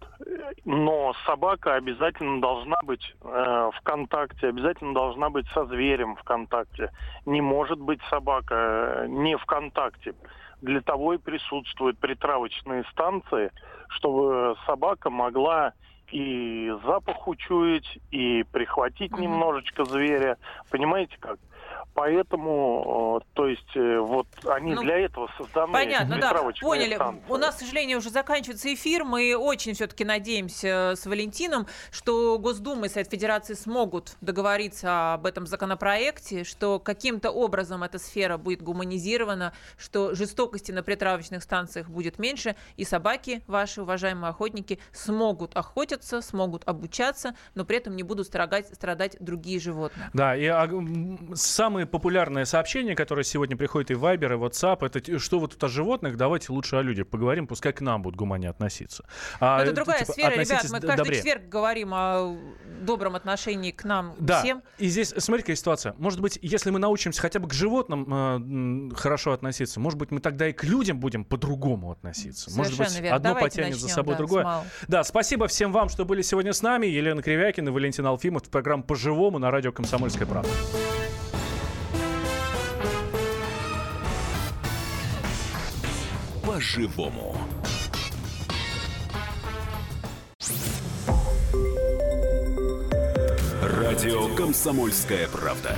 Но 0.65 1.13
собака 1.27 1.75
обязательно 1.75 2.41
должна 2.41 2.77
быть 2.83 3.15
э, 3.21 3.69
в 3.71 3.81
контакте, 3.83 4.47
обязательно 4.47 4.95
должна 4.95 5.29
быть 5.29 5.47
со 5.49 5.65
зверем 5.65 6.15
в 6.15 6.23
контакте. 6.23 6.89
Не 7.27 7.41
может 7.41 7.79
быть 7.79 8.01
собака 8.09 8.55
э, 8.55 9.07
не 9.09 9.37
в 9.37 9.45
контакте. 9.45 10.15
Для 10.61 10.81
того 10.81 11.13
и 11.13 11.17
присутствуют 11.17 11.99
притравочные 11.99 12.83
станции, 12.91 13.51
чтобы 13.89 14.55
собака 14.65 15.09
могла 15.09 15.73
и 16.11 16.71
запах 16.85 17.27
учуять, 17.27 17.99
и 18.11 18.43
прихватить 18.51 19.17
немножечко 19.17 19.85
зверя. 19.85 20.37
Понимаете 20.69 21.15
как? 21.19 21.39
Поэтому, 21.93 23.19
э, 23.21 23.25
то 23.33 23.47
есть, 23.47 23.75
э, 23.75 23.99
вот 23.99 24.27
они 24.45 24.73
Ну, 24.73 24.81
для 24.83 24.99
этого 24.99 25.29
созданы. 25.37 25.73
Понятно, 25.73 26.17
да, 26.19 26.33
поняли. 26.61 26.95
станции. 26.95 27.23
У 27.27 27.37
нас, 27.37 27.55
к 27.55 27.59
сожалению, 27.59 27.97
уже 27.97 28.09
заканчивается 28.09 28.73
эфир. 28.73 29.03
Мы 29.03 29.35
очень 29.35 29.73
все-таки 29.73 30.05
надеемся 30.05 30.93
с 30.95 31.05
Валентином, 31.05 31.67
что 31.91 32.37
Госдума 32.39 32.85
и 32.85 32.89
Совет 32.89 33.09
Федерации 33.09 33.53
смогут 33.53 34.15
договориться 34.21 35.13
об 35.13 35.25
этом 35.25 35.45
законопроекте, 35.45 36.43
что 36.43 36.79
каким-то 36.79 37.31
образом 37.31 37.83
эта 37.83 37.99
сфера 37.99 38.37
будет 38.37 38.61
гуманизирована, 38.61 39.53
что 39.77 40.15
жестокости 40.15 40.71
на 40.71 40.83
притравочных 40.83 41.43
станциях 41.43 41.89
будет 41.89 42.17
меньше, 42.19 42.55
и 42.77 42.85
собаки, 42.85 43.41
ваши 43.47 43.81
уважаемые 43.81 44.29
охотники, 44.29 44.79
смогут 44.91 45.55
охотиться, 45.57 46.21
смогут 46.21 46.63
обучаться, 46.65 47.35
но 47.55 47.65
при 47.65 47.77
этом 47.77 47.95
не 47.95 48.03
будут 48.03 48.27
страдать, 48.27 48.67
страдать 48.73 49.17
другие 49.19 49.59
животные. 49.59 50.09
Да, 50.13 50.35
и 50.35 50.45
а, 50.45 50.69
самые 51.33 51.88
популярные 51.89 52.45
сообщения, 52.45 52.95
которые 52.95 53.25
сегодня 53.25 53.57
приходят 53.57 53.91
и 53.91 53.93
в 53.93 54.03
Viber, 54.03 54.33
и 54.33 54.35
в 54.35 54.43
WhatsApp, 54.43 54.85
это 54.85 55.19
что 55.19 55.39
вы 55.39 55.47
тут 55.47 55.63
о 55.63 55.67
животных, 55.67 56.17
давайте 56.17 56.51
лучше 56.51 56.75
о 56.75 56.81
людях 56.81 57.07
поговорим, 57.07 57.47
пускай 57.47 57.73
к 57.73 57.81
нам 57.81 58.01
будут 58.01 58.17
гумане 58.17 58.49
относиться. 58.49 59.05
А, 59.39 59.61
это 59.61 59.71
э, 59.71 59.73
другая 59.73 59.99
типа, 59.99 60.11
сфера, 60.13 60.31
ребят. 60.31 60.63
Мы 60.69 60.79
каждый 60.79 60.97
добрее. 60.97 61.17
четверг 61.17 61.49
говорим 61.49 61.93
о 61.93 62.37
добром 62.81 63.15
отношении 63.15 63.71
к 63.71 63.83
нам 63.83 64.15
Да, 64.19 64.41
всем. 64.41 64.63
и 64.77 64.87
здесь, 64.87 65.13
смотри, 65.17 65.43
какая 65.43 65.55
ситуация. 65.55 65.95
Может 65.97 66.19
быть, 66.21 66.39
если 66.41 66.69
мы 66.71 66.79
научимся 66.79 67.21
хотя 67.21 67.39
бы 67.39 67.47
к 67.47 67.53
животным 67.53 68.91
э, 68.91 68.95
хорошо 68.95 69.33
относиться, 69.33 69.79
может 69.79 69.99
быть, 69.99 70.11
мы 70.11 70.19
тогда 70.19 70.47
и 70.47 70.53
к 70.53 70.63
людям 70.63 70.99
будем 70.99 71.25
по-другому 71.25 71.91
относиться. 71.91 72.49
может 72.55 72.77
быть, 72.77 72.87
Совершенно 72.87 73.03
верно. 73.03 73.15
одно 73.17 73.29
Давайте 73.29 73.57
потянет 73.57 73.75
за 73.75 73.83
начнем, 73.83 73.95
собой 73.95 74.13
да, 74.13 74.17
другое. 74.17 74.63
Да, 74.87 75.03
спасибо 75.03 75.47
всем 75.47 75.71
вам, 75.71 75.89
что 75.89 76.05
были 76.05 76.21
сегодня 76.21 76.53
с 76.53 76.61
нами. 76.61 76.87
Елена 76.87 77.21
Кривякина, 77.21 77.71
Валентин 77.71 78.05
Алфимов. 78.05 78.43
Программа 78.49 78.83
«По-живому» 78.83 79.39
на 79.39 79.51
радио 79.51 79.71
«Комсомольская 79.71 80.27
правда». 80.27 80.49
По-живому. 86.59 87.37
Радио 93.61 94.35
«Комсомольская 94.35 95.29
правда». 95.29 95.77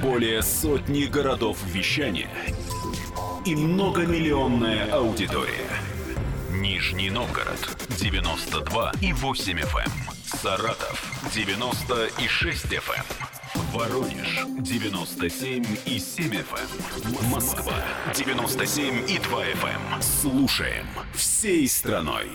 Более 0.00 0.40
сотни 0.40 1.04
городов 1.04 1.58
вещания 1.66 2.30
и 3.44 3.54
многомиллионная 3.54 4.90
аудитория. 4.90 5.68
Нижний 6.50 7.10
Новгород 7.10 7.76
92 8.00 8.92
и 9.02 9.12
8 9.12 9.58
FM. 9.58 10.17
Саратов 10.28 11.02
96 11.34 12.66
FM. 12.66 13.04
Воронеж 13.72 14.44
97 14.58 15.64
и 15.86 15.98
7 15.98 16.32
FM. 16.32 17.30
Москва 17.30 17.74
97 18.14 19.10
и 19.10 19.18
2 19.18 19.44
FM. 19.44 20.02
Слушаем 20.02 20.86
всей 21.14 21.66
страной. 21.66 22.28